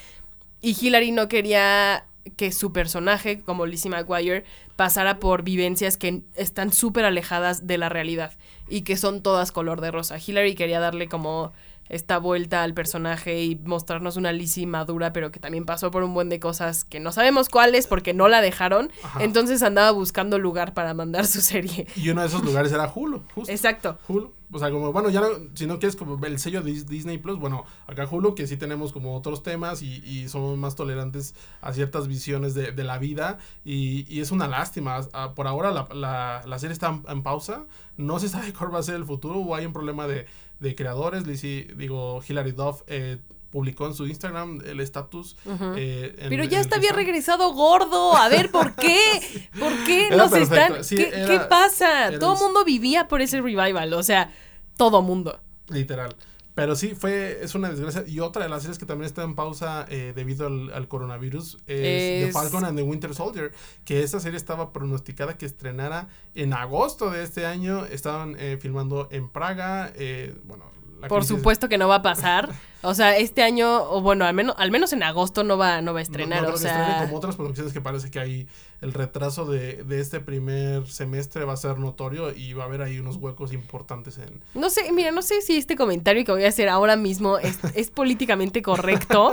Y 0.61 0.77
Hillary 0.81 1.11
no 1.11 1.29
quería 1.29 2.07
que 2.37 2.53
su 2.53 2.73
personaje, 2.73 3.41
como 3.41 3.67
Lizzie 3.67 3.91
McGuire, 3.91 4.45
pasara 4.77 5.19
por 5.19 5.43
vivencias 5.43 5.97
que 5.97 6.23
están 6.37 6.73
súper 6.73 7.05
alejadas 7.05 7.67
de 7.67 7.79
la 7.79 7.89
realidad 7.89 8.33
y 8.69 8.83
que 8.83 8.97
son 8.97 9.23
todas 9.23 9.53
color 9.53 9.81
de 9.81 9.91
rosa. 9.91 10.19
Hillary 10.25 10.55
quería 10.55 10.81
darle 10.81 11.09
como 11.09 11.53
esta 11.93 12.19
vuelta 12.19 12.63
al 12.63 12.73
personaje 12.73 13.43
y 13.43 13.55
mostrarnos 13.55 14.17
una 14.17 14.33
Lizzie 14.33 14.67
madura, 14.67 15.13
pero 15.13 15.31
que 15.31 15.39
también 15.39 15.67
pasó 15.67 15.91
por 15.91 16.03
un 16.03 16.15
buen 16.15 16.31
de 16.31 16.41
cosas 16.41 16.85
que 16.85 17.01
no 17.01 17.13
sabemos 17.13 17.51
cuáles 17.51 17.87
porque 17.87 18.15
no 18.15 18.29
la 18.29 18.41
dejaron. 18.41 18.91
Entonces 19.21 19.63
andaba 19.63 19.91
buscando 19.91 20.39
lugar 20.39 20.73
para 20.73 20.95
mandar 20.95 21.27
su 21.27 21.43
serie. 21.43 21.87
Y 21.97 22.09
uno 22.09 22.23
de 22.23 22.29
esos 22.29 22.43
lugares 22.43 22.73
era 22.73 22.91
Hulu, 22.93 23.23
justo. 23.35 23.53
Exacto. 23.53 23.99
Hulu. 24.09 24.33
O 24.55 24.59
sea, 24.59 24.71
como, 24.71 24.93
bueno, 24.93 25.09
ya 25.09 25.21
no, 25.21 25.29
si 25.55 25.67
no 25.67 25.79
quieres 25.79 25.97
como 25.97 26.23
el 26.27 26.39
sello 26.39 26.61
de 26.61 26.73
Disney 26.73 27.17
Plus, 27.17 27.39
bueno, 27.39 27.65
acá 27.87 28.07
Hulu, 28.11 28.35
que 28.35 28.47
sí 28.47 28.59
tenemos 28.59 28.93
como 28.93 29.17
otros 29.17 29.43
temas 29.43 29.81
y, 29.81 30.05
y 30.05 30.29
somos 30.29 30.59
más 30.59 30.75
tolerantes 30.75 31.35
a 31.63 31.73
ciertas 31.73 32.07
visiones 32.07 32.53
de, 32.53 32.71
de 32.71 32.85
la 32.85 32.99
vida. 32.99 33.39
Y, 33.65 34.05
y, 34.15 34.21
es 34.21 34.31
una 34.31 34.49
lástima. 34.49 35.01
Por 35.35 35.47
ahora 35.47 35.71
la, 35.71 35.89
la, 35.95 36.43
la 36.45 36.59
serie 36.59 36.75
está 36.75 37.01
en, 37.09 37.23
pausa. 37.23 37.65
No 37.97 38.19
se 38.19 38.29
sabe 38.29 38.53
cuál 38.59 38.75
va 38.75 38.81
a 38.81 38.83
ser 38.83 38.97
el 38.97 39.05
futuro 39.05 39.41
o 39.41 39.55
hay 39.55 39.65
un 39.65 39.73
problema 39.73 40.07
de 40.07 40.27
de 40.63 40.75
creadores. 40.75 41.27
Lizzie, 41.27 41.75
digo, 41.77 42.23
Hilary 42.27 42.53
Duff 42.53 42.83
eh, 42.87 43.19
publicó 43.51 43.87
en 43.87 43.95
su 43.95 44.07
Instagram 44.07 44.63
el 44.65 44.81
estatus. 44.81 45.37
Eh, 45.77 46.27
Pero 46.29 46.45
ya 46.45 46.61
está 46.61 46.77
había 46.77 46.93
regresado 46.93 47.53
gordo. 47.53 48.17
A 48.17 48.29
ver, 48.29 48.51
¿por 48.51 48.75
qué? 48.75 49.49
¿Por 49.59 49.73
qué 49.85 50.11
nos 50.11 50.33
están.? 50.33 50.75
¿Qué, 50.89 51.41
pasa? 51.49 52.19
Todo 52.19 52.35
el 52.35 52.41
mundo 52.41 52.65
vivía 52.65 53.09
por 53.09 53.21
ese 53.21 53.41
revival. 53.41 53.93
O 53.93 54.03
sea, 54.03 54.33
todo 54.77 55.03
mundo. 55.03 55.39
Literal. 55.69 56.15
Pero 56.55 56.77
sí, 56.77 56.95
fue, 56.95 57.39
es 57.43 57.55
una 57.55 57.71
desgracia. 57.71 58.05
Y 58.07 58.21
otra 58.21 58.43
de 58.43 58.51
las 58.51 58.63
series 58.63 58.79
que 58.79 58.85
también 58.85 59.07
está 59.07 59.23
en 59.23 59.35
pausa 59.35 59.87
eh, 59.89 60.13
debido 60.15 60.47
al, 60.47 60.87
coronavirus 60.89 61.59
es, 61.67 62.27
The 62.27 62.31
Falcon 62.33 62.65
and 62.65 62.77
the 62.77 62.83
Winter 62.83 63.15
Soldier. 63.15 63.53
Que 63.85 64.03
esa 64.03 64.21
serie 64.21 64.37
estaba 64.37 64.73
pronosticada 64.73 65.39
que 65.39 65.47
estrenara 65.47 66.09
en 66.35 66.53
agosto 66.53 67.11
de 67.11 67.23
este 67.23 67.47
año. 67.47 67.87
Estaban 67.87 68.37
eh, 68.39 68.59
filmando 68.61 69.09
en 69.11 69.31
Praga. 69.31 69.93
Eh, 69.97 70.37
bueno, 70.45 70.71
la 71.03 71.09
Por 71.09 71.21
crisis- 71.21 71.37
supuesto 71.37 71.69
que 71.69 71.77
no 71.79 71.89
va 71.89 71.97
a 71.97 72.03
pasar. 72.03 72.49
O 72.85 72.95
sea, 72.95 73.17
este 73.17 73.43
año, 73.43 73.83
o 73.91 74.01
bueno, 74.01 74.25
al 74.25 74.35
menos, 74.35 74.55
al 74.59 74.71
menos 74.71 74.93
en 74.93 75.03
agosto 75.03 75.45
no 75.45 75.57
va, 75.59 75.83
no 75.83 75.93
va 75.93 76.01
a 76.01 76.03
estrenar. 76.03 76.43
no 76.43 76.55
o 76.55 76.57
sea, 76.57 77.03
como 77.05 77.17
otras 77.19 77.37
producciones 77.37 77.73
que 77.73 77.81
parece 77.81 78.11
que 78.11 78.19
hay 78.19 78.49
el 78.81 78.93
retraso 78.93 79.45
de, 79.45 79.85
de 79.85 80.01
este 80.01 80.19
primer 80.21 80.89
semestre 80.89 81.45
va 81.45 81.53
a 81.53 81.57
ser 81.57 81.79
notorio 81.79 82.35
y 82.35 82.55
va 82.55 82.65
a 82.65 82.67
haber 82.67 82.83
ahí 82.83 82.99
unos 82.99 83.17
huecos 83.17 83.53
importantes 83.53 84.19
en... 84.19 84.41
no 84.55 84.69
sé, 84.71 84.91
mira, 84.93 85.13
no 85.13 85.23
sé 85.23 85.43
si 85.43 85.57
este 85.57 85.77
comentario 85.77 86.25
que 86.25 86.33
voy 86.33 86.45
a 86.45 86.49
hacer 86.49 86.69
ahora 86.69 86.97
mismo 86.97 87.39
es, 87.39 87.59
es 87.77 87.91
políticamente 87.91 88.63
correcto. 88.63 89.31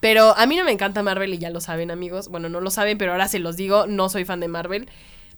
Pero 0.00 0.34
a 0.36 0.46
mí 0.46 0.56
no 0.56 0.64
me 0.64 0.72
encanta 0.72 1.02
Marvel 1.02 1.34
y 1.34 1.38
ya 1.38 1.50
lo 1.50 1.60
saben, 1.60 1.90
amigos. 1.90 2.28
Bueno, 2.28 2.48
no 2.48 2.60
lo 2.60 2.70
saben, 2.70 2.96
pero 2.98 3.12
ahora 3.12 3.28
se 3.28 3.38
los 3.38 3.56
digo, 3.56 3.86
no 3.86 4.08
soy 4.08 4.24
fan 4.24 4.40
de 4.40 4.48
Marvel. 4.48 4.88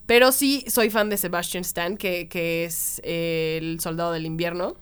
Pero 0.07 0.33
sí 0.33 0.65
soy 0.69 0.89
fan 0.89 1.11
de 1.11 1.17
Sebastian 1.17 1.63
Stan, 1.63 1.97
que, 1.97 2.29
que 2.29 2.65
es 2.65 3.01
eh, 3.05 3.59
el 3.61 3.81
soldado 3.81 4.13
del 4.13 4.25
invierno. 4.25 4.75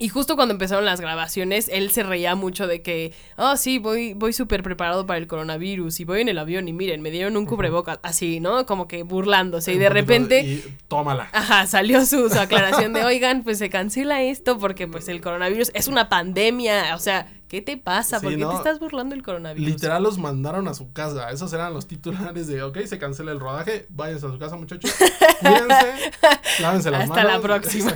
Y 0.00 0.08
justo 0.08 0.34
cuando 0.34 0.52
empezaron 0.52 0.86
las 0.86 1.00
grabaciones, 1.00 1.68
él 1.70 1.90
se 1.90 2.02
reía 2.02 2.34
mucho 2.34 2.66
de 2.66 2.80
que, 2.80 3.12
oh, 3.36 3.56
sí, 3.58 3.78
voy, 3.78 4.14
voy 4.14 4.32
súper 4.32 4.62
preparado 4.62 5.04
para 5.04 5.18
el 5.18 5.26
coronavirus 5.26 6.00
y 6.00 6.04
voy 6.04 6.22
en 6.22 6.30
el 6.30 6.38
avión 6.38 6.66
y 6.68 6.72
miren, 6.72 7.02
me 7.02 7.10
dieron 7.10 7.36
un 7.36 7.44
cubrebocas, 7.44 7.98
así, 8.02 8.40
¿no? 8.40 8.64
Como 8.64 8.88
que 8.88 9.02
burlándose. 9.02 9.74
Y 9.74 9.78
de 9.78 9.90
repente, 9.90 10.40
Y 10.40 10.64
tómala. 10.88 11.28
ajá, 11.32 11.66
salió 11.66 12.06
su, 12.06 12.30
su 12.30 12.38
aclaración 12.40 12.94
de, 12.94 13.04
oigan, 13.04 13.44
pues 13.44 13.58
se 13.58 13.68
cancela 13.68 14.22
esto 14.22 14.58
porque 14.58 14.88
pues 14.88 15.06
el 15.08 15.20
coronavirus 15.20 15.70
es 15.74 15.86
una 15.86 16.08
pandemia. 16.08 16.94
O 16.96 16.98
sea, 16.98 17.26
¿qué 17.50 17.60
te 17.60 17.76
pasa? 17.76 18.20
Sí, 18.20 18.26
¿Por 18.26 18.36
qué 18.36 18.38
no, 18.38 18.50
te 18.50 18.56
estás 18.56 18.78
burlando 18.78 19.14
del 19.14 19.24
coronavirus? 19.24 19.68
Literal 19.68 20.02
los 20.04 20.18
mandaron 20.18 20.68
a 20.68 20.74
su 20.74 20.92
casa. 20.92 21.30
Esos 21.30 21.52
eran 21.52 21.74
los 21.74 21.88
titulares 21.88 22.46
de, 22.46 22.62
ok, 22.62 22.78
se 22.86 22.98
cancela 22.98 23.32
el 23.32 23.40
rodaje, 23.40 23.86
váyanse 23.90 24.26
a 24.26 24.30
su 24.30 24.38
casa 24.38 24.56
muchachos, 24.56 24.94
cuídense, 25.40 26.12
lávense 26.60 26.90
las 26.92 27.02
Hasta 27.02 27.14
manos. 27.16 27.32
la 27.32 27.40
próxima. 27.40 27.92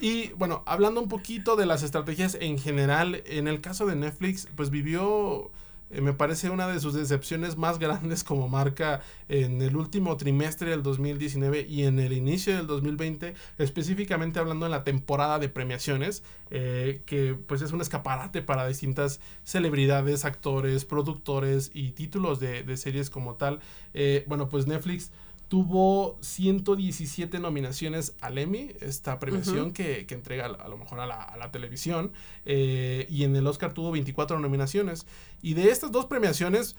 Y 0.00 0.28
bueno, 0.34 0.62
hablando 0.66 1.00
un 1.00 1.08
poquito 1.08 1.56
de 1.56 1.66
las 1.66 1.82
estrategias 1.82 2.36
en 2.40 2.58
general, 2.58 3.22
en 3.26 3.48
el 3.48 3.60
caso 3.60 3.84
de 3.86 3.96
Netflix, 3.96 4.46
pues 4.54 4.70
vivió, 4.70 5.50
eh, 5.90 6.00
me 6.00 6.12
parece, 6.12 6.50
una 6.50 6.66
de 6.66 6.80
sus 6.80 6.94
decepciones 6.94 7.56
más 7.56 7.78
grandes 7.78 8.24
como 8.24 8.48
marca 8.48 9.02
en 9.28 9.62
el 9.62 9.76
último 9.76 10.16
trimestre 10.16 10.70
del 10.70 10.82
2019 10.82 11.66
y 11.68 11.84
en 11.84 11.98
el 11.98 12.12
inicio 12.12 12.56
del 12.56 12.66
2020, 12.66 13.34
específicamente 13.58 14.40
hablando 14.40 14.66
en 14.66 14.72
la 14.72 14.84
temporada 14.84 15.38
de 15.38 15.48
premiaciones, 15.48 16.22
eh, 16.50 17.02
que 17.06 17.34
pues 17.34 17.62
es 17.62 17.72
un 17.72 17.80
escaparate 17.80 18.42
para 18.42 18.66
distintas 18.66 19.20
celebridades, 19.44 20.24
actores, 20.24 20.84
productores 20.84 21.70
y 21.72 21.92
títulos 21.92 22.40
de, 22.40 22.76
series 22.76 23.10
como 23.10 23.34
tal. 23.34 23.60
Eh, 23.94 24.24
bueno, 24.26 24.48
pues 24.48 24.66
Netflix 24.66 25.10
tuvo 25.48 26.18
117 26.22 27.38
nominaciones 27.38 28.14
al 28.20 28.38
Emmy, 28.38 28.72
esta 28.80 29.18
premiación 29.20 29.72
que, 29.72 30.06
que 30.06 30.14
entrega 30.14 30.46
a, 30.46 30.68
lo 30.68 30.76
mejor 30.76 31.00
a 31.00 31.06
la, 31.06 31.22
a 31.22 31.36
la 31.36 31.50
televisión, 31.52 32.12
eh, 32.44 33.06
y 33.08 33.24
en 33.24 33.36
el 33.36 33.46
Oscar 33.46 33.72
tuvo 33.72 33.92
24 33.92 34.38
nominaciones. 34.40 35.06
Y 35.42 35.54
de 35.54 35.70
estas 35.70 35.92
dos 35.92 36.06
premiaciones, 36.06 36.76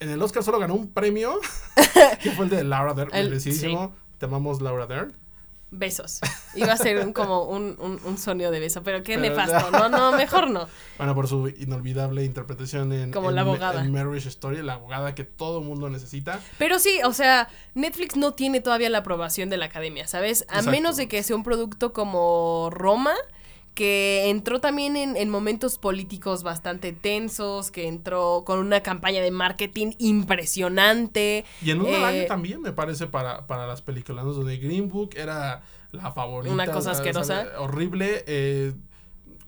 en 0.00 0.10
el 0.10 0.22
Oscar 0.22 0.44
solo 0.44 0.58
ganó 0.60 0.74
un 0.74 0.92
premio, 0.92 1.40
que 2.22 2.30
fue 2.32 2.44
el 2.44 2.50
de 2.50 2.62
Laura 2.64 2.94
Dern, 2.94 3.14
El- 3.14 3.28
merecidísimo. 3.30 3.92
Te 4.18 4.26
amamos 4.26 4.60
Laura 4.60 4.86
Dern. 4.86 5.12
Besos. 5.70 6.20
Iba 6.54 6.72
a 6.72 6.76
ser 6.78 7.04
un- 7.04 7.12
como 7.12 7.42
un, 7.44 7.76
un, 7.78 8.00
un 8.02 8.16
sonido 8.18 8.50
de 8.50 8.58
beso, 8.58 8.82
pero 8.82 9.02
qué 9.02 9.18
Pero 9.18 9.34
nefasto. 9.34 9.70
ya. 9.70 9.78
No, 9.78 9.88
no, 9.90 10.12
mejor 10.16 10.48
no. 10.50 10.66
Bueno, 10.96 11.14
por 11.14 11.28
su 11.28 11.48
inolvidable 11.48 12.24
interpretación 12.24 12.90
en, 12.92 13.10
Como 13.12 13.28
en 13.28 13.34
la 13.34 13.42
abogada. 13.42 13.82
en 13.84 13.92
Marriage 13.92 14.28
Story, 14.30 14.62
la 14.62 14.74
abogada 14.74 15.14
que 15.14 15.24
todo 15.24 15.60
mundo 15.60 15.90
necesita. 15.90 16.40
Pero 16.58 16.78
sí, 16.78 17.00
o 17.04 17.12
sea, 17.12 17.48
Netflix 17.74 18.16
no 18.16 18.32
tiene 18.32 18.60
todavía 18.62 18.88
la 18.88 18.98
aprobación 18.98 19.50
de 19.50 19.58
la 19.58 19.66
academia, 19.66 20.06
¿sabes? 20.06 20.42
A 20.48 20.56
Exacto. 20.60 20.70
menos 20.70 20.96
de 20.96 21.06
que 21.06 21.22
sea 21.22 21.36
un 21.36 21.42
producto 21.44 21.92
como 21.92 22.70
Roma, 22.72 23.12
que 23.78 24.28
entró 24.28 24.60
también 24.60 24.96
en, 24.96 25.16
en 25.16 25.30
momentos 25.30 25.78
políticos 25.78 26.42
bastante 26.42 26.92
tensos, 26.92 27.70
que 27.70 27.86
entró 27.86 28.42
con 28.44 28.58
una 28.58 28.82
campaña 28.82 29.22
de 29.22 29.30
marketing 29.30 29.92
impresionante. 29.98 31.44
Y 31.62 31.70
en 31.70 31.80
un 31.82 31.86
Eh, 31.86 32.04
año 32.04 32.26
también, 32.26 32.60
me 32.60 32.72
parece, 32.72 33.06
para, 33.06 33.46
para 33.46 33.68
las 33.68 33.80
películas, 33.82 34.24
donde 34.24 34.56
Green 34.56 34.88
Book 34.88 35.10
era 35.16 35.62
la 35.92 36.10
favorita. 36.10 36.52
Una 36.52 36.66
cosa 36.66 36.90
asquerosa. 36.90 37.46
horrible. 37.58 38.24
eh, 38.26 38.72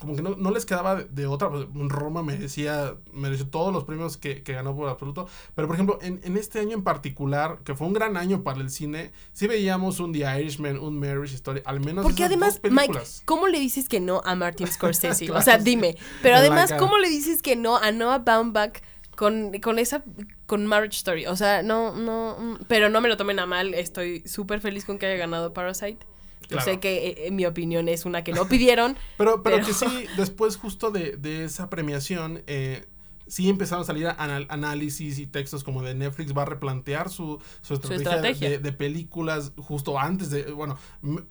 como 0.00 0.16
que 0.16 0.22
no, 0.22 0.34
no 0.34 0.50
les 0.50 0.64
quedaba 0.64 0.96
de, 0.96 1.04
de 1.04 1.26
otra. 1.26 1.50
pues, 1.50 1.66
Roma 1.88 2.22
merecía, 2.22 2.96
mereció 3.12 3.46
todos 3.48 3.72
los 3.72 3.84
premios 3.84 4.16
que, 4.16 4.42
que 4.42 4.54
ganó 4.54 4.74
por 4.74 4.88
absoluto. 4.88 5.28
Pero, 5.54 5.68
por 5.68 5.76
ejemplo, 5.76 5.98
en, 6.00 6.20
en 6.24 6.36
este 6.38 6.58
año 6.58 6.72
en 6.74 6.82
particular, 6.82 7.58
que 7.64 7.74
fue 7.74 7.86
un 7.86 7.92
gran 7.92 8.16
año 8.16 8.42
para 8.42 8.60
el 8.60 8.70
cine, 8.70 9.12
sí 9.32 9.46
veíamos 9.46 10.00
un 10.00 10.12
The 10.12 10.40
Irishman, 10.40 10.78
un 10.78 10.98
Marriage 10.98 11.34
Story, 11.34 11.60
al 11.66 11.80
menos 11.80 12.02
Porque 12.02 12.22
esas 12.22 12.32
además, 12.32 12.60
dos 12.62 12.72
Mike. 12.72 13.00
¿cómo 13.26 13.46
le 13.46 13.60
dices 13.60 13.88
que 13.88 14.00
no 14.00 14.22
a 14.24 14.34
Martin 14.34 14.66
Scorsese? 14.72 15.26
Claro, 15.26 15.40
o 15.40 15.42
sea, 15.42 15.58
dime. 15.58 15.96
Pero 16.22 16.36
además. 16.36 16.72
¿cómo 16.78 16.98
le 16.98 17.10
dices 17.10 17.42
que 17.42 17.54
no 17.56 17.76
a 17.76 17.92
Noah 17.92 18.18
Baumbach 18.18 18.80
con, 19.16 19.52
con 19.60 19.78
esa, 19.78 20.02
con 20.46 20.64
Marriage 20.64 20.96
Story? 20.96 21.26
O 21.26 21.36
sea, 21.36 21.62
no, 21.62 21.94
no, 21.94 22.36
mm, 22.38 22.64
pero 22.68 22.88
no 22.88 23.00
me 23.02 23.08
lo 23.08 23.18
tomen 23.18 23.38
a 23.38 23.44
mal. 23.46 23.74
Estoy 23.74 24.22
súper 24.26 24.60
feliz 24.60 24.86
con 24.86 24.98
que 24.98 25.06
haya 25.06 25.16
ganado 25.16 25.52
Parasite. 25.52 26.06
Yo 26.50 26.56
Claro. 26.56 26.70
sé 26.72 26.80
que 26.80 27.08
eh, 27.08 27.26
en 27.28 27.36
mi 27.36 27.46
opinión 27.46 27.88
es 27.88 28.04
una 28.04 28.22
que 28.24 28.32
no 28.32 28.46
pidieron. 28.48 28.96
Pero, 29.16 29.42
pero, 29.42 29.56
Pero- 29.56 29.66
que 29.66 29.72
sí, 29.72 29.86
después 30.16 30.56
justo 30.56 30.90
de, 30.90 31.16
de 31.16 31.44
esa 31.44 31.70
premiación, 31.70 32.42
eh, 32.46 32.84
sí 33.26 33.48
empezaron 33.48 33.82
a 33.84 33.86
salir 33.86 34.08
anal- 34.18 34.46
análisis 34.50 35.20
y 35.20 35.26
textos 35.28 35.62
como 35.62 35.82
de 35.84 35.94
Netflix 35.94 36.36
va 36.36 36.42
a 36.42 36.46
replantear 36.46 37.08
su, 37.10 37.38
su 37.62 37.74
estrategia, 37.74 38.02
estrategia. 38.14 38.50
De, 38.50 38.58
de 38.58 38.72
películas 38.72 39.52
justo 39.56 40.00
antes 40.00 40.30
de, 40.30 40.50
bueno, 40.50 40.76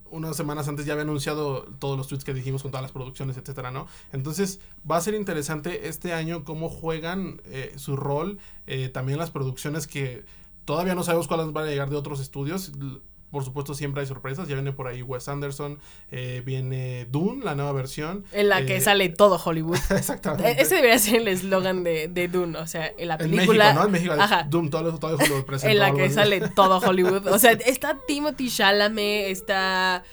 unas 0.10 0.38
semanas 0.38 0.70
antes 0.70 0.86
ya 0.86 0.94
había 0.94 1.04
anunciado 1.04 1.64
todos 1.80 1.98
los 1.98 2.08
tweets 2.08 2.24
que 2.24 2.34
dijimos 2.34 2.62
con 2.62 2.72
todas 2.72 2.84
las 2.84 2.94
producciones, 2.94 3.36
etcétera, 3.36 3.72
¿no? 3.72 3.86
Entonces 4.14 4.62
va 4.90 4.96
a 4.96 5.02
ser 5.02 5.14
interesante 5.14 5.90
este 5.90 6.14
año 6.14 6.46
cómo 6.46 6.70
juegan 6.70 7.42
eh, 7.44 7.74
su 7.76 7.98
rol, 7.98 8.40
eh, 8.66 8.88
también 8.88 9.20
las 9.20 9.30
producciones 9.32 9.86
que 9.86 10.24
todavía 10.64 10.96
no 10.96 11.04
sabemos 11.04 11.28
cuáles 11.28 11.52
van 11.52 11.66
a 11.66 11.68
llegar 11.70 11.90
de 11.90 11.98
otros 11.98 12.22
estudios. 12.22 12.72
Por 13.32 13.44
supuesto, 13.44 13.74
siempre 13.76 14.02
hay 14.02 14.08
sorpresas. 14.08 14.48
Ya 14.48 14.56
viene 14.56 14.72
por 14.72 14.88
ahí 14.88 15.04
Wes 15.04 15.28
Anderson, 15.30 15.78
eh, 16.12 16.42
viene 16.46 17.06
Dune, 17.12 17.44
la 17.46 17.54
nueva 17.56 17.72
versión. 17.74 18.24
En 18.32 18.50
la 18.50 18.66
que 18.66 18.78
Eh, 18.78 18.82
sale 18.82 19.10
todo 19.10 19.40
Hollywood. 19.44 19.78
Exactamente. 19.92 20.50
E- 20.50 20.62
Ese 20.62 20.76
debería 20.76 20.98
ser 20.98 21.18
el 21.18 21.28
eslogan 21.28 21.84
de, 21.84 22.08
de 22.08 22.28
Dune. 22.28 22.58
O 22.58 22.66
sea, 22.68 22.92
en 22.98 23.08
la 23.08 23.14
en 23.16 23.20
película. 23.20 23.66
México, 23.66 23.80
¿no? 23.80 23.86
En 23.86 23.92
México, 23.92 24.14
Ajá. 24.18 24.44
Doom, 24.50 24.70
todo, 24.70 24.98
todo 24.98 25.16
Hollywood 25.18 25.46
presentó 25.46 25.72
en 25.72 25.80
la 25.80 25.94
que 25.94 26.10
sale 26.10 26.42
todo 26.56 26.80
Hollywood. 26.80 27.28
O 27.28 27.38
sea, 27.40 27.52
está 27.52 27.98
Timothy 28.08 28.50
Chalamet, 28.50 29.28
está 29.30 30.04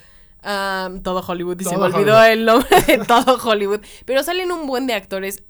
um, 0.43 1.01
todo 1.01 1.23
Hollywood 1.27 1.59
y 1.59 1.63
se 1.63 1.71
me 1.75 1.83
olvidó 1.85 2.17
Hollywood. 2.17 2.25
el 2.31 2.45
nombre 2.45 2.81
de 2.81 2.97
todo 2.99 3.37
Hollywood. 3.43 3.81
Pero 4.05 4.21
salen 4.23 4.51
un 4.51 4.67
buen 4.67 4.85
de 4.87 4.93
actores 4.93 5.43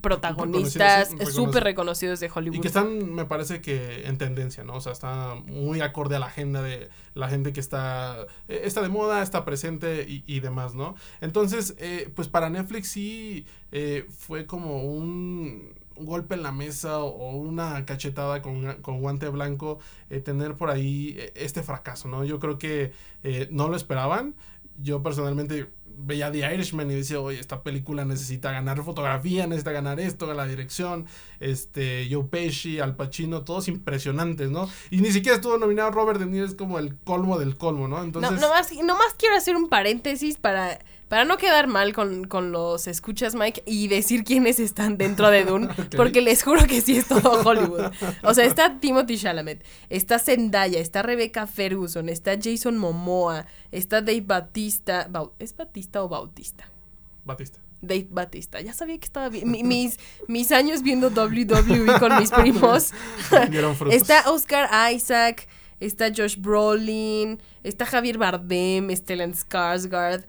protagonistas 0.00 1.10
súper 1.30 1.64
reconocidos 1.64 2.20
de 2.20 2.30
Hollywood. 2.34 2.56
Y 2.56 2.60
que 2.60 2.68
están, 2.68 3.12
me 3.14 3.24
parece 3.24 3.60
que 3.60 4.06
en 4.06 4.18
tendencia, 4.18 4.64
¿no? 4.64 4.74
O 4.74 4.80
sea, 4.80 4.92
está 4.92 5.34
muy 5.46 5.80
acorde 5.80 6.16
a 6.16 6.18
la 6.18 6.26
agenda 6.26 6.62
de 6.62 6.88
la 7.14 7.28
gente 7.28 7.52
que 7.52 7.60
está, 7.60 8.26
eh, 8.48 8.62
está 8.64 8.82
de 8.82 8.88
moda, 8.88 9.22
está 9.22 9.44
presente 9.44 10.04
y, 10.08 10.24
y 10.26 10.40
demás, 10.40 10.74
¿no? 10.74 10.94
Entonces, 11.20 11.74
eh, 11.78 12.10
pues 12.14 12.28
para 12.28 12.50
Netflix 12.50 12.88
sí 12.88 13.46
eh, 13.76 14.06
fue 14.08 14.46
como 14.46 14.84
un, 14.84 15.74
golpe 15.96 16.34
en 16.34 16.42
la 16.42 16.52
mesa 16.52 17.00
o 17.00 17.36
una 17.36 17.84
cachetada 17.84 18.42
con, 18.42 18.82
con 18.82 19.00
guante 19.00 19.28
blanco 19.28 19.78
eh, 20.10 20.18
tener 20.18 20.56
por 20.56 20.70
ahí 20.70 21.14
eh, 21.18 21.32
este 21.36 21.62
fracaso, 21.62 22.08
¿no? 22.08 22.24
Yo 22.24 22.40
creo 22.40 22.58
que 22.58 22.92
no 23.50 23.68
lo 23.68 23.76
esperaban. 23.76 24.34
Yo 24.80 25.02
personalmente 25.02 25.70
veía 25.96 26.30
The 26.30 26.54
Irishman 26.54 26.90
y 26.90 26.94
decía, 26.94 27.20
oye, 27.20 27.40
esta 27.40 27.62
película 27.62 28.04
necesita 28.04 28.52
ganar 28.52 28.82
fotografía, 28.82 29.46
necesita 29.46 29.72
ganar 29.72 30.00
esto, 30.00 30.32
la 30.32 30.46
dirección, 30.46 31.06
este, 31.40 32.08
Joe 32.10 32.24
Pesci, 32.24 32.80
Al 32.80 32.96
Pacino, 32.96 33.42
todos 33.42 33.68
impresionantes, 33.68 34.50
¿no? 34.50 34.68
Y 34.90 34.98
ni 34.98 35.12
siquiera 35.12 35.36
estuvo 35.36 35.58
nominado 35.58 35.90
Robert 35.90 36.20
De 36.20 36.26
Niro, 36.26 36.44
es 36.44 36.54
como 36.54 36.78
el 36.78 36.98
colmo 37.00 37.38
del 37.38 37.56
colmo, 37.56 37.88
¿no? 37.88 38.02
Entonces, 38.02 38.32
No, 38.32 38.40
nomás, 38.40 38.72
nomás 38.72 39.14
quiero 39.18 39.36
hacer 39.36 39.56
un 39.56 39.68
paréntesis 39.68 40.36
para, 40.36 40.78
para 41.14 41.24
no 41.26 41.36
quedar 41.36 41.68
mal 41.68 41.92
con, 41.92 42.24
con 42.24 42.50
los 42.50 42.88
escuchas, 42.88 43.36
Mike, 43.36 43.62
y 43.66 43.86
decir 43.86 44.24
quiénes 44.24 44.58
están 44.58 44.98
dentro 44.98 45.30
de 45.30 45.44
Dune, 45.44 45.68
porque 45.96 46.20
les 46.20 46.42
juro 46.42 46.66
que 46.66 46.80
sí 46.80 46.96
es 46.96 47.06
todo 47.06 47.40
Hollywood. 47.48 47.92
O 48.24 48.34
sea, 48.34 48.44
está 48.44 48.80
Timothy 48.80 49.16
Chalamet, 49.16 49.64
está 49.90 50.18
Zendaya, 50.18 50.80
está 50.80 51.02
Rebecca 51.02 51.46
Ferguson, 51.46 52.08
está 52.08 52.32
Jason 52.42 52.76
Momoa, 52.78 53.46
está 53.70 54.00
Dave 54.02 54.22
Batista. 54.22 55.08
¿Es 55.38 55.54
Batista 55.54 56.02
o 56.02 56.08
Bautista? 56.08 56.68
Batista. 57.24 57.60
Dave 57.80 58.08
Batista. 58.10 58.60
Ya 58.60 58.72
sabía 58.72 58.98
que 58.98 59.04
estaba 59.04 59.28
bien. 59.28 59.48
Mi- 59.48 59.62
mis, 59.62 60.00
mis 60.26 60.50
años 60.50 60.82
viendo 60.82 61.10
WWE 61.10 62.00
con 62.00 62.18
mis 62.18 62.32
primos. 62.32 62.90
Está 63.94 64.28
Oscar 64.32 64.68
Isaac, 64.92 65.46
está 65.78 66.06
Josh 66.08 66.38
Brolin, 66.40 67.38
está 67.62 67.86
Javier 67.86 68.18
Bardem, 68.18 68.90
Stellan 68.96 69.32
Skarsgård. 69.32 70.24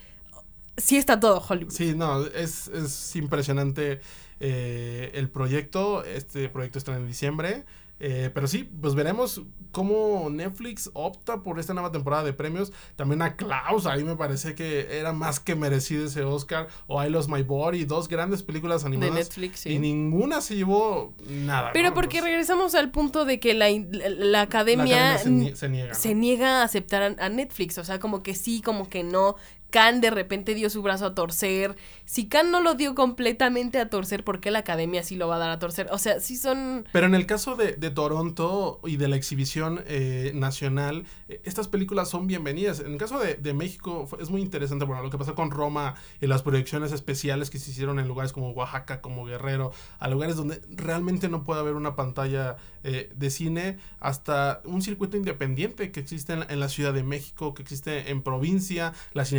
Sí 0.78 0.97
está 0.97 1.19
todo 1.19 1.43
Hollywood. 1.47 1.71
Sí, 1.71 1.93
no, 1.95 2.26
es, 2.26 2.67
es 2.67 3.15
impresionante 3.15 4.01
eh, 4.39 5.11
el 5.13 5.30
proyecto. 5.30 6.03
Este 6.03 6.49
proyecto 6.49 6.78
está 6.80 6.95
en 6.95 7.07
diciembre. 7.07 7.63
Eh, 7.97 8.30
pero 8.34 8.45
sí, 8.45 8.69
pues 8.82 8.93
veremos 8.93 9.41
cómo 9.71 10.30
Netflix 10.30 10.89
opta 10.93 11.43
por 11.43 11.59
esta 11.61 11.73
nueva 11.73 11.93
temporada 11.93 12.26
de 12.26 12.34
premios. 12.34 12.73
También 12.97 13.21
a 13.21 13.38
Klaus, 13.38 13.86
ahí 13.86 14.03
me 14.03 14.17
parece 14.17 14.53
que 14.53 14.99
era 14.99 15.13
más 15.13 15.39
que 15.39 15.55
merecido 15.55 16.05
ese 16.05 16.23
Oscar. 16.23 16.67
O 16.88 17.01
I 17.01 17.09
Lost 17.09 17.30
My 17.30 17.41
Body, 17.43 17.86
dos 17.86 18.09
grandes 18.09 18.43
películas 18.43 18.84
animadas. 18.84 19.13
De 19.13 19.19
Netflix, 19.21 19.61
sí. 19.61 19.69
Y 19.69 19.80
ninguna 19.80 20.41
se 20.41 20.57
llevó 20.57 21.13
nada. 21.30 21.71
Pero 21.71 21.89
¿no? 21.89 21.95
porque 21.95 22.19
regresamos 22.19 22.76
al 22.76 22.91
punto 22.91 23.23
de 23.23 23.39
que 23.39 23.53
la, 23.53 23.67
la 23.69 24.41
academia, 24.41 24.97
la 24.97 25.13
academia 25.13 25.17
se, 25.17 25.30
nie- 25.30 25.55
se 25.55 25.69
niega. 25.69 25.89
¿no? 25.93 25.95
se 25.95 26.15
niega 26.15 26.61
a 26.61 26.63
aceptar 26.65 27.01
a, 27.01 27.26
a 27.26 27.30
Netflix. 27.30 27.78
O 27.78 27.86
sea, 27.86 27.99
como 28.01 28.23
que 28.23 28.36
sí, 28.36 28.61
como 28.61 28.89
que 28.89 29.03
no. 29.03 29.38
Khan 29.76 29.99
de 29.99 30.09
repente 30.09 30.55
dio 30.55 30.69
su 30.69 30.82
brazo 30.82 31.05
a 31.07 31.15
torcer. 31.15 31.76
Si 32.05 32.30
Khan 32.30 32.49
no 32.49 32.61
lo 32.61 32.76
dio 32.76 32.95
completamente 32.95 33.78
a 33.78 33.89
torcer, 33.89 34.23
¿por 34.23 34.39
qué 34.39 34.49
la 34.49 34.59
academia 34.59 35.03
sí 35.03 35.17
lo 35.17 35.28
va 35.28 35.36
a 35.36 35.39
dar 35.39 35.49
a 35.49 35.59
torcer? 35.59 35.89
O 35.91 35.97
sea, 35.97 36.21
sí 36.21 36.38
son. 36.38 36.86
Pero 36.93 37.07
en 37.07 37.13
el 37.13 37.26
caso 37.26 37.57
de, 37.57 37.73
Toronto 37.91 38.80
y 38.86 38.95
de 38.95 39.09
la 39.09 39.17
exhibición 39.17 39.84
eh, 39.88 40.32
nacional, 40.34 41.03
eh, 41.28 41.41
estas 41.43 41.67
películas 41.67 42.09
son 42.09 42.26
bienvenidas. 42.26 42.80
En 42.80 42.93
el 42.93 42.97
caso 42.97 43.19
de, 43.19 43.53
México 43.53 44.05
fue- 44.07 44.21
es 44.23 44.30
muy 44.30 44.41
interesante, 44.41 44.86
bueno, 44.86 45.03
lo 45.03 45.09
que 45.09 45.17
pasó 45.17 45.36
con 45.36 45.51
Roma 45.51 45.95
y 46.21 46.28
las 46.28 46.41
proyecciones 46.41 46.93
especiales 46.93 47.49
que 47.49 47.59
se 47.59 47.71
hicieron 47.71 47.99
en 47.99 48.07
lugares 48.07 48.32
como 48.32 48.51
Oaxaca, 48.51 49.01
como 49.01 49.26
Guerrero, 49.26 49.73
a 49.99 50.07
lugares 50.07 50.38
donde 50.38 50.61
realmente 50.69 51.28
no 51.28 51.43
puede 51.43 51.59
haber 51.59 51.73
una 51.73 51.97
pantalla 51.97 52.55
eh, 52.86 53.11
de 53.15 53.30
cine, 53.30 53.78
hasta 53.99 54.61
un 54.63 54.82
circuito 54.82 55.17
independiente 55.17 55.91
que 55.91 55.99
existe 55.99 56.32
en, 56.34 56.39
la- 56.41 56.45
en 56.49 56.59
la 56.61 56.69
Ciudad 56.69 56.93
de 56.93 57.03
México, 57.03 57.53
que 57.53 57.61
existe 57.63 58.09
en 58.11 58.21
provincia, 58.21 58.93
las 59.13 59.34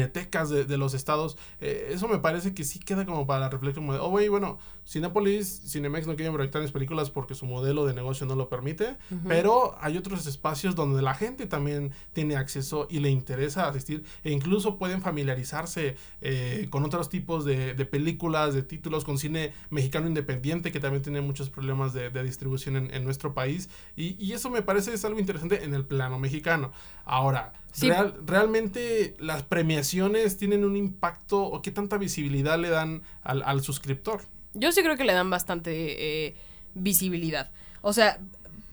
de, 0.50 0.78
los 0.78 0.94
estados. 0.94 1.36
Eh, 1.60 1.90
eso 1.92 2.08
me 2.08 2.18
parece 2.18 2.54
que 2.54 2.64
sí 2.64 2.78
queda 2.78 3.04
como 3.04 3.26
para 3.26 3.40
la 3.40 3.48
reflexión, 3.48 3.86
como 3.86 3.94
de, 3.94 4.00
oh, 4.00 4.30
bueno, 4.30 4.58
Cinépolis, 4.86 5.62
Cinemex 5.66 6.06
no 6.06 6.14
quieren 6.14 6.32
proyectar 6.32 6.62
mis 6.62 6.70
películas 6.70 7.10
porque 7.10 7.34
su 7.34 7.44
modelo 7.44 7.84
de 7.86 7.92
negocio 7.92 8.24
no 8.24 8.36
lo 8.36 8.48
permite, 8.48 8.96
pero 9.26 9.76
hay 9.80 9.98
otros 9.98 10.26
espacios 10.26 10.74
donde 10.76 11.02
la 11.02 11.12
gente 11.14 11.46
también 11.46 11.90
tiene 12.12 12.36
acceso 12.36 12.86
y 12.88 13.00
le 13.00 13.10
interesa 13.10 13.68
asistir 13.68 14.04
e 14.22 14.30
incluso 14.30 14.78
pueden 14.78 15.02
familiarizarse 15.02 15.96
eh, 16.20 16.68
con 16.70 16.84
otros 16.84 17.08
tipos 17.08 17.44
de, 17.44 17.74
de 17.74 17.84
películas, 17.84 18.54
de 18.54 18.62
títulos, 18.62 19.04
con 19.04 19.18
cine 19.18 19.52
mexicano 19.70 20.06
independiente 20.06 20.70
que 20.70 20.78
también 20.80 21.02
tiene 21.02 21.20
muchos 21.20 21.50
problemas 21.50 21.92
de, 21.92 22.10
de 22.10 22.22
distribución 22.22 22.76
en, 22.76 22.94
en 22.94 23.04
nuestro 23.04 23.34
país 23.34 23.68
y, 23.96 24.16
y 24.24 24.32
eso 24.34 24.50
me 24.50 24.62
parece 24.62 24.94
es 24.94 25.04
algo 25.04 25.18
interesante 25.18 25.64
en 25.64 25.74
el 25.74 25.84
plano 25.84 26.18
mexicano. 26.18 26.70
Ahora, 27.04 27.52
Sí. 27.72 27.88
real- 27.90 28.14
realmente 28.24 29.16
las 29.18 29.42
premiaciones 29.42 30.38
tienen 30.38 30.64
un 30.64 30.76
impacto 30.76 31.42
o 31.42 31.60
qué 31.60 31.70
tanta 31.70 31.98
visibilidad 31.98 32.58
le 32.58 32.70
dan 32.70 33.02
al, 33.22 33.42
al 33.42 33.60
suscriptor. 33.62 34.22
Yo 34.58 34.72
sí 34.72 34.82
creo 34.82 34.96
que 34.96 35.04
le 35.04 35.12
dan 35.12 35.30
bastante 35.30 36.26
eh, 36.26 36.34
visibilidad. 36.74 37.50
O 37.82 37.92
sea, 37.92 38.18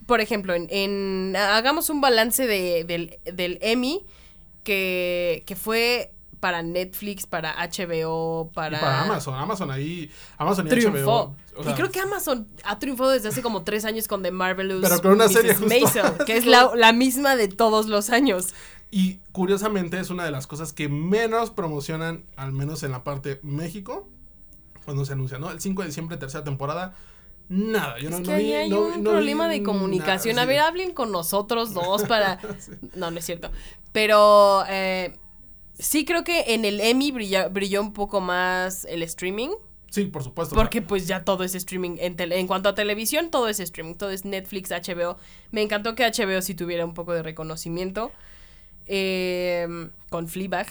por 0.07 0.19
ejemplo, 0.21 0.53
en, 0.53 0.67
en- 0.69 1.35
hagamos 1.35 1.89
un 1.89 2.01
balance 2.01 2.45
de, 2.47 2.83
del, 2.83 3.19
del 3.25 3.57
Emmy 3.61 4.05
que, 4.63 5.43
que 5.45 5.55
fue 5.55 6.11
para 6.39 6.61
Netflix, 6.61 7.25
para 7.25 7.53
HBO, 7.55 8.51
para... 8.53 8.77
Y 8.77 8.81
para 8.81 9.03
Amazon, 9.03 9.35
Amazon 9.35 9.71
ahí, 9.71 10.11
Amazon 10.37 10.67
y 10.67 10.69
Triunfó. 10.71 10.99
HBO. 10.99 11.35
o 11.57 11.63
sea, 11.63 11.71
y 11.71 11.75
creo 11.75 11.89
que 11.89 12.01
Amazon 12.01 12.47
ha 12.65 12.79
triunfado 12.79 13.11
desde 13.11 13.29
hace 13.29 13.41
como 13.41 13.63
tres 13.63 13.85
años 13.85 14.09
con 14.09 14.23
The 14.23 14.31
Marvelous 14.31 14.81
Pero 14.81 15.01
con 15.01 15.11
una 15.13 15.27
Mrs. 15.27 15.33
serie. 15.33 15.55
Maisel, 15.67 16.03
que 16.25 16.35
es 16.35 16.45
la, 16.45 16.71
la 16.75 16.91
misma 16.91 17.37
de 17.37 17.47
todos 17.47 17.85
los 17.87 18.09
años. 18.09 18.53
Y 18.91 19.19
curiosamente 19.31 19.97
es 19.99 20.09
una 20.09 20.25
de 20.25 20.31
las 20.31 20.45
cosas 20.45 20.73
que 20.73 20.89
menos 20.89 21.49
promocionan, 21.49 22.25
al 22.35 22.51
menos 22.51 22.83
en 22.83 22.91
la 22.91 23.05
parte 23.05 23.39
México, 23.41 24.09
cuando 24.83 25.05
se 25.05 25.13
anuncia, 25.13 25.37
¿no? 25.39 25.51
El 25.51 25.59
5 25.59 25.81
de 25.81 25.87
diciembre, 25.89 26.17
tercera 26.17 26.43
temporada, 26.43 26.95
nada. 27.49 27.97
Yo 27.99 28.09
es 28.09 28.11
no, 28.11 28.17
que 28.23 28.29
no 28.29 28.33
ahí 28.33 28.43
vi- 28.45 28.53
hay 28.53 28.69
no- 28.69 28.81
un 28.81 28.89
no 28.91 28.97
vi 28.97 29.03
problema 29.03 29.47
de 29.47 29.59
nada, 29.59 29.65
comunicación. 29.71 30.39
A 30.39 30.45
ver, 30.45 30.59
hablen 30.59 30.93
con 30.93 31.11
nosotros 31.11 31.73
dos 31.73 32.03
para... 32.03 32.39
No, 32.95 33.11
no 33.11 33.19
es 33.19 33.25
cierto. 33.25 33.51
Pero 33.91 34.63
eh, 34.69 35.13
sí 35.77 36.05
creo 36.05 36.23
que 36.23 36.53
en 36.53 36.65
el 36.65 36.79
Emmy 36.81 37.11
brilla- 37.11 37.47
brilló 37.49 37.81
un 37.81 37.93
poco 37.93 38.21
más 38.21 38.85
el 38.85 39.03
streaming. 39.03 39.49
Sí, 39.89 40.05
por 40.05 40.23
supuesto. 40.23 40.55
Porque 40.55 40.81
pues 40.81 41.05
ya 41.05 41.23
todo 41.23 41.43
es 41.43 41.53
streaming. 41.53 41.97
En, 41.99 42.15
tele- 42.15 42.39
en 42.39 42.47
cuanto 42.47 42.67
a 42.69 42.73
televisión, 42.73 43.29
todo 43.29 43.47
es 43.47 43.59
streaming. 43.59 43.93
Todo 43.93 44.09
es 44.09 44.25
Netflix, 44.25 44.71
HBO. 44.71 45.17
Me 45.51 45.61
encantó 45.61 45.93
que 45.93 46.03
HBO 46.03 46.41
sí 46.41 46.55
tuviera 46.55 46.83
un 46.83 46.95
poco 46.95 47.13
de 47.13 47.21
reconocimiento. 47.21 48.11
Eh, 48.87 49.67
con 50.09 50.27
Fleabag. 50.27 50.67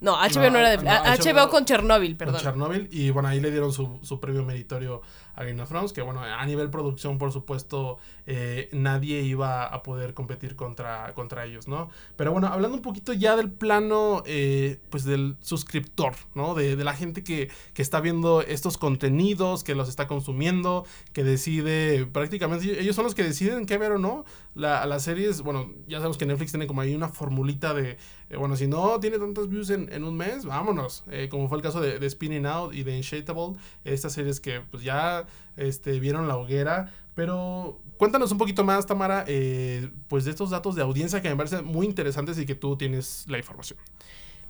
No, 0.00 0.16
HBO 0.16 0.44
no, 0.44 0.50
No, 0.50 0.58
era 0.58 0.70
de... 0.70 0.76
no, 0.78 0.90
HBO 0.90 1.40
HBO, 1.44 1.50
con 1.50 1.64
Chernobyl, 1.64 2.10
con 2.12 2.18
perdón. 2.18 2.40
Chernobyl. 2.40 2.88
Y 2.90 3.10
bueno, 3.10 3.28
ahí 3.28 3.40
le 3.40 3.50
dieron 3.50 3.72
su, 3.72 3.98
su 4.02 4.18
premio 4.18 4.44
meritorio 4.44 5.02
a 5.34 5.44
Game 5.44 5.60
of 5.62 5.68
Thrones. 5.68 5.92
Que 5.92 6.02
bueno, 6.02 6.20
a 6.22 6.44
nivel 6.46 6.70
producción, 6.70 7.18
por 7.18 7.32
supuesto, 7.32 7.98
eh, 8.26 8.68
nadie 8.72 9.22
iba 9.22 9.64
a 9.64 9.82
poder 9.82 10.14
competir 10.14 10.56
contra, 10.56 11.12
contra 11.14 11.44
ellos, 11.44 11.68
¿no? 11.68 11.90
Pero 12.16 12.32
bueno, 12.32 12.48
hablando 12.48 12.76
un 12.76 12.82
poquito 12.82 13.12
ya 13.12 13.36
del 13.36 13.50
plano, 13.50 14.22
eh, 14.26 14.80
pues 14.90 15.04
del 15.04 15.36
suscriptor, 15.40 16.14
¿no? 16.34 16.54
De, 16.54 16.76
de 16.76 16.84
la 16.84 16.94
gente 16.94 17.22
que, 17.24 17.50
que 17.74 17.82
está 17.82 18.00
viendo 18.00 18.42
estos 18.42 18.78
contenidos, 18.78 19.64
que 19.64 19.74
los 19.74 19.88
está 19.88 20.06
consumiendo, 20.06 20.84
que 21.12 21.24
decide, 21.24 22.06
prácticamente, 22.06 22.80
ellos 22.80 22.96
son 22.96 23.04
los 23.04 23.14
que 23.14 23.22
deciden 23.22 23.66
qué 23.66 23.78
ver 23.78 23.92
o 23.92 23.98
no. 23.98 24.24
La, 24.54 24.84
las 24.86 25.04
series, 25.04 25.42
bueno, 25.42 25.72
ya 25.86 25.98
sabemos 25.98 26.18
que 26.18 26.26
Netflix 26.26 26.50
tiene 26.50 26.66
como 26.66 26.80
ahí 26.80 26.94
una 26.94 27.08
formulita 27.08 27.72
de, 27.72 27.98
eh, 28.30 28.36
bueno, 28.36 28.56
si 28.56 28.66
no 28.66 28.98
tiene 28.98 29.18
tantos 29.18 29.48
views 29.48 29.70
en, 29.70 29.92
en 29.92 30.04
un 30.04 30.16
mes, 30.16 30.44
vámonos. 30.44 31.04
Eh, 31.10 31.28
como 31.30 31.48
fue 31.48 31.58
el 31.58 31.62
caso 31.62 31.80
de, 31.80 31.98
de 31.98 32.10
Spinning 32.10 32.46
Out 32.46 32.74
y 32.74 32.82
de 32.82 32.96
Insatiable, 32.96 33.54
estas 33.84 34.12
series 34.12 34.40
que 34.40 34.60
pues 34.60 34.82
ya 34.82 35.19
este, 35.56 36.00
vieron 36.00 36.28
la 36.28 36.36
hoguera. 36.36 36.92
Pero 37.14 37.80
cuéntanos 37.96 38.32
un 38.32 38.38
poquito 38.38 38.64
más, 38.64 38.86
Tamara, 38.86 39.24
eh, 39.26 39.90
pues 40.08 40.24
de 40.24 40.30
estos 40.30 40.50
datos 40.50 40.74
de 40.74 40.82
audiencia 40.82 41.20
que 41.20 41.28
me 41.28 41.36
parecen 41.36 41.64
muy 41.64 41.86
interesantes 41.86 42.38
y 42.38 42.46
que 42.46 42.54
tú 42.54 42.76
tienes 42.76 43.24
la 43.28 43.38
información. 43.38 43.78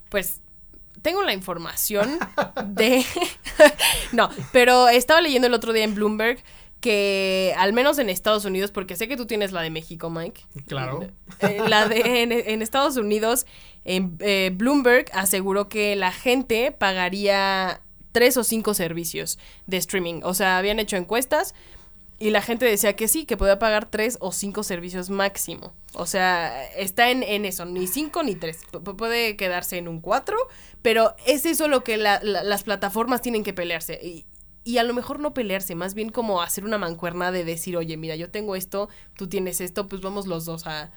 Pues 0.09 0.41
tengo 1.03 1.23
la 1.23 1.33
información 1.33 2.19
de... 2.67 3.05
no, 4.13 4.29
pero 4.53 4.89
estaba 4.89 5.21
leyendo 5.21 5.47
el 5.47 5.55
otro 5.55 5.73
día 5.73 5.85
en 5.85 5.95
Bloomberg 5.95 6.43
que 6.81 7.55
al 7.59 7.73
menos 7.73 7.99
en 7.99 8.09
Estados 8.09 8.45
Unidos, 8.45 8.71
porque 8.71 8.97
sé 8.97 9.07
que 9.07 9.17
tú 9.17 9.27
tienes 9.27 9.53
la 9.53 9.61
de 9.61 9.71
México, 9.71 10.09
Mike. 10.09 10.43
Claro. 10.67 11.07
Eh, 11.41 11.61
la 11.69 11.87
de 11.87 12.23
en, 12.23 12.33
en 12.33 12.63
Estados 12.63 12.97
Unidos, 12.97 13.47
en, 13.85 14.17
eh, 14.21 14.51
Bloomberg 14.55 15.07
aseguró 15.13 15.69
que 15.69 15.95
la 15.97 16.11
gente 16.11 16.73
pagaría 16.73 17.83
tres 18.13 18.37
o 18.37 18.45
cinco 18.45 18.75
servicios 18.75 19.39
de 19.67 19.77
streaming. 19.77 20.21
O 20.25 20.35
sea, 20.35 20.59
habían 20.59 20.79
hecho 20.79 20.97
encuestas 20.97 21.55
y 22.19 22.31
la 22.31 22.43
gente 22.43 22.67
decía 22.67 22.95
que 22.97 23.09
sí, 23.09 23.25
que 23.25 23.37
podía 23.39 23.59
pagar 23.59 23.91
tres 23.91 24.19
o 24.21 24.31
cinco 24.33 24.63
servicios 24.63 25.09
máximo. 25.09 25.73
O 25.95 26.05
sea, 26.05 26.67
está 26.75 27.11
en, 27.11 27.23
en 27.23 27.45
eso, 27.47 27.65
ni 27.65 27.87
cinco 27.87 28.23
ni 28.23 28.35
tres. 28.35 28.61
Pu- 28.71 28.83
pu- 28.83 28.97
puede 28.97 29.37
quedarse 29.37 29.79
en 29.79 29.89
un 29.89 30.01
cuatro, 30.01 30.37
pero 30.83 31.15
es 31.27 31.47
eso 31.47 31.67
lo 31.67 31.83
que 31.83 31.97
la- 31.97 32.21
la- 32.23 32.43
las 32.45 32.63
plataformas 32.63 33.23
tienen 33.23 33.43
que 33.43 33.55
pelearse. 33.55 33.99
Y, 34.03 34.27
y 34.65 34.77
a 34.77 34.83
lo 34.83 34.93
mejor 34.93 35.19
no 35.21 35.33
pelearse, 35.33 35.75
más 35.75 35.95
bien 35.95 36.11
como 36.11 36.43
hacer 36.43 36.67
una 36.67 36.77
mancuerna 36.77 37.33
de 37.33 37.45
decir, 37.45 37.79
oye, 37.79 37.97
mira, 37.97 38.17
yo 38.17 38.31
tengo 38.31 38.55
esto, 38.55 38.91
tú 39.17 39.27
tienes 39.27 39.63
esto, 39.63 39.87
pues 39.87 40.03
vamos 40.03 40.27
los 40.27 40.45
dos 40.45 40.67
a, 40.67 40.93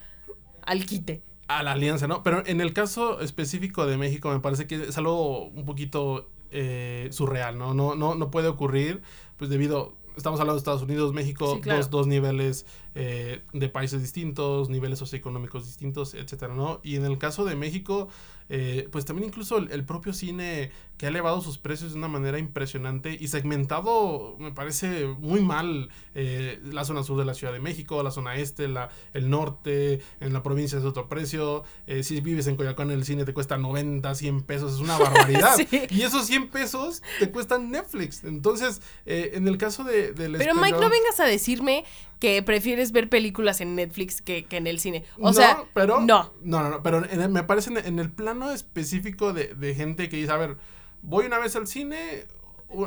al 0.66 0.86
quite. 0.86 1.22
a 1.48 1.64
la 1.64 1.72
alianza, 1.72 2.06
¿no? 2.06 2.22
Pero 2.24 2.46
en 2.46 2.60
el 2.60 2.74
caso 2.74 3.22
específico 3.22 3.86
de 3.86 3.96
México 3.96 4.30
me 4.30 4.42
parece 4.42 4.68
que 4.68 4.76
es 4.84 4.98
algo 4.98 5.46
un 5.48 5.64
poquito 5.66 6.30
eh, 6.54 7.08
surreal, 7.12 7.58
¿no? 7.58 7.74
No, 7.74 7.96
no, 7.96 8.16
no 8.16 8.32
puede 8.32 8.48
ocurrir, 8.48 9.02
pues 9.38 9.50
debido, 9.50 9.94
estamos 10.16 10.40
hablando 10.40 10.56
de 10.56 10.60
Estados 10.60 10.84
Unidos, 10.84 11.12
México, 11.14 11.56
Sí, 11.56 11.62
claro. 11.62 11.80
dos, 11.80 11.90
dos 11.90 12.08
niveles 12.08 12.66
eh, 12.96 13.42
de 13.54 13.70
países 13.70 14.02
distintos, 14.02 14.70
niveles 14.70 15.00
socioeconómicos 15.00 15.66
distintos, 15.66 16.14
etcétera, 16.14 16.54
¿no? 16.54 16.80
Y 16.84 16.96
en 16.96 17.06
el 17.06 17.18
caso 17.18 17.46
de 17.46 17.56
México, 17.56 18.10
eh, 18.50 18.88
pues 18.92 19.06
también 19.06 19.30
incluso 19.30 19.58
el, 19.58 19.72
el 19.72 19.84
propio 19.86 20.14
cine 20.14 20.72
que 20.98 21.08
ha 21.08 21.10
elevado 21.10 21.42
sus 21.42 21.58
precios 21.58 21.94
de 21.94 21.98
una 21.98 22.08
manera 22.08 22.38
impresionante 22.38 23.18
y 23.20 23.28
segmentado, 23.28 24.36
me 24.38 24.52
parece 24.52 25.08
muy 25.08 25.42
mal 25.42 25.90
eh, 26.14 26.60
la 26.64 26.86
zona 26.86 27.04
sur 27.04 27.18
de 27.18 27.26
la 27.26 27.34
Ciudad 27.34 27.52
de 27.52 27.60
México, 27.60 28.04
la 28.04 28.12
zona 28.12 28.36
este, 28.36 28.68
la, 28.68 28.90
el 29.14 29.30
norte, 29.30 30.02
en 30.20 30.34
la 30.34 30.44
provincia 30.44 30.78
es 30.78 30.86
otro 30.86 31.10
precio, 31.10 31.64
eh, 31.88 32.04
si 32.04 32.22
vives 32.22 32.48
en 32.48 32.56
Coyoacán 32.56 32.92
el 32.92 33.06
cine 33.06 33.26
te 33.26 33.34
cuesta 33.34 33.58
90, 33.58 34.14
100 34.14 34.42
pesos, 34.44 34.74
es 34.74 34.80
una 34.80 34.98
barbaridad. 35.00 35.56
Sí. 35.56 35.68
Y 35.90 36.04
esos 36.04 36.28
100 36.28 36.50
pesos 36.50 37.02
te 37.20 37.32
cuestan 37.32 37.72
Netflix. 37.72 38.24
Entonces, 38.24 38.82
en 39.06 39.48
el 39.48 39.58
caso 39.58 39.84
de, 39.84 40.14
del 40.14 40.38
Pero 40.38 40.54
Mike, 40.56 40.78
no 40.80 40.90
vengas 40.90 41.20
a 41.20 41.26
decirme 41.26 41.86
que 42.20 42.42
prefieres 42.42 42.83
ver 42.92 43.10
películas 43.10 43.62
en 43.62 43.76
Netflix 43.76 44.22
que, 44.22 44.46
que 44.46 44.58
en 44.58 44.68
el 44.68 44.80
cine. 44.80 45.04
O 45.20 45.28
No, 45.28 45.34
sea, 45.34 45.64
pero, 45.74 46.02
no. 46.02 46.34
No, 46.44 46.62
no, 46.64 46.70
no, 46.70 46.84
pero 46.84 47.04
en 47.10 47.22
el- 47.22 47.30
me 47.30 47.44
parece 47.44 47.70
en, 47.72 47.78
en 47.78 48.00
el 48.00 48.12
plano 48.12 48.52
específico 48.52 49.34
de, 49.34 49.54
de 49.56 49.74
gente 49.76 50.10
que 50.10 50.18
dice, 50.18 50.32
a 50.32 50.38
ver, 50.38 50.58
voy 51.02 51.26
una 51.26 51.40
vez 51.40 51.56
al 51.56 51.68
cine 51.68 52.26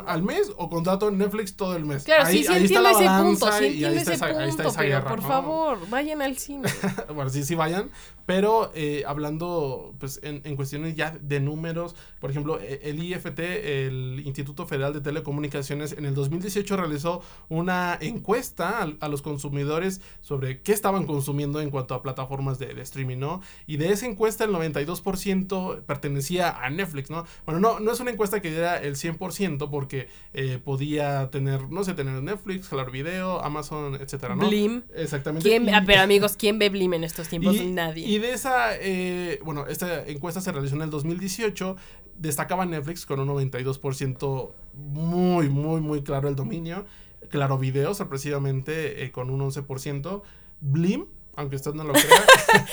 al 0.05 0.23
mes 0.23 0.51
o 0.57 0.69
contrato 0.69 1.11
Netflix 1.11 1.55
todo 1.55 1.75
el 1.75 1.85
mes. 1.85 2.03
Claro, 2.03 2.25
sí, 2.25 2.43
sí 2.43 2.53
entiendo 2.53 2.89
ese 2.89 3.07
punto, 3.21 3.51
sí 3.51 3.65
entiendo 3.65 3.99
ese 3.99 4.17
punto, 4.17 4.73
pero 4.77 5.03
por 5.05 5.21
favor, 5.21 5.89
vayan 5.89 6.21
al 6.21 6.37
cine. 6.37 6.69
bueno, 7.13 7.29
sí, 7.29 7.43
sí 7.43 7.55
vayan, 7.55 7.89
pero 8.25 8.71
eh, 8.75 9.03
hablando 9.07 9.95
pues 9.99 10.19
en, 10.23 10.41
en, 10.43 10.55
cuestiones 10.55 10.95
ya 10.95 11.17
de 11.19 11.39
números, 11.39 11.95
por 12.19 12.31
ejemplo, 12.31 12.59
e, 12.59 12.81
el 12.83 13.03
IFT, 13.03 13.39
el 13.39 14.21
Instituto 14.25 14.65
Federal 14.65 14.93
de 14.93 15.01
Telecomunicaciones, 15.01 15.93
en 15.93 16.05
el 16.05 16.13
2018 16.13 16.77
realizó 16.77 17.21
una 17.49 17.97
encuesta 18.01 18.79
a, 18.81 19.05
a 19.05 19.07
los 19.09 19.21
consumidores 19.21 20.01
sobre 20.21 20.61
qué 20.61 20.73
estaban 20.73 21.05
consumiendo 21.05 21.61
en 21.61 21.69
cuanto 21.69 21.95
a 21.95 22.01
plataformas 22.01 22.59
de, 22.59 22.73
de 22.73 22.81
streaming, 22.81 23.17
¿no? 23.17 23.41
Y 23.65 23.77
de 23.77 23.91
esa 23.91 24.05
encuesta 24.05 24.43
el 24.43 24.51
92% 24.51 25.83
pertenecía 25.83 26.49
a 26.49 26.69
Netflix, 26.69 27.09
¿no? 27.09 27.25
Bueno, 27.45 27.59
no, 27.59 27.79
no 27.79 27.91
es 27.91 27.99
una 27.99 28.11
encuesta 28.11 28.41
que 28.41 28.49
diera 28.49 28.81
el 28.81 28.95
100% 28.95 29.69
porque 29.77 30.07
eh, 30.33 30.57
podía 30.57 31.29
tener, 31.29 31.69
no 31.69 31.83
sé, 31.83 31.93
tener 31.93 32.19
Netflix, 32.23 32.67
Claro 32.67 32.91
Video, 32.91 33.43
Amazon, 33.43 33.93
etcétera, 33.93 34.35
¿no? 34.35 34.47
Blim. 34.47 34.81
Exactamente. 34.95 35.47
¿Quién, 35.47 35.71
ah, 35.71 35.83
pero 35.85 36.01
amigos, 36.09 36.35
¿quién 36.35 36.57
ve 36.57 36.69
Blim 36.69 36.95
en 36.95 37.03
estos 37.03 37.27
tiempos? 37.27 37.61
Nadie. 37.63 38.07
Y 38.07 38.17
de 38.17 38.31
esa, 38.31 38.75
eh, 38.75 39.39
bueno, 39.45 39.67
esta 39.67 40.07
encuesta 40.07 40.41
se 40.41 40.51
realizó 40.51 40.77
en 40.77 40.81
el 40.81 40.89
2018, 40.89 41.75
destacaba 42.17 42.65
Netflix 42.65 43.05
con 43.05 43.19
un 43.19 43.27
92% 43.27 44.51
muy, 44.73 45.47
muy, 45.47 45.79
muy 45.79 46.01
claro 46.01 46.27
el 46.27 46.35
dominio. 46.35 46.87
Claro 47.29 47.59
Video, 47.59 47.93
sorpresivamente, 47.93 49.03
eh, 49.03 49.11
con 49.11 49.29
un 49.29 49.41
11%. 49.41 50.23
Blim 50.59 51.05
aunque 51.37 51.55
usted 51.55 51.73
no 51.73 51.83
lo 51.83 51.93
crea. 51.93 52.25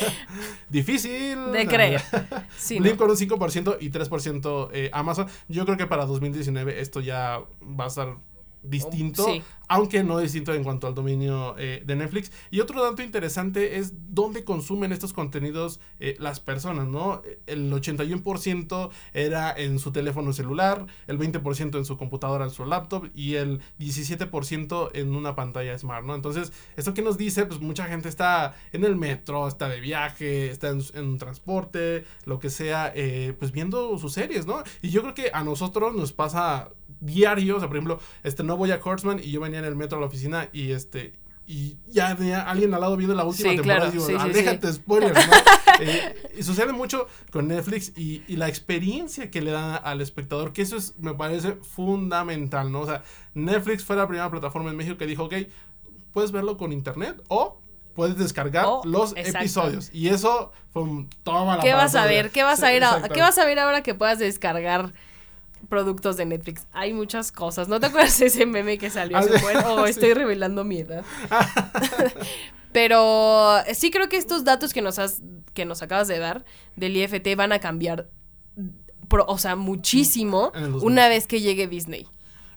Difícil. 0.69 1.53
De 1.53 1.67
creer. 1.67 2.03
Sí, 2.57 2.81
Blim 2.81 2.97
con 2.97 3.11
un 3.11 3.17
5% 3.17 3.77
y 3.81 3.91
3% 3.91 4.71
eh, 4.73 4.91
Amazon. 4.93 5.27
Yo 5.49 5.65
creo 5.65 5.77
que 5.77 5.87
para 5.87 6.07
2019 6.07 6.81
esto 6.81 7.01
ya 7.01 7.43
va 7.63 7.85
a 7.85 7.89
estar 7.89 8.17
distinto, 8.63 9.27
aunque 9.69 10.03
no 10.05 10.19
distinto 10.19 10.53
en 10.55 10.65
cuanto 10.65 10.87
al 10.87 10.95
dominio 10.95 11.55
eh, 11.59 11.83
de 11.85 11.97
Netflix. 11.97 12.33
Y 12.51 12.61
otro 12.61 12.83
dato 12.83 13.03
interesante 13.03 13.79
es 13.79 13.93
dónde 14.15 14.45
consumen 14.45 14.93
estos 14.93 15.13
contenidos 15.13 15.81
eh, 16.01 16.17
las 16.19 16.41
personas, 16.41 16.87
¿no? 16.87 17.23
El 17.47 17.73
81% 17.73 18.91
era 19.13 19.53
en 19.57 19.79
su 19.79 19.93
teléfono 19.93 20.33
celular, 20.33 20.87
el 21.07 21.19
20% 21.19 21.79
en 21.79 21.85
su 21.85 21.97
computadora, 21.97 22.45
en 22.45 22.51
su 22.51 22.65
laptop 22.65 23.09
y 23.15 23.35
el 23.35 23.61
17% 23.79 24.91
en 24.95 25.15
una 25.15 25.35
pantalla 25.35 25.77
smart, 25.79 26.05
¿no? 26.05 26.15
Entonces, 26.15 26.53
¿esto 26.77 26.95
qué 26.95 27.03
nos 27.03 27.19
dice? 27.19 27.47
Pues 27.47 27.61
mucha 27.61 27.87
gente 27.87 28.09
está 28.09 28.55
en 28.73 28.85
el 28.85 28.97
metro, 28.97 29.49
está 29.49 29.69
de 29.69 29.81
viaje, 29.81 30.51
está 30.51 30.69
en, 30.69 30.83
un 30.97 31.19
transporte, 31.19 32.05
lo 32.25 32.39
que 32.39 32.51
sea, 32.51 32.93
eh, 32.95 33.35
pues 33.39 33.53
viendo 33.53 33.99
sus 33.99 34.13
series, 34.13 34.47
¿no? 34.47 34.63
Y 34.83 34.91
yo 34.91 35.03
creo 35.03 35.15
que 35.15 35.31
a 35.33 35.43
nosotros 35.45 35.95
nos 35.95 36.13
pasa 36.13 36.71
diario, 37.01 37.57
o 37.57 37.59
sea, 37.59 37.69
por 37.69 37.77
ejemplo, 37.77 38.01
este 38.23 38.43
no 38.43 38.57
voy 38.57 38.71
a 38.71 38.81
Horseman 38.83 39.21
y 39.23 39.31
yo 39.31 39.41
venía 39.41 39.54
en 39.59 39.65
el 39.65 39.77
metro 39.77 39.99
a 39.99 40.01
la 40.01 40.07
oficina 40.07 40.49
y 40.53 40.73
este 40.73 41.13
y 41.47 41.77
ya 41.87 42.17
tenía 42.17 42.49
alguien 42.49 42.73
al 42.73 42.81
lado 42.81 42.97
viendo 42.97 43.15
la 43.15 43.25
última 43.25 43.51
temporada 43.51 43.89
y 43.89 43.93
digo, 43.93 44.07
sí, 44.07 44.15
aléjate, 44.19 44.73
spoilers, 44.73 45.27
¿no? 45.27 45.33
Eh, 45.81 46.31
y 46.39 46.43
sucede 46.45 46.73
mucho 46.73 47.09
con 47.33 47.49
Netflix 47.49 47.93
y, 47.97 48.23
y, 48.29 48.37
la 48.37 48.49
experiencia 48.49 49.29
que 49.29 49.43
le 49.43 49.51
dan 49.51 49.81
al 49.83 50.01
espectador, 50.01 50.53
que 50.53 50.63
eso 50.63 50.77
es, 50.77 50.97
me 50.99 51.15
parece 51.15 51.55
fundamental, 51.55 52.71
¿no? 52.71 52.83
O 52.83 52.87
sea, 52.87 53.03
Netflix 53.35 53.85
fue 53.85 53.97
la 53.97 54.07
primera 54.07 54.31
plataforma 54.31 54.71
en 54.71 54.77
México 54.77 54.97
que 54.97 55.07
dijo, 55.07 55.25
ok, 55.25 55.35
puedes 56.13 56.31
verlo 56.31 56.57
con 56.57 56.73
internet 56.73 57.21
o 57.27 57.59
puedes 57.95 58.17
descargar 58.17 58.67
los 58.85 59.15
episodios. 59.17 59.91
Y 59.93 60.09
eso 60.09 60.53
fue 60.73 60.85
toda 61.25 61.57
la 61.57 61.63
¿Qué 61.63 61.75
vas 61.75 61.95
a 61.97 62.07
ver? 62.07 62.31
¿Qué 62.31 62.45
vas 62.45 62.63
a 62.63 62.71
ver? 62.71 62.85
¿Qué 63.13 63.21
vas 63.21 63.39
a 63.39 63.45
ver 63.45 63.59
ahora 63.59 63.83
que 63.83 63.95
puedas 63.95 64.21
descargar? 64.21 64.93
Productos 65.69 66.17
de 66.17 66.27
Netflix. 66.27 66.67
Hay 66.73 66.93
muchas 66.93 67.33
cosas. 67.33 67.69
¿No 67.69 67.81
te 67.81 67.87
acuerdas 67.87 68.19
de 68.19 68.27
ese 68.27 68.47
meme 68.47 68.79
que 68.79 68.91
salió? 68.91 69.17
Ah, 69.17 69.25
o 69.67 69.75
oh, 69.75 69.87
estoy 69.87 70.15
revelando 70.15 70.65
mi 70.65 70.79
edad. 70.79 71.05
Pero 72.73 73.59
sí 73.73 73.91
creo 73.91 74.09
que 74.09 74.17
estos 74.17 74.45
datos 74.45 74.73
que 74.73 74.83
nos 74.83 74.99
has, 74.99 75.23
que 75.55 75.65
nos 75.65 75.83
acabas 75.83 76.09
de 76.09 76.19
dar 76.19 76.45
del 76.75 76.97
IFT 76.97 77.37
van 77.37 77.53
a 77.53 77.61
cambiar, 77.61 78.11
o 79.09 79.39
sea, 79.39 79.55
muchísimo 79.55 80.53
una 80.83 81.09
vez 81.09 81.29
que 81.29 81.41
llegue 81.41 81.69
Disney. 81.69 82.09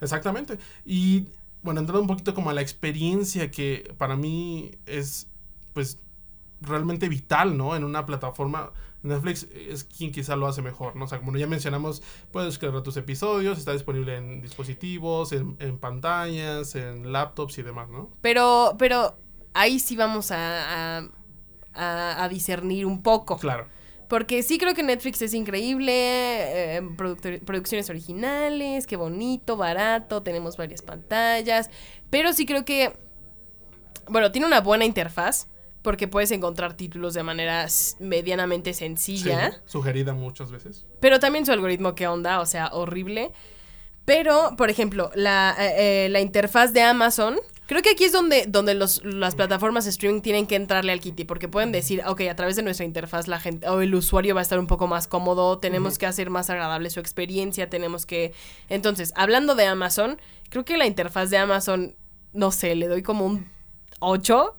Exactamente. 0.02 0.58
Y 0.86 1.28
bueno, 1.62 1.82
entrando 1.82 2.02
un 2.02 2.08
poquito 2.08 2.34
como 2.34 2.50
a 2.50 2.54
la 2.54 2.62
experiencia 2.62 3.52
que 3.52 3.94
para 3.98 4.16
mí 4.16 4.72
es, 4.88 5.28
pues, 5.74 6.00
realmente 6.62 7.10
vital, 7.10 7.56
¿no? 7.56 7.76
En 7.76 7.84
una 7.84 8.06
plataforma 8.06 8.72
Netflix 9.08 9.48
es 9.54 9.84
quien 9.84 10.12
quizá 10.12 10.36
lo 10.36 10.48
hace 10.48 10.62
mejor, 10.62 10.96
¿no? 10.96 11.06
O 11.06 11.08
sea, 11.08 11.20
como 11.20 11.36
ya 11.38 11.48
mencionamos, 11.48 12.02
puedes 12.32 12.50
descargar 12.50 12.84
tus 12.84 12.98
episodios, 12.98 13.58
está 13.58 13.74
disponible 13.74 14.16
en 14.16 14.42
dispositivos, 14.42 15.32
en, 15.32 15.78
pantallas, 15.80 16.76
en 16.76 17.12
laptops 17.12 17.58
y 17.58 17.64
demás, 17.64 17.90
¿no? 17.90 18.10
Pero, 18.22 18.76
pero 18.78 19.18
ahí 19.54 19.80
sí 19.80 19.96
vamos 19.96 20.32
a, 20.32 21.10
a, 21.74 22.30
discernir 22.30 22.86
un 22.86 23.02
poco. 23.02 23.38
Claro. 23.38 23.68
Porque 24.08 24.42
sí 24.42 24.58
creo 24.58 24.74
que 24.74 24.84
Netflix 24.84 25.22
es 25.22 25.34
increíble, 25.34 25.92
eh, 26.78 26.82
producciones 27.46 27.90
originales, 27.90 28.88
qué 28.88 28.96
bonito, 28.96 29.58
barato, 29.58 30.24
tenemos 30.24 30.56
varias 30.56 30.82
pantallas, 30.82 31.70
pero 32.10 32.32
sí 32.32 32.46
creo 32.46 32.64
que, 32.64 32.94
bueno, 34.08 34.32
tiene 34.32 34.48
una 34.48 34.62
buena 34.62 34.86
interfaz 34.86 35.48
porque 35.88 36.10
puedes 36.10 36.32
encontrar 36.32 36.74
títulos 36.74 37.14
de 37.14 37.24
manera 37.24 37.66
medianamente 38.02 38.74
sencilla. 38.74 39.62
sugerida 39.68 40.14
muchas 40.14 40.52
veces. 40.52 40.86
Pero 41.00 41.22
también 41.22 41.46
su 41.46 41.54
algoritmo, 41.54 41.96
¿qué 41.96 42.08
onda? 42.08 42.42
O 42.42 42.46
sea, 42.46 42.68
horrible. 42.74 43.32
Pero, 44.04 44.56
por 44.58 44.70
ejemplo, 44.70 45.12
la, 45.16 45.56
eh, 45.58 46.08
eh, 46.08 46.10
la 46.10 46.20
interfaz 46.20 46.74
de 46.74 46.82
Amazon, 46.82 47.38
creo 47.68 47.82
que 47.82 47.92
aquí 47.92 48.04
es 48.04 48.12
donde, 48.12 48.48
donde 48.50 48.74
los, 48.74 49.02
las 49.06 49.36
plataformas 49.36 49.86
de 49.86 49.92
streaming 49.92 50.20
tienen 50.20 50.46
que 50.46 50.58
entrarle 50.58 50.92
al 50.92 51.00
kitty, 51.00 51.24
porque 51.24 51.48
pueden 51.48 51.72
decir, 51.72 52.04
ok, 52.06 52.20
a 52.30 52.36
través 52.36 52.58
de 52.58 52.64
nuestra 52.64 52.86
interfaz 52.86 53.30
la 53.30 53.40
gente 53.40 53.70
o 53.70 53.80
el 53.80 53.96
usuario 53.96 54.36
va 54.36 54.42
a 54.42 54.44
estar 54.44 54.60
un 54.60 54.68
poco 54.68 54.88
más 54.88 55.08
cómodo, 55.08 55.58
tenemos 55.58 55.98
que 55.98 56.06
hacer 56.06 56.30
más 56.30 56.50
agradable 56.50 56.90
su 56.90 57.00
experiencia, 57.00 57.70
tenemos 57.70 58.06
que... 58.06 58.34
Entonces, 58.68 59.14
hablando 59.16 59.56
de 59.56 59.68
Amazon, 59.68 60.20
creo 60.50 60.66
que 60.66 60.76
la 60.76 60.86
interfaz 60.86 61.30
de 61.30 61.38
Amazon, 61.38 61.96
no 62.34 62.52
sé, 62.52 62.76
le 62.76 62.90
doy 62.90 63.04
como 63.04 63.26
un 63.26 63.50
8 64.02 64.58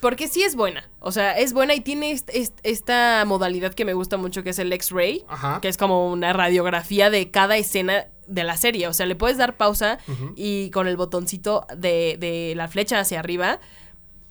porque 0.00 0.28
sí 0.28 0.42
es 0.42 0.56
buena. 0.56 0.88
O 1.00 1.12
sea, 1.12 1.32
es 1.38 1.52
buena 1.52 1.74
y 1.74 1.80
tiene 1.80 2.20
esta 2.62 3.24
modalidad 3.26 3.74
que 3.74 3.84
me 3.84 3.94
gusta 3.94 4.16
mucho, 4.16 4.42
que 4.42 4.50
es 4.50 4.58
el 4.58 4.72
X-Ray, 4.72 5.24
que 5.62 5.68
es 5.68 5.76
como 5.76 6.10
una 6.10 6.32
radiografía 6.32 7.10
de 7.10 7.30
cada 7.30 7.56
escena 7.56 8.06
de 8.26 8.44
la 8.44 8.56
serie. 8.56 8.88
O 8.88 8.92
sea, 8.92 9.06
le 9.06 9.16
puedes 9.16 9.38
dar 9.38 9.56
pausa 9.56 9.98
y 10.36 10.70
con 10.70 10.88
el 10.88 10.96
botoncito 10.96 11.66
de, 11.76 12.16
de 12.18 12.54
la 12.56 12.68
flecha 12.68 13.00
hacia 13.00 13.20
arriba 13.20 13.60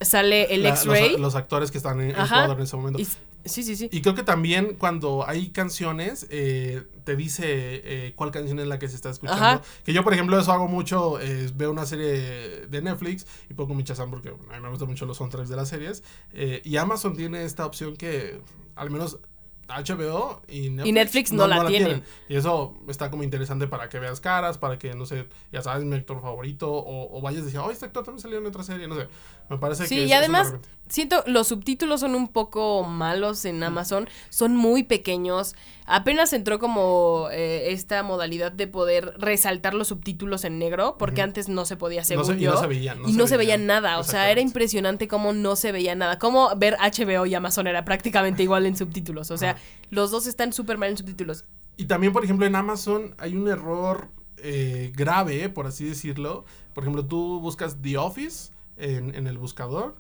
sale 0.02 0.54
el 0.54 0.66
X-Ray. 0.66 1.18
Los, 1.18 1.36
actores 1.36 1.72
que 1.72 1.78
están 1.78 2.02
en, 2.02 2.12
en 2.12 2.60
ese 2.60 2.76
momento. 2.76 3.00
Sí, 3.46 3.64
sí, 3.64 3.76
sí. 3.76 3.90
Y 3.92 4.02
creo 4.02 4.16
que 4.16 4.24
también 4.24 4.76
cuando 4.78 5.28
hay 5.28 5.50
canciones, 5.50 6.28
eh, 6.30 6.84
te 7.04 7.16
dice 7.16 7.44
eh, 7.46 8.14
cuál 8.16 8.32
canción 8.32 8.60
es 8.60 8.68
la 8.68 8.80
que 8.80 8.88
se 8.90 8.96
está 8.96 9.10
escuchando. 9.10 9.62
Que 9.84 9.94
yo, 9.94 10.04
por 10.04 10.14
ejemplo, 10.14 10.40
eso 10.40 10.52
hago 10.52 10.68
mucho. 10.68 11.20
veo 11.56 11.72
una 11.72 11.86
serie 11.86 12.66
de 12.68 12.82
Netflix 12.82 13.26
y 13.50 13.54
pongo 13.54 13.74
mi 13.74 13.84
chazán 13.84 14.10
porque 14.10 14.30
a 14.30 14.56
mí 14.56 14.62
me 14.62 14.70
gustan 14.70 14.88
mucho 14.88 15.06
los 15.06 15.18
soundtracks 15.18 15.50
de 15.50 15.56
las 15.56 15.70
series. 15.70 16.04
Eh, 16.34 16.62
y 16.64 16.78
Amazon 16.78 17.16
tiene 17.16 17.44
esta 17.44 17.66
opción 17.66 17.96
que, 17.96 18.40
al 18.76 18.90
menos 18.90 19.20
HBO 19.68 20.42
y 20.48 20.70
Netflix, 20.70 21.32
no, 21.32 21.48
la, 21.48 21.66
tienen. 21.66 22.04
Y 22.30 22.36
eso 22.36 22.76
está 22.88 23.10
como 23.10 23.24
interesante 23.24 23.68
para 23.68 23.90
que 23.90 24.00
veas 24.00 24.20
caras, 24.20 24.58
para 24.58 24.78
que, 24.78 24.94
no 24.94 25.06
sé, 25.06 25.28
ya 25.52 25.62
sabes, 25.62 25.84
mi 25.86 25.96
actor 25.96 26.22
favorito, 26.22 26.70
o, 26.72 27.20
vayas 27.22 27.42
y 27.42 27.46
decir, 27.46 27.60
oh, 27.60 27.72
este 27.72 27.86
actor 27.86 28.04
también 28.04 28.22
salió 28.22 28.38
en 28.38 28.46
otra 28.46 28.64
serie, 28.64 28.88
no 28.88 28.96
sé. 28.96 29.08
Me 29.50 29.58
parece 29.58 29.84
que. 29.84 29.90
Sí, 29.90 30.00
y 30.00 30.14
además, 30.14 30.54
siento, 30.90 31.24
los 31.28 31.48
subtítulos 31.48 32.00
son 32.00 32.16
un 32.16 32.28
poco 32.28 32.84
malos 32.84 33.46
en 33.46 33.62
Amazon, 33.64 34.08
son 34.30 34.56
muy 34.56 34.84
pequeños. 34.84 35.56
Apenas 35.86 36.34
entró 36.34 36.58
como 36.58 37.28
eh, 37.32 37.72
esta 37.72 38.02
modalidad 38.02 38.52
de 38.52 38.68
poder 38.68 39.14
resaltar 39.18 39.74
los 39.74 39.90
subtítulos 39.90 40.44
en 40.46 40.58
negro, 40.58 40.96
porque 40.98 41.22
antes 41.22 41.48
no 41.48 41.66
se 41.66 41.78
podía, 41.78 42.04
según 42.04 42.28
no 42.28 42.34
yo. 42.34 42.52
Y 42.52 42.54
no 42.54 42.60
se 42.60 42.68
veía, 42.68 42.98
y 43.06 43.14
no 43.14 43.28
se 43.28 43.38
veía 43.38 43.58
nada. 43.58 44.00
O 44.00 44.04
sea, 44.04 44.32
era 44.32 44.42
impresionante 44.42 45.08
cómo 45.08 45.34
no 45.34 45.56
se 45.56 45.72
veía 45.72 45.96
nada. 45.96 46.18
Cómo 46.18 46.56
ver 46.56 46.78
HBO 46.80 47.26
y 47.26 47.36
Amazon 47.36 47.68
era 47.68 47.86
prácticamente 47.86 48.44
igual 48.44 48.66
en 48.66 48.76
subtítulos. 48.76 49.32
O 49.32 49.38
sea, 49.38 49.58
los 49.90 50.12
dos 50.12 50.28
están 50.28 50.54
súper 50.54 50.78
mal 50.78 50.90
en 50.90 50.98
subtítulos. 50.98 51.46
Y 51.78 51.86
también, 51.86 52.14
por 52.14 52.24
ejemplo, 52.24 52.46
en 52.46 52.56
Amazon 52.56 53.16
hay 53.18 53.36
un 53.36 53.48
error 53.48 54.10
eh, 54.38 54.92
grave, 54.96 55.50
por 55.50 55.68
así 55.68 55.86
decirlo. 55.86 56.46
Por 56.74 56.84
ejemplo, 56.84 57.06
tú 57.06 57.40
buscas 57.42 57.82
The 57.82 57.98
Office 57.98 58.55
en, 58.78 59.16
en 59.16 59.28
el 59.28 59.38
buscador 59.38 59.96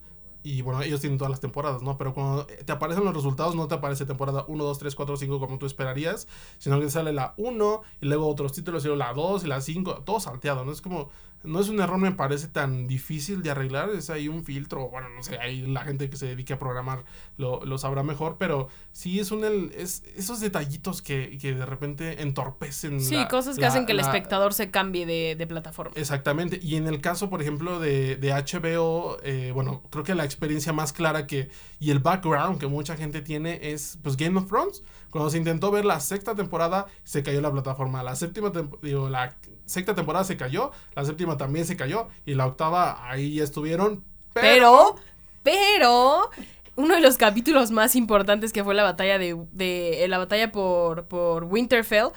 y 0.45 0.61
bueno, 0.61 0.83
ellos 0.83 1.01
tienen 1.01 1.17
todas 1.17 1.31
las 1.31 1.39
temporadas, 1.39 1.81
¿no? 1.81 1.97
Pero 1.97 2.13
cuando 2.13 2.45
te 2.45 2.71
aparecen 2.71 3.03
los 3.03 3.15
resultados, 3.15 3.55
no 3.55 3.67
te 3.67 3.73
aparece 3.73 4.05
temporada 4.05 4.45
1, 4.47 4.63
2, 4.63 4.77
3, 4.77 4.93
4, 4.93 5.17
5 5.17 5.39
como 5.39 5.57
tú 5.57 5.65
esperarías, 5.65 6.27
sino 6.59 6.79
que 6.79 6.87
sale 6.91 7.13
la 7.13 7.33
1 7.37 7.81
y 8.01 8.05
luego 8.05 8.27
otros 8.27 8.53
títulos 8.53 8.83
y 8.83 8.87
luego 8.87 8.99
la 8.99 9.11
2 9.13 9.43
y 9.43 9.47
la 9.47 9.59
5, 9.59 10.03
todo 10.05 10.19
salteado, 10.19 10.63
¿no? 10.63 10.71
Es 10.71 10.81
como, 10.81 11.09
no 11.43 11.59
es 11.59 11.69
un 11.69 11.79
error, 11.79 11.97
me 11.97 12.11
parece 12.11 12.47
tan 12.47 12.87
difícil 12.87 13.43
de 13.43 13.51
arreglar, 13.51 13.89
es 13.89 14.09
ahí 14.09 14.27
un 14.27 14.43
filtro, 14.43 14.89
bueno, 14.89 15.09
no 15.09 15.23
sé, 15.23 15.37
ahí 15.37 15.61
la 15.61 15.83
gente 15.83 16.09
que 16.09 16.17
se 16.17 16.27
dedique 16.27 16.53
a 16.53 16.59
programar 16.59 17.03
lo, 17.37 17.63
lo 17.65 17.77
sabrá 17.77 18.03
mejor, 18.03 18.37
pero 18.37 18.67
sí 18.91 19.19
es 19.19 19.31
un, 19.31 19.43
el, 19.43 19.71
es 19.77 20.03
esos 20.15 20.39
detallitos 20.39 21.01
que, 21.01 21.37
que 21.37 21.53
de 21.53 21.65
repente 21.65 22.21
entorpecen. 22.21 23.01
Sí, 23.01 23.17
cosas 23.29 23.57
que 23.57 23.65
hacen 23.65 23.85
que 23.85 23.91
el 23.91 23.99
espectador 23.99 24.53
se 24.53 24.71
cambie 24.71 25.05
de, 25.05 25.35
de, 25.35 25.47
plataforma. 25.47 25.93
Exactamente, 25.95 26.59
y 26.61 26.75
en 26.75 26.87
el 26.87 27.01
caso, 27.01 27.29
por 27.29 27.41
ejemplo, 27.41 27.79
de, 27.79 28.15
de 28.15 28.31
HBO, 28.31 29.17
eh, 29.23 29.51
bueno, 29.53 29.83
creo 29.91 30.03
que 30.03 30.15
la 30.15 30.25
experiencia 30.25 30.73
más 30.73 30.93
clara 30.93 31.27
que, 31.27 31.49
y 31.79 31.91
el 31.91 31.99
background 31.99 32.59
que 32.59 32.67
mucha 32.67 32.97
gente 32.97 33.21
tiene 33.21 33.59
es, 33.61 33.99
pues, 34.01 34.17
Game 34.17 34.39
of 34.39 34.47
Thrones. 34.47 34.83
Cuando 35.09 35.29
se 35.29 35.37
intentó 35.37 35.71
ver 35.71 35.85
la 35.85 35.99
sexta 35.99 36.35
temporada, 36.35 36.87
se 37.03 37.23
cayó 37.23 37.39
la 37.39 37.51
plataforma. 37.51 38.03
La 38.03 38.15
séptima, 38.15 38.51
digo, 38.81 39.09
la 39.09 39.33
sexta 39.65 39.95
temporada 39.95 40.25
se 40.25 40.37
cayó, 40.37 40.71
la 40.95 41.05
séptima 41.05 41.37
también 41.37 41.65
se 41.65 41.75
cayó 41.75 42.07
y 42.25 42.35
la 42.35 42.45
octava 42.47 43.09
ahí 43.09 43.39
estuvieron. 43.39 44.03
Pero, 44.33 44.95
pero, 45.43 46.29
uno 46.75 46.95
de 46.95 47.01
los 47.01 47.17
capítulos 47.17 47.71
más 47.71 47.95
importantes 47.95 48.51
que 48.51 48.63
fue 48.63 48.75
la 48.75 48.83
batalla 48.83 49.17
de, 49.17 49.37
de 49.51 50.05
la 50.07 50.17
batalla 50.17 50.51
por, 50.51 51.05
por 51.05 51.45
Winterfell 51.45 52.09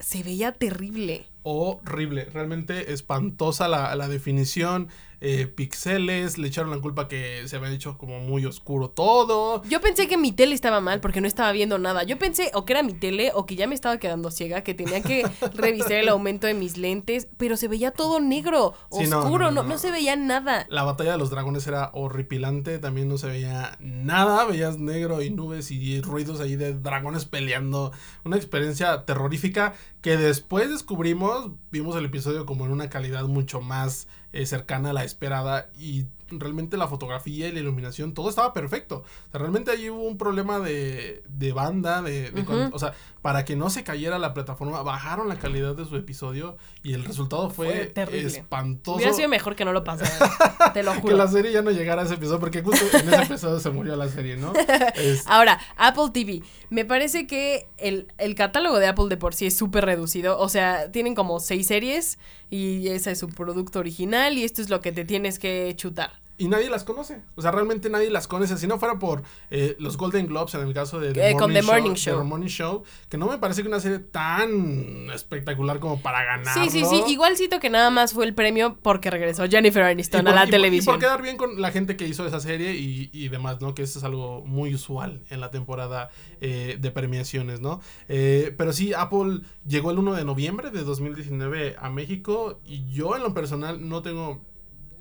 se 0.00 0.22
veía 0.22 0.52
terrible. 0.52 1.26
Horrible, 1.42 2.24
realmente 2.32 2.92
espantosa 2.92 3.68
la, 3.68 3.94
la 3.94 4.08
definición 4.08 4.88
eh, 5.26 5.46
pixeles, 5.46 6.36
le 6.36 6.48
echaron 6.48 6.70
la 6.70 6.78
culpa 6.80 7.08
que 7.08 7.48
se 7.48 7.56
había 7.56 7.70
hecho 7.70 7.96
como 7.96 8.20
muy 8.20 8.44
oscuro 8.44 8.90
todo. 8.90 9.62
Yo 9.64 9.80
pensé 9.80 10.06
que 10.06 10.18
mi 10.18 10.32
tele 10.32 10.54
estaba 10.54 10.82
mal 10.82 11.00
porque 11.00 11.22
no 11.22 11.26
estaba 11.26 11.50
viendo 11.52 11.78
nada. 11.78 12.02
Yo 12.02 12.18
pensé 12.18 12.50
o 12.52 12.66
que 12.66 12.74
era 12.74 12.82
mi 12.82 12.92
tele 12.92 13.32
o 13.34 13.46
que 13.46 13.56
ya 13.56 13.66
me 13.66 13.74
estaba 13.74 13.96
quedando 13.96 14.30
ciega, 14.30 14.60
que 14.60 14.74
tenía 14.74 15.02
que 15.02 15.26
revisar 15.54 15.92
el 15.92 16.10
aumento 16.10 16.46
de 16.46 16.52
mis 16.52 16.76
lentes, 16.76 17.26
pero 17.38 17.56
se 17.56 17.68
veía 17.68 17.90
todo 17.90 18.20
negro, 18.20 18.74
oscuro, 18.90 19.50
no, 19.50 19.62
no, 19.62 19.78
se 19.78 19.90
veía 19.90 20.14
nada. 20.14 20.66
La 20.68 20.82
batalla 20.82 21.12
de 21.12 21.18
los 21.18 21.30
dragones 21.30 21.66
era 21.66 21.88
horripilante, 21.94 22.78
también 22.78 23.08
no 23.08 23.16
se 23.16 23.26
veía 23.26 23.78
nada, 23.80 24.44
veías 24.44 24.78
negro 24.78 25.22
y 25.22 25.30
nubes 25.30 25.70
y 25.70 26.02
ruidos 26.02 26.40
ahí 26.40 26.56
de 26.56 26.74
dragones 26.74 27.24
peleando. 27.24 27.92
Una 28.24 28.36
experiencia 28.36 29.06
terrorífica 29.06 29.72
que 30.02 30.18
después 30.18 30.68
descubrimos, 30.68 31.50
vimos 31.70 31.96
el 31.96 32.04
episodio 32.04 32.44
como 32.44 32.66
en 32.66 32.72
una 32.72 32.90
calidad 32.90 33.24
mucho 33.24 33.62
más 33.62 34.06
eh, 34.34 34.46
cercana 34.46 34.90
a 34.90 34.92
la 34.92 35.04
esperada 35.04 35.68
y 35.78 36.06
realmente 36.28 36.76
la 36.76 36.88
fotografía 36.88 37.48
y 37.48 37.52
la 37.52 37.60
iluminación, 37.60 38.14
todo 38.14 38.28
estaba 38.28 38.52
perfecto. 38.52 39.04
realmente 39.32 39.70
allí 39.70 39.90
hubo 39.90 40.02
un 40.02 40.18
problema 40.18 40.58
de, 40.58 41.22
de 41.28 41.52
banda, 41.52 42.02
de, 42.02 42.32
o 42.72 42.78
sea, 42.78 42.94
para 43.22 43.44
que 43.44 43.56
no 43.56 43.70
se 43.70 43.84
cayera 43.84 44.18
la 44.18 44.34
plataforma, 44.34 44.82
bajaron 44.82 45.28
la 45.28 45.38
calidad 45.38 45.74
de 45.74 45.84
su 45.84 45.96
episodio 45.96 46.56
y 46.82 46.94
el 46.94 47.04
resultado 47.04 47.50
fue, 47.50 47.92
espantoso. 47.94 48.96
Hubiera 48.96 49.12
sido 49.12 49.28
mejor 49.28 49.54
que 49.54 49.64
no 49.64 49.72
lo 49.72 49.84
pasara, 49.84 50.72
te 50.72 50.82
lo 50.82 50.92
juro. 51.00 51.08
que 51.08 51.14
la 51.14 51.28
serie 51.28 51.52
ya 51.52 51.62
no 51.62 51.70
llegara 51.70 52.02
a 52.02 52.04
ese 52.04 52.14
episodio, 52.14 52.40
porque 52.40 52.62
justo 52.62 52.84
en 52.98 53.08
ese 53.08 53.22
episodio 53.22 53.60
se 53.60 53.70
murió 53.70 53.96
la 53.96 54.08
serie, 54.08 54.36
¿no? 54.36 54.52
Ahora, 55.26 55.60
Apple 55.76 56.10
TV. 56.12 56.42
Me 56.70 56.84
parece 56.84 57.26
que 57.26 57.68
el, 57.76 58.08
el 58.18 58.34
catálogo 58.34 58.78
de 58.78 58.88
Apple 58.88 59.06
de 59.08 59.16
por 59.16 59.34
sí 59.34 59.46
es 59.46 59.56
súper 59.56 59.84
reducido. 59.84 60.38
O 60.38 60.48
sea, 60.48 60.90
tienen 60.90 61.14
como 61.14 61.38
seis 61.38 61.68
series 61.68 62.18
y 62.50 62.88
ese 62.88 63.12
es 63.12 63.18
su 63.18 63.28
producto 63.28 63.78
original 63.78 64.36
y 64.38 64.44
esto 64.44 64.62
es 64.62 64.70
lo 64.70 64.80
que 64.80 64.92
te 64.92 65.04
tienes 65.04 65.38
que 65.38 65.72
chutar 65.76 66.23
y 66.36 66.48
nadie 66.48 66.68
las 66.70 66.84
conoce. 66.84 67.22
O 67.34 67.42
sea, 67.42 67.50
realmente 67.50 67.88
nadie 67.90 68.10
las 68.10 68.26
conoce. 68.28 68.56
Si 68.56 68.66
no 68.66 68.78
fuera 68.78 68.98
por 68.98 69.22
eh, 69.50 69.76
los 69.78 69.96
Golden 69.96 70.26
Globes, 70.26 70.54
en 70.54 70.66
el 70.66 70.74
caso 70.74 71.00
de 71.00 71.12
The, 71.12 71.34
Morning, 71.34 71.94
Show, 71.94 72.18
The 72.18 72.24
Morning 72.24 72.48
Show, 72.48 72.82
que 73.08 73.16
no 73.16 73.26
me 73.26 73.38
parece 73.38 73.62
que 73.62 73.68
una 73.68 73.80
serie 73.80 73.98
tan 73.98 75.10
espectacular 75.12 75.78
como 75.78 76.00
para 76.00 76.24
ganar. 76.24 76.54
Sí, 76.54 76.70
sí, 76.70 76.84
sí. 76.84 77.02
Igual 77.08 77.36
cito 77.36 77.60
que 77.60 77.70
nada 77.70 77.90
más 77.90 78.12
fue 78.12 78.24
el 78.24 78.34
premio 78.34 78.76
porque 78.82 79.10
regresó 79.10 79.48
Jennifer 79.48 79.82
Aniston 79.82 80.26
a 80.28 80.34
la 80.34 80.46
televisión. 80.46 80.96
Y 80.96 80.98
por 80.98 81.00
quedar 81.00 81.22
bien 81.22 81.36
con 81.36 81.60
la 81.60 81.70
gente 81.70 81.96
que 81.96 82.06
hizo 82.06 82.26
esa 82.26 82.40
serie 82.40 82.74
y, 82.74 83.10
y 83.12 83.28
demás, 83.28 83.60
¿no? 83.60 83.74
Que 83.74 83.82
eso 83.82 83.98
es 83.98 84.04
algo 84.04 84.42
muy 84.44 84.74
usual 84.74 85.22
en 85.30 85.40
la 85.40 85.50
temporada 85.50 86.10
eh, 86.40 86.76
de 86.80 86.90
premiaciones, 86.90 87.60
¿no? 87.60 87.80
Eh, 88.08 88.54
pero 88.56 88.72
sí, 88.72 88.92
Apple 88.92 89.40
llegó 89.66 89.90
el 89.90 89.98
1 89.98 90.14
de 90.14 90.24
noviembre 90.24 90.70
de 90.70 90.84
2019 90.84 91.76
a 91.78 91.90
México 91.90 92.60
y 92.64 92.84
yo 92.92 93.16
en 93.16 93.22
lo 93.22 93.34
personal 93.34 93.88
no 93.88 94.02
tengo 94.02 94.42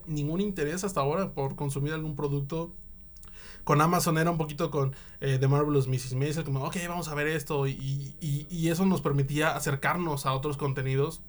ningún 0.07 0.41
interés 0.41 0.83
hasta 0.83 1.01
ahora 1.01 1.33
por 1.33 1.55
consumir 1.55 1.93
algún 1.93 2.15
producto. 2.15 2.73
Con 3.63 3.79
Amazon 3.79 4.17
era 4.17 4.29
un 4.29 4.37
poquito 4.37 4.69
con 4.69 4.93
eh, 5.21 5.37
The 5.39 5.47
Marvelous 5.47 5.87
Mrs. 5.87 6.15
Maisel, 6.15 6.43
como, 6.43 6.63
ok, 6.65 6.75
vamos 6.87 7.07
a 7.07 7.15
ver 7.15 7.27
esto. 7.27 7.65
Y, 7.67 8.15
y, 8.19 8.67
eso 8.67 8.85
nos 8.85 9.01
permitía 9.01 9.55
acercarnos 9.55 10.25
a 10.25 10.33
otros 10.33 10.57
contenidos 10.57 11.21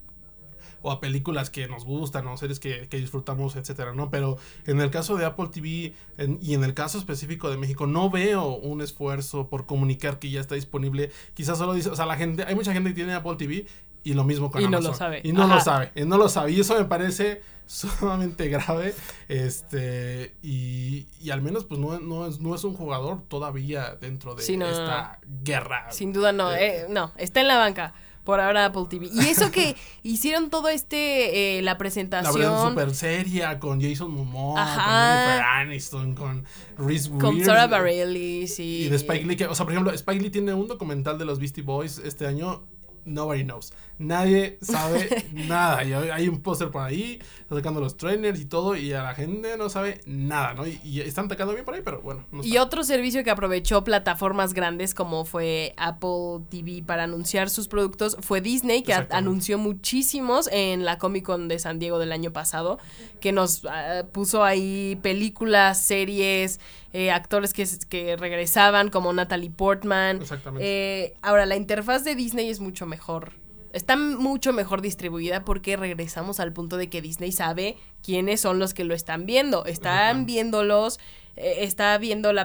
o 0.83 0.91
a 0.91 1.01
películas 1.01 1.49
que 1.49 1.66
nos 1.66 1.85
gustan 1.85 2.27
o 2.27 2.37
series 2.37 2.61
que, 2.61 2.89
que, 2.89 2.99
disfrutamos, 2.99 3.57
etcétera, 3.57 3.95
¿no? 3.95 4.11
Pero 4.11 4.37
en 4.66 4.81
el 4.81 4.91
caso 4.91 5.16
de 5.16 5.25
Apple 5.25 5.49
TV 5.51 5.95
y 6.43 6.55
en 6.55 6.62
el 6.62 6.75
caso 6.75 6.99
específico 6.99 7.51
de 7.51 7.57
México, 7.57 7.87
no 7.87 8.11
veo 8.11 8.49
un 8.57 8.83
esfuerzo 8.83 9.49
por 9.49 9.64
comunicar 9.64 10.18
que 10.18 10.31
ya 10.31 10.41
está 10.41 10.57
disponible. 10.57 11.11
Quizás 11.33 11.57
solo 11.57 11.72
dice, 11.72 11.89
o 11.89 11.97
sea, 11.97 12.05
la 12.05 12.16
gente, 12.16 12.45
hay 12.45 12.55
mucha 12.55 12.72
gente 12.75 12.91
que 12.91 12.97
tiene 12.97 13.14
Apple 13.14 13.37
TV 13.37 13.66
y 14.05 14.13
lo 14.13 14.23
mismo 14.23 14.51
con 14.51 14.61
y 14.61 14.67
Amazon. 14.67 14.85
no 14.85 14.91
lo 14.91 14.97
sabe. 14.97 15.21
Y 15.25 15.33
no 15.33 15.47
lo 15.49 15.61
sabe. 15.61 15.93
Y 15.97 16.05
no 16.05 16.19
lo 16.19 16.29
sabe. 16.29 16.53
Y 16.53 16.61
eso 16.61 16.79
me 16.79 16.85
parece 16.85 17.41
sumamente 17.67 18.49
grave. 18.49 18.95
Este. 19.29 20.37
Y, 20.43 21.07
y 21.21 21.31
al 21.31 21.41
menos, 21.43 21.65
pues 21.65 21.81
no, 21.81 21.99
no, 21.99 22.27
es, 22.27 22.39
no 22.39 22.55
es 22.55 22.63
un 22.65 22.75
jugador 22.75 23.23
todavía 23.29 23.97
dentro 24.01 24.35
de 24.35 24.43
esta 24.43 25.19
guerra. 25.43 25.91
Sin 25.91 26.13
duda 26.13 26.33
no. 26.33 26.55
Eh, 26.55 26.87
no, 26.91 27.13
está 27.17 27.41
en 27.41 27.49
la 27.49 27.57
banca. 27.57 27.95
Por 28.25 28.41
ahora 28.41 28.65
Apple 28.65 28.85
TV. 28.89 29.11
Y 29.13 29.21
eso 29.21 29.51
que 29.51 29.77
hicieron 30.03 30.49
todo 30.49 30.71
este, 30.71 31.59
eh, 31.59 31.63
la 31.63 31.77
presentación. 31.77 32.41
La 32.41 32.49
verdad, 32.49 32.69
súper 32.71 32.95
seria 32.95 33.59
con 33.59 33.83
Jason 33.83 34.11
Momoa, 34.11 34.65
con 34.65 34.83
Jennifer 34.83 35.43
Aniston, 35.43 36.15
con 36.15 36.45
Reese 36.79 37.11
Con 37.11 37.45
Sarah 37.45 37.67
Bareilles 37.67 38.59
y... 38.61 38.85
Y 38.85 38.89
de 38.89 38.97
Spike 38.97 39.27
Lee. 39.27 39.37
Que, 39.37 39.47
o 39.47 39.55
sea, 39.55 39.67
por 39.67 39.75
ejemplo, 39.75 39.93
Spike 39.93 40.23
Lee 40.23 40.31
tiene 40.31 40.55
un 40.55 40.69
documental 40.69 41.19
de 41.19 41.27
los 41.27 41.39
Beastie 41.39 41.63
Boys 41.63 41.99
este 41.99 42.27
año 42.27 42.65
nobody 43.05 43.45
knows. 43.45 43.73
Nadie 43.99 44.59
sabe 44.61 45.25
nada. 45.33 45.85
Y 45.85 45.93
hay 45.93 46.29
un 46.29 46.41
póster 46.41 46.71
por 46.71 46.83
ahí, 46.83 47.21
sacando 47.49 47.81
los 47.81 47.97
trainers 47.97 48.41
y 48.41 48.45
todo, 48.47 48.77
y 48.77 48.93
a 48.93 49.03
la 49.03 49.15
gente 49.15 49.57
no 49.57 49.69
sabe 49.69 50.01
nada, 50.07 50.55
¿no? 50.55 50.67
Y, 50.67 51.01
están 51.01 51.27
atacando 51.27 51.53
bien 51.53 51.65
por 51.65 51.75
ahí, 51.75 51.83
pero 51.85 52.01
bueno. 52.01 52.25
y 52.43 52.59
otro 52.59 52.83
servicio 52.83 53.23
que 53.23 53.31
aprovechó 53.31 53.85
plataformas 53.85 54.55
grandes 54.55 54.95
como 54.95 55.25
fue 55.25 55.75
Apple 55.77 56.45
TV 56.49 56.83
para 56.85 57.05
anunciar 57.05 57.51
sus 57.51 57.69
productos 57.69 58.17
fue 58.21 58.41
Disney, 58.41 58.83
que 58.83 58.95
anunció 58.95 59.59
muchísimos 59.59 60.49
en 60.51 60.85
la 60.85 60.99
Comic 60.99 61.25
Con 61.25 61.49
de 61.49 61.59
San 61.59 61.79
Diego 61.79 61.99
del 61.99 62.13
año 62.13 62.33
pasado, 62.33 62.79
que 63.21 63.33
nos 63.33 63.65
ah, 63.67 64.05
puso 64.13 64.45
ahí 64.45 64.99
películas, 65.03 65.81
series, 65.81 66.61
eh, 66.95 67.11
actores 67.11 67.53
que, 67.53 67.66
que 67.88 68.16
regresaban 68.16 68.88
como 68.88 69.12
Natalie 69.12 69.51
Portman. 69.51 70.22
Exactamente. 70.22 70.64
Eh, 70.66 71.14
ahora, 71.22 71.45
la 71.45 71.57
interfaz 71.57 72.05
de 72.05 72.14
Disney 72.14 72.49
es 72.49 72.61
mucho 72.61 72.86
mejor. 72.86 73.32
Está 73.72 73.97
mucho 73.97 74.53
mejor 74.53 74.80
distribuida 74.80 75.45
porque 75.45 75.76
regresamos 75.76 76.38
al 76.38 76.53
punto 76.53 76.76
de 76.76 76.88
que 76.88 77.03
Disney 77.03 77.32
sabe 77.32 77.76
quiénes 78.05 78.40
son 78.40 78.61
los 78.61 78.74
que 78.74 78.84
lo 78.84 78.95
están 78.95 79.26
viendo. 79.26 79.66
Están 79.66 80.24
viéndolos, 80.24 81.01
eh, 81.34 81.57
está 81.62 81.99
viendo 81.99 82.32
la, 82.32 82.42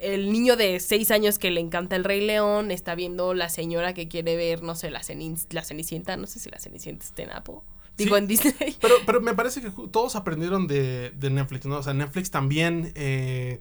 el 0.00 0.32
niño 0.32 0.56
de 0.56 0.80
seis 0.80 1.12
años 1.12 1.38
que 1.38 1.52
le 1.52 1.60
encanta 1.60 1.94
el 1.94 2.02
Rey 2.02 2.20
León, 2.20 2.72
está 2.72 2.96
viendo 2.96 3.34
la 3.34 3.48
señora 3.50 3.94
que 3.94 4.08
quiere 4.08 4.34
ver, 4.34 4.64
no 4.64 4.74
sé, 4.74 4.90
la, 4.90 5.02
la 5.50 5.62
Cenicienta, 5.62 6.16
no 6.16 6.26
sé 6.26 6.40
si 6.40 6.50
la 6.50 6.58
Cenicienta 6.58 7.06
está 7.06 7.22
en 7.22 7.30
Apple. 7.30 7.60
Digo, 7.96 8.16
en 8.16 8.26
Disney. 8.26 8.76
Pero, 8.80 8.94
pero 9.06 9.20
me 9.20 9.34
parece 9.34 9.60
que 9.60 9.70
todos 9.90 10.16
aprendieron 10.16 10.66
de, 10.66 11.10
de 11.10 11.30
Netflix, 11.30 11.66
¿no? 11.66 11.78
O 11.78 11.82
sea, 11.82 11.94
Netflix 11.94 12.30
también 12.30 12.92
eh, 12.94 13.60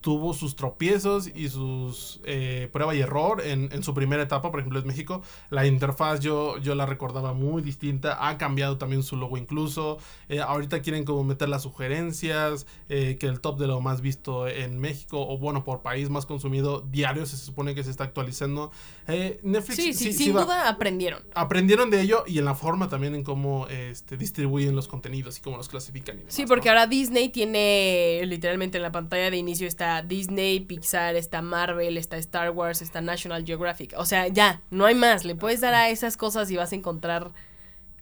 tuvo 0.00 0.34
sus 0.34 0.56
tropiezos 0.56 1.28
y 1.34 1.48
sus 1.48 2.20
eh, 2.24 2.68
prueba 2.72 2.94
y 2.94 3.00
error 3.00 3.42
en, 3.44 3.70
en, 3.72 3.82
su 3.82 3.94
primera 3.94 4.22
etapa, 4.22 4.50
por 4.50 4.60
ejemplo, 4.60 4.78
en 4.78 4.86
México. 4.86 5.22
La 5.50 5.66
interfaz 5.66 6.20
yo, 6.20 6.58
yo 6.58 6.74
la 6.74 6.86
recordaba 6.86 7.32
muy 7.32 7.62
distinta, 7.62 8.28
ha 8.28 8.38
cambiado 8.38 8.78
también 8.78 9.02
su 9.02 9.16
logo 9.16 9.36
incluso. 9.36 9.98
Eh, 10.28 10.40
ahorita 10.40 10.80
quieren 10.82 11.04
como 11.04 11.24
meter 11.24 11.48
las 11.48 11.62
sugerencias, 11.62 12.66
eh, 12.88 13.16
que 13.18 13.26
el 13.26 13.40
top 13.40 13.58
de 13.58 13.66
lo 13.66 13.80
más 13.80 14.00
visto 14.00 14.46
en 14.48 14.78
México, 14.78 15.26
o 15.26 15.38
bueno, 15.38 15.64
por 15.64 15.82
país 15.82 16.08
más 16.08 16.26
consumido 16.26 16.80
diario, 16.80 17.26
se 17.26 17.36
supone 17.36 17.74
que 17.74 17.82
se 17.82 17.90
está 17.90 18.04
actualizando. 18.04 18.70
Netflix... 19.42 19.76
Sí, 19.76 19.92
sí, 19.92 20.12
sin 20.12 20.32
duda 20.32 20.68
aprendieron. 20.68 21.22
Aprendieron 21.34 21.90
de 21.90 22.00
ello 22.00 22.24
y 22.26 22.38
en 22.38 22.44
la 22.44 22.54
forma 22.54 22.88
también 22.88 23.14
en 23.14 23.24
cómo 23.24 23.66
este, 23.68 24.16
distribuyen 24.16 24.76
los 24.76 24.88
contenidos 24.88 25.38
y 25.38 25.40
cómo 25.40 25.56
los 25.56 25.68
clasifican. 25.68 26.22
sí, 26.28 26.46
porque 26.46 26.68
ahora 26.68 26.86
Disney 26.86 27.28
tiene 27.28 28.22
literalmente 28.26 28.78
en 28.78 28.82
la 28.82 28.92
pantalla 28.92 29.30
de 29.30 29.36
inicio 29.36 29.66
está 29.66 29.85
Disney, 30.02 30.60
Pixar, 30.60 31.16
está 31.16 31.42
Marvel, 31.42 31.96
está 31.96 32.16
Star 32.16 32.50
Wars, 32.50 32.82
está 32.82 33.00
National 33.00 33.44
Geographic. 33.44 33.94
O 33.96 34.04
sea, 34.04 34.28
ya, 34.28 34.62
no 34.70 34.86
hay 34.86 34.94
más. 34.94 35.24
Le 35.24 35.34
puedes 35.34 35.60
dar 35.60 35.74
a 35.74 35.88
esas 35.90 36.16
cosas 36.16 36.50
y 36.50 36.56
vas 36.56 36.72
a 36.72 36.76
encontrar 36.76 37.32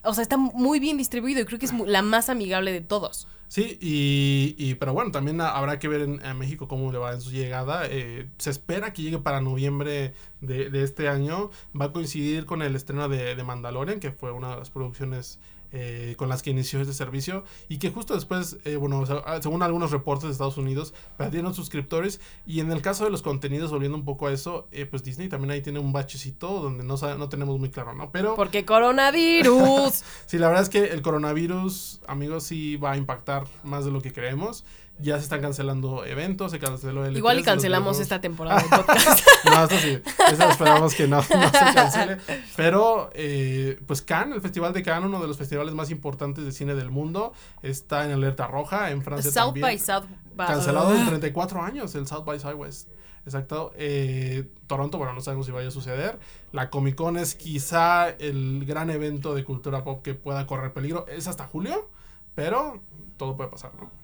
o 0.04 0.14
sea, 0.14 0.22
está 0.22 0.36
muy 0.36 0.80
bien 0.80 0.96
distribuido 0.96 1.40
y 1.40 1.44
creo 1.44 1.58
que 1.58 1.66
es 1.66 1.72
la 1.72 2.02
más 2.02 2.28
amigable 2.28 2.72
de 2.72 2.80
todos. 2.80 3.26
Sí, 3.48 3.78
y, 3.80 4.74
pero 4.76 4.92
bueno, 4.94 5.12
también 5.12 5.40
habrá 5.40 5.78
que 5.78 5.86
ver 5.86 6.00
en, 6.00 6.38
México 6.38 6.66
cómo 6.66 6.90
le 6.90 6.98
va 6.98 7.12
en 7.12 7.20
su 7.20 7.30
llegada. 7.30 7.86
Eh, 7.88 8.28
se 8.38 8.50
espera 8.50 8.92
que 8.92 9.02
llegue 9.02 9.18
para 9.18 9.40
noviembre 9.40 10.12
de, 10.40 10.70
de, 10.70 10.82
este 10.82 11.08
año. 11.08 11.50
Va 11.78 11.86
a 11.86 11.92
coincidir 11.92 12.46
con 12.46 12.62
el 12.62 12.74
estreno 12.74 13.08
de, 13.08 13.36
de 13.36 13.44
Mandalorian, 13.44 14.00
que 14.00 14.10
fue 14.10 14.32
una 14.32 14.50
de 14.50 14.56
las 14.56 14.70
producciones 14.70 15.38
eh, 15.76 16.14
con 16.16 16.28
las 16.28 16.40
que 16.40 16.50
inició 16.50 16.80
este 16.80 16.94
servicio 16.94 17.42
y 17.68 17.78
que 17.78 17.90
justo 17.90 18.14
después, 18.14 18.58
eh, 18.64 18.76
bueno, 18.76 19.02
ah, 19.26 19.40
según 19.42 19.60
algunos 19.64 19.90
reportes 19.90 20.26
de 20.26 20.30
Estados 20.30 20.56
Unidos, 20.56 20.94
perdieron 21.16 21.52
suscriptores 21.52 22.20
y 22.46 22.60
en 22.60 22.70
el 22.70 22.80
caso 22.80 23.02
de 23.04 23.10
los 23.10 23.22
contenidos, 23.22 23.72
volviendo 23.72 23.98
un 23.98 24.04
poco 24.04 24.28
a 24.28 24.32
eso, 24.32 24.68
eh, 24.70 24.86
pues 24.86 25.02
Disney 25.02 25.28
también 25.28 25.50
ahí 25.50 25.62
tiene 25.62 25.80
un 25.80 25.92
bachecito 25.92 26.60
donde 26.60 26.84
no, 26.84 26.96
no 27.18 27.28
tenemos 27.28 27.58
muy 27.58 27.70
claro, 27.70 27.92
¿no? 27.92 28.12
Pero... 28.12 28.36
Porque 28.36 28.64
coronavirus. 28.64 30.04
sí, 30.26 30.38
la 30.38 30.46
verdad 30.46 30.62
es 30.62 30.68
que 30.68 30.84
el 30.84 31.02
coronavirus, 31.02 32.02
amigos, 32.06 32.44
sí 32.44 32.76
va 32.76 32.92
a 32.92 32.96
impactar 32.96 33.44
más 33.64 33.84
de 33.84 33.90
lo 33.90 34.00
que 34.00 34.12
creemos 34.12 34.64
ya 34.98 35.16
se 35.16 35.24
están 35.24 35.40
cancelando 35.40 36.04
eventos, 36.04 36.52
se 36.52 36.58
canceló 36.58 37.04
el... 37.04 37.16
Igual 37.16 37.40
y 37.40 37.42
cancelamos 37.42 37.98
esta 37.98 38.20
temporada 38.20 38.62
de 38.62 38.68
podcast. 38.76 39.26
no, 39.44 39.64
eso 39.64 39.78
sí, 39.78 40.00
eso 40.32 40.48
esperamos 40.48 40.94
que 40.94 41.08
no, 41.08 41.22
se 41.22 41.34
cancele. 41.74 42.18
Pero, 42.56 43.10
eh, 43.14 43.80
pues 43.86 44.02
Cannes, 44.02 44.36
el 44.36 44.40
Festival 44.40 44.72
de 44.72 44.82
Cannes, 44.82 45.08
uno 45.08 45.20
de 45.20 45.26
los 45.26 45.36
festivales 45.36 45.74
más 45.74 45.90
importantes 45.90 46.44
de 46.44 46.52
cine 46.52 46.74
del 46.74 46.90
mundo, 46.90 47.32
está 47.62 48.04
en 48.04 48.12
alerta 48.12 48.46
roja, 48.46 48.90
en 48.90 49.02
Francia 49.02 49.30
South 49.30 49.46
también. 49.46 49.62
By 49.62 49.78
South 49.78 50.04
by 50.36 50.46
Cancelado 50.46 50.94
en 50.94 51.06
34 51.06 51.62
años, 51.62 51.94
el 51.94 52.06
South 52.06 52.24
by 52.24 52.38
Southwest. 52.38 52.88
Exacto. 53.24 53.72
Eh, 53.76 54.48
Toronto, 54.66 54.98
bueno, 54.98 55.14
no 55.14 55.20
sabemos 55.20 55.46
si 55.46 55.52
vaya 55.52 55.68
a 55.68 55.70
suceder. 55.70 56.18
La 56.52 56.70
Comic 56.70 56.94
Con 56.94 57.16
es 57.16 57.34
quizá 57.34 58.10
el 58.10 58.64
gran 58.66 58.90
evento 58.90 59.34
de 59.34 59.44
cultura 59.44 59.82
pop 59.82 60.02
que 60.02 60.14
pueda 60.14 60.46
correr 60.46 60.72
peligro. 60.72 61.06
Es 61.08 61.26
hasta 61.26 61.46
julio, 61.46 61.88
pero 62.34 62.82
todo 63.16 63.36
puede 63.36 63.50
pasar, 63.50 63.72
¿no? 63.74 64.03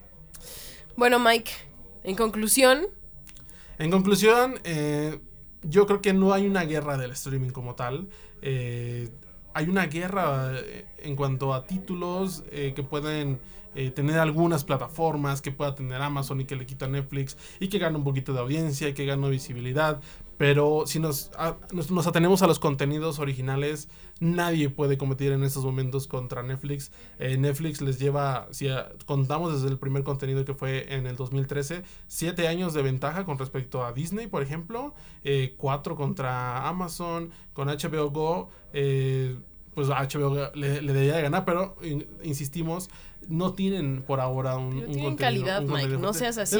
Bueno, 0.97 1.18
Mike, 1.18 1.51
en 2.05 2.16
conclusión. 2.16 2.86
En 3.78 3.91
conclusión, 3.91 4.61
eh, 4.64 5.20
yo 5.62 5.86
creo 5.86 6.03
que 6.03 6.12
no 6.12 6.32
hay 6.32 6.47
una 6.47 6.64
guerra 6.64 6.99
del 6.99 7.12
streaming 7.12 7.51
como 7.51 7.74
tal. 7.74 8.09
Eh, 8.43 9.09
hay 9.55 9.68
una 9.68 9.86
guerra 9.86 10.53
eh, 10.55 10.86
en 10.99 11.16
cuanto 11.16 11.55
a 11.55 11.66
títulos 11.66 12.45
que 12.51 12.82
pueden 12.82 13.38
tener 13.95 14.18
algunas 14.18 14.64
plataformas, 14.64 15.41
que 15.41 15.53
pueda 15.53 15.74
tener 15.74 16.03
Amazon 16.03 16.41
y 16.41 16.45
que 16.45 16.57
le 16.57 16.66
quita 16.66 16.88
Netflix 16.88 17.36
y 17.61 17.68
que 17.68 17.78
gane 17.78 17.97
un 17.97 18.05
poquito 18.05 18.32
de 18.32 18.41
audiencia 18.41 18.88
y 18.88 18.95
que 18.95 19.07
gane 19.07 19.30
visibilidad. 19.30 20.01
Pero 20.41 20.84
si 20.86 21.01
nos, 21.01 21.30
nos, 21.70 22.07
atenemos 22.07 22.41
a 22.41 22.47
los 22.47 22.59
contenidos 22.59 23.18
originales, 23.18 23.91
nadie 24.20 24.70
puede 24.70 24.97
competir 24.97 25.32
en 25.32 25.45
estos 25.45 25.66
momentos 25.66 26.07
contra 26.07 26.43
Netflix. 26.43 26.93
Eh, 27.18 27.36
Netflix 27.36 27.82
les 27.82 27.99
lleva, 27.99 28.49
si 28.51 28.66
contamos 29.05 29.53
desde 29.53 29.68
el 29.68 29.78
primer 29.78 30.03
contenido 30.03 30.47
que 30.47 30.55
fue 30.55 30.95
en 30.95 31.07
el 31.07 31.16
2013, 31.16 31.82
siete 32.07 32.49
años 32.49 32.72
de 32.72 32.80
ventaja 32.80 33.26
con 33.26 33.38
respecto 33.38 33.84
a 33.84 33.93
Disney, 33.93 34.28
por 34.28 34.43
ejemplo, 34.43 34.95
eh, 35.24 35.57
cuatro 35.59 35.95
contra 35.95 36.66
Amazon, 36.66 37.32
con 37.53 37.68
HBO 37.68 38.09
Go. 38.09 38.49
Eh, 38.72 39.36
pues 39.74 39.88
HBO 39.88 40.51
le, 40.55 40.80
debería 40.80 41.16
de 41.16 41.22
ganar, 41.22 41.45
pero 41.45 41.76
insistimos, 42.22 42.88
no 43.28 43.53
tienen 43.53 44.03
por 44.03 44.20
ahora 44.20 44.57
un, 44.57 44.86
tienen 44.86 45.16
calidad, 45.16 45.61
Mike, 45.61 45.99
no 45.99 46.14
seas 46.14 46.38
así 46.38 46.57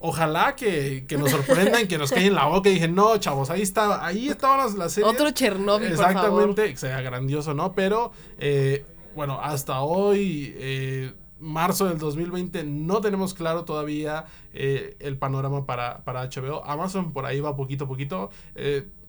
ojalá 0.00 0.56
que, 0.56 1.04
que 1.06 1.16
nos 1.16 1.30
sorprendan, 1.30 1.86
que 1.86 1.98
nos 1.98 2.10
en 2.12 2.34
la 2.34 2.46
boca 2.46 2.68
y 2.70 2.74
dije, 2.74 2.88
no, 2.88 3.16
chavos, 3.18 3.50
ahí 3.50 3.62
estaba, 3.62 4.04
ahí 4.04 4.28
estaban 4.28 4.78
las, 4.78 4.92
series. 4.92 5.12
Otro 5.12 5.30
Chernobyl, 5.30 5.92
Exactamente, 5.92 6.68
por 6.68 6.76
sea 6.78 7.00
grandioso, 7.02 7.54
¿no? 7.54 7.72
Pero, 7.72 8.12
eh, 8.38 8.84
bueno, 9.14 9.38
hasta 9.40 9.80
hoy, 9.82 10.54
eh, 10.56 11.12
marzo 11.38 11.86
del 11.86 11.98
2020, 11.98 12.64
no 12.64 13.00
tenemos 13.00 13.34
claro 13.34 13.64
todavía 13.64 14.24
eh, 14.52 14.96
el 15.00 15.16
panorama 15.18 15.66
para, 15.66 16.02
para 16.04 16.24
HBO. 16.24 16.64
Amazon 16.64 17.12
por 17.12 17.26
ahí 17.26 17.40
va 17.40 17.56
poquito 17.56 17.84
a 17.84 17.88
poquito. 17.88 18.30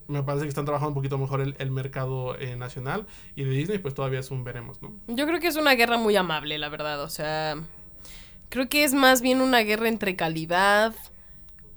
me 0.08 0.24
parece 0.24 0.44
que 0.44 0.50
están 0.50 0.66
trabajando 0.66 0.90
un 0.90 0.96
poquito 0.96 1.18
mejor 1.18 1.40
el, 1.40 1.56
el 1.58 1.72
mercado 1.72 2.36
nacional. 2.58 3.06
Y 3.36 3.44
de 3.46 3.52
Disney, 3.52 3.80
pues 3.80 3.94
todavía 3.94 4.20
es 4.20 4.32
un 4.32 4.44
veremos, 4.44 4.82
¿no? 4.82 4.94
Yo 5.08 5.26
creo 5.26 5.40
que 5.40 5.48
es 5.48 5.56
una 5.56 5.76
guerra 5.76 5.98
muy 5.98 6.16
amable, 6.18 6.58
la 6.58 6.70
verdad. 6.70 7.02
O 7.02 7.10
sea, 7.10 7.56
Creo 8.52 8.68
que 8.68 8.84
es 8.84 8.94
más 8.94 9.22
bien 9.22 9.40
una 9.40 9.60
guerra 9.60 9.88
entre 9.88 10.18
calidad, 10.18 10.94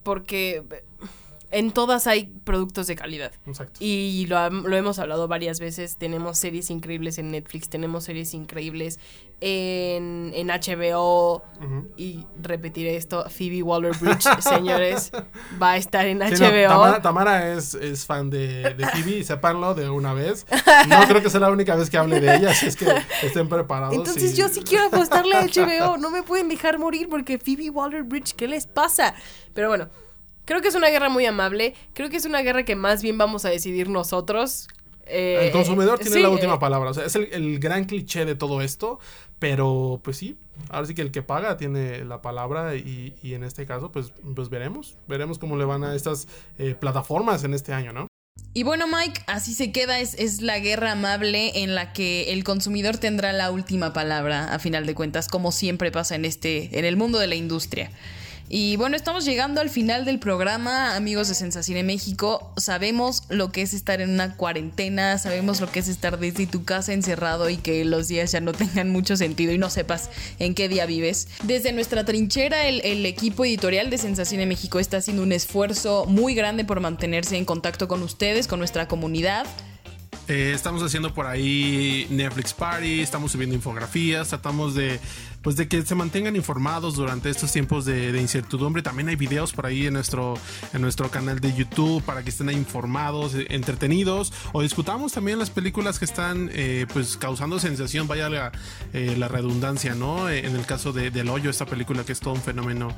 porque 0.03 0.65
en 1.55 1.71
todas 1.71 2.09
hay 2.09 2.25
productos 2.43 2.89
de 2.89 2.97
calidad. 2.97 3.31
Exacto. 3.47 3.79
Y 3.79 4.27
lo, 4.29 4.51
lo, 4.51 4.77
hemos 4.77 4.99
hablado 4.99 5.29
varias 5.29 5.61
veces. 5.61 5.97
Tenemos 5.97 6.37
series 6.37 6.69
increíbles 6.69 7.17
en 7.19 7.31
Netflix, 7.31 7.69
tenemos 7.69 8.03
series 8.03 8.35
increíbles 8.35 8.99
en, 9.41 10.33
en 10.35 10.49
HBO. 10.49 11.45
Y 11.97 12.27
repetiré 12.43 12.97
esto: 12.97 13.25
Phoebe 13.31 13.63
Waller 13.63 13.97
Bridge, 13.97 14.27
señores, 14.41 15.13
va 15.63 15.73
a 15.73 15.77
estar 15.77 16.07
en 16.07 16.19
HBO. 16.19 17.01
Tamara, 17.01 17.53
es, 17.53 17.75
es, 17.75 18.05
fan 18.05 18.31
de, 18.31 18.75
de 18.75 18.87
Phoebe, 18.87 19.23
sépanlo 19.23 19.75
de 19.75 19.89
una 19.89 20.13
vez. 20.13 20.47
No 20.89 21.07
creo 21.07 21.23
que 21.23 21.31
sea 21.31 21.39
la 21.39 21.51
única 21.51 21.77
vez 21.77 21.89
que 21.89 21.99
hable 21.99 22.21
de 22.21 22.35
ella, 22.35 22.51
así 22.51 22.67
es 22.67 22.75
que 22.75 22.87
estén 23.23 23.49
preparados. 23.49 23.95
Entonces, 23.95 24.37
yo 24.37 24.49
sí 24.49 24.63
quiero 24.63 24.87
apostarle 24.87 25.37
a 25.37 25.47
HBO. 25.47 25.99
No 25.99 26.11
me 26.11 26.25
pueden 26.25 26.49
dejar 26.49 26.81
morir 26.81 27.09
porque 27.09 27.39
Phoebe 27.39 27.71
Waller 27.71 28.03
Bridge, 28.03 28.35
¿qué 28.35 28.49
les 28.49 28.67
pasa? 28.67 29.15
Pero 29.55 29.69
bueno. 29.69 29.89
Creo 30.45 30.61
que 30.61 30.69
es 30.69 30.75
una 30.75 30.89
guerra 30.89 31.09
muy 31.09 31.27
amable. 31.27 31.75
Creo 31.95 32.11
que 32.11 32.17
es 32.17 32.25
una 32.25 32.43
guerra 32.43 32.65
que 32.65 32.77
más 32.77 33.03
bien 33.03 33.19
vamos 33.19 33.45
a 33.45 33.51
decidir 33.51 33.89
nosotros. 33.89 34.69
Eh, 35.07 35.39
el 35.47 35.53
consumidor 35.53 35.99
tiene 35.99 36.21
la 36.21 36.29
última 36.29 36.55
eh, 36.55 36.59
palabra. 36.59 36.91
O 36.91 36.95
sea, 36.95 37.05
es 37.05 37.15
el, 37.17 37.59
gran 37.59 37.85
cliché 37.85 38.25
de 38.25 38.35
todo 38.35 38.61
esto. 38.61 38.99
Pero, 39.39 40.01
pues 40.03 40.17
sí, 40.17 40.39
ahora 40.71 40.87
sí 40.87 40.95
que 40.95 41.03
el 41.03 41.11
que 41.11 41.23
paga 41.23 41.57
tiene 41.57 42.05
la 42.05 42.23
palabra. 42.23 42.75
Y, 42.77 43.15
y 43.23 43.35
en 43.35 43.45
este 43.45 43.67
caso, 43.67 43.91
pues, 43.91 44.13
pues 44.35 44.49
veremos. 44.49 44.97
Veremos 45.09 45.39
cómo 45.39 45.57
le 45.57 45.65
van 45.65 45.85
a 45.85 45.95
estas 45.95 46.29
eh, 46.59 46.75
plataformas 46.79 47.45
en 47.45 47.55
este 47.55 47.73
año, 47.73 47.93
¿no? 47.93 48.07
Y 48.53 48.63
bueno, 48.63 48.87
Mike, 48.87 49.23
así 49.27 49.53
se 49.53 49.73
queda, 49.73 49.99
es, 49.99 50.15
es, 50.15 50.41
la 50.41 50.61
guerra 50.61 50.93
amable 50.93 51.63
en 51.63 51.75
la 51.75 51.93
que 51.93 52.33
el 52.33 52.45
consumidor 52.45 52.99
tendrá 52.99 53.33
la 53.33 53.51
última 53.51 53.93
palabra, 53.93 54.55
a 54.55 54.61
final 54.61 54.87
de 54.87 54.95
cuentas, 54.95 55.27
como 55.27 55.51
siempre 55.51 55.91
pasa 55.91 56.15
en 56.15 56.25
este, 56.25 56.79
en 56.79 56.85
el 56.85 56.97
mundo 56.97 57.19
de 57.19 57.27
la 57.27 57.35
industria. 57.35 57.91
Y 58.49 58.77
bueno, 58.77 58.95
estamos 58.95 59.25
llegando 59.25 59.63
al 59.63 59.71
final 59.71 60.05
del 60.05 60.19
programa, 60.19 60.97
amigos 60.97 61.29
de 61.29 61.35
Sensación 61.35 61.79
en 61.79 61.87
México. 61.87 62.53
Sabemos 62.59 63.23
lo 63.31 63.51
que 63.51 63.63
es 63.63 63.73
estar 63.73 64.03
en 64.03 64.11
una 64.11 64.37
cuarentena, 64.37 65.19
sabemos 65.19 65.61
lo 65.63 65.73
que 65.73 65.81
es 65.81 65.89
estar 65.89 66.19
desde 66.19 66.47
tu 66.47 66.65
casa 66.65 66.93
encerrado 66.93 67.49
y 67.49 67.57
que 67.57 67.85
los 67.87 68.07
días 68.07 68.33
ya 68.33 68.41
no 68.41 68.53
tengan 68.53 68.91
mucho 68.91 69.17
sentido 69.17 69.53
y 69.53 69.59
no 69.59 69.71
sepas 69.71 70.11
en 70.39 70.55
qué 70.55 70.69
día 70.69 70.85
vives. 70.85 71.29
Desde 71.43 71.73
nuestra 71.73 72.05
trinchera, 72.05 72.67
el, 72.67 73.05
equipo 73.07 73.45
editorial 73.45 73.91
de 73.91 73.99
Sensación 73.99 74.41
en 74.41 74.49
México 74.49 74.79
está 74.79 74.99
haciendo 74.99 75.23
un 75.23 75.33
esfuerzo 75.33 76.05
muy 76.07 76.35
grande 76.35 76.65
por 76.65 76.81
mantenerse 76.81 77.37
en 77.37 77.45
contacto 77.45 77.89
con 77.89 78.03
ustedes, 78.03 78.47
con 78.47 78.59
nuestra 78.59 78.89
comunidad. 78.89 79.47
Eh, 80.27 80.53
estamos 80.55 80.83
haciendo 80.83 81.13
por 81.13 81.27
ahí 81.27 82.07
Netflix 82.09 82.55
Party, 82.55 83.01
estamos 83.01 83.33
subiendo 83.33 83.55
infografías, 83.55 84.29
tratamos 84.29 84.75
de 84.75 84.99
pues 85.45 85.55
de 85.55 85.69
que 85.69 85.83
se 85.83 85.95
mantengan 85.95 86.35
informados 86.35 86.97
durante 86.97 87.31
estos 87.31 87.53
tiempos 87.53 87.85
de, 87.85 88.21
incertidumbre. 88.21 88.83
También 88.83 89.09
hay 89.09 89.17
videos 89.17 89.53
por 89.53 89.67
ahí 89.67 89.87
en 89.87 89.93
nuestro, 89.93 90.35
en 90.73 90.81
nuestro 90.81 91.11
canal 91.11 91.39
de 91.39 91.55
YouTube 91.55 92.03
para 92.03 92.25
que 92.25 92.31
estén 92.31 92.51
informados, 92.51 93.35
eh, 93.35 93.47
entretenidos 93.51 94.33
o 94.53 94.63
discutamos 94.63 95.13
también 95.13 95.39
las 95.39 95.51
películas 95.51 96.01
que 96.01 96.07
están 96.07 96.51
eh, 96.53 96.87
pues 96.93 97.17
causando 97.17 97.61
sensación, 97.61 98.09
vaya 98.09 98.29
la, 98.29 98.53
la 98.93 99.29
redundancia, 99.29 99.95
¿no? 99.95 100.29
En 100.29 100.57
el 100.57 100.67
caso 100.67 100.93
de 100.93 101.11
Del 101.11 101.29
Hoyo, 101.29 101.51
esta 101.51 101.67
película 101.67 102.05
que 102.05 102.13
es 102.13 102.21
todo 102.21 102.35
un 102.35 102.43
fenómeno 102.43 102.97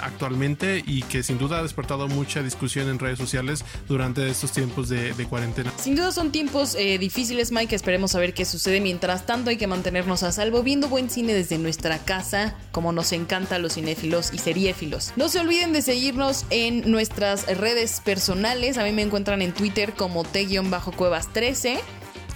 actualmente 0.00 0.82
y 0.86 1.02
que 1.02 1.22
sin 1.22 1.38
duda 1.38 1.58
ha 1.58 1.62
despertado 1.62 2.08
mucha 2.08 2.42
discusión 2.42 2.88
en 2.88 2.98
redes 2.98 3.18
sociales 3.18 3.64
durante 3.88 4.28
estos 4.28 4.52
tiempos 4.52 4.88
de, 4.88 5.12
cuarentena. 5.28 5.72
Sin 5.78 5.94
duda 5.94 6.10
son 6.12 6.32
tiempos 6.32 6.74
eh, 6.74 6.98
difíciles, 6.98 7.52
Mike. 7.52 7.74
Esperemos 7.74 8.14
a 8.14 8.18
ver 8.18 8.34
qué 8.34 8.44
sucede. 8.44 8.80
Mientras 8.80 9.26
tanto, 9.26 9.50
hay 9.50 9.56
que 9.56 9.66
mantenernos 9.66 10.22
a 10.22 10.32
salvo 10.32 10.62
viendo 10.62 10.88
buen 10.88 11.10
cine 11.10 11.32
desde 11.34 11.58
nuestra 11.82 12.04
casa, 12.04 12.54
como 12.70 12.92
nos 12.92 13.10
encanta 13.12 13.58
los 13.58 13.74
cinéfilos 13.74 14.32
y 14.32 14.38
seriéfilos. 14.38 15.12
No 15.16 15.28
se 15.28 15.40
olviden 15.40 15.72
de 15.72 15.82
seguirnos 15.82 16.46
en 16.50 16.88
nuestras 16.88 17.46
redes 17.58 18.00
personales. 18.04 18.78
A 18.78 18.84
mí 18.84 18.92
me 18.92 19.02
encuentran 19.02 19.42
en 19.42 19.52
Twitter 19.52 19.92
como 19.94 20.22
T-Cuevas13. 20.22 21.80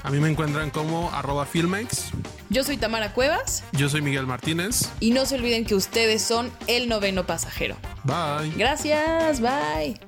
A 0.03 0.11
mí 0.11 0.19
me 0.19 0.29
encuentran 0.29 0.71
como 0.71 1.11
arroba 1.13 1.47
filmex. 1.47 2.11
Yo 2.51 2.65
soy 2.65 2.77
Tamara 2.77 3.13
Cuevas. 3.13 3.63
Yo 3.73 3.89
soy 3.89 4.03
Miguel 4.03 4.27
Martínez. 4.27 4.91
Y 4.99 5.13
no 5.13 5.27
se 5.27 5.37
olviden 5.37 5.65
que 5.65 5.77
ustedes 5.77 6.23
son 6.23 6.51
el 6.67 6.89
noveno 6.89 7.25
pasajero. 7.25 7.77
Bye. 8.05 8.53
Gracias, 8.57 9.41
bye. 9.41 10.06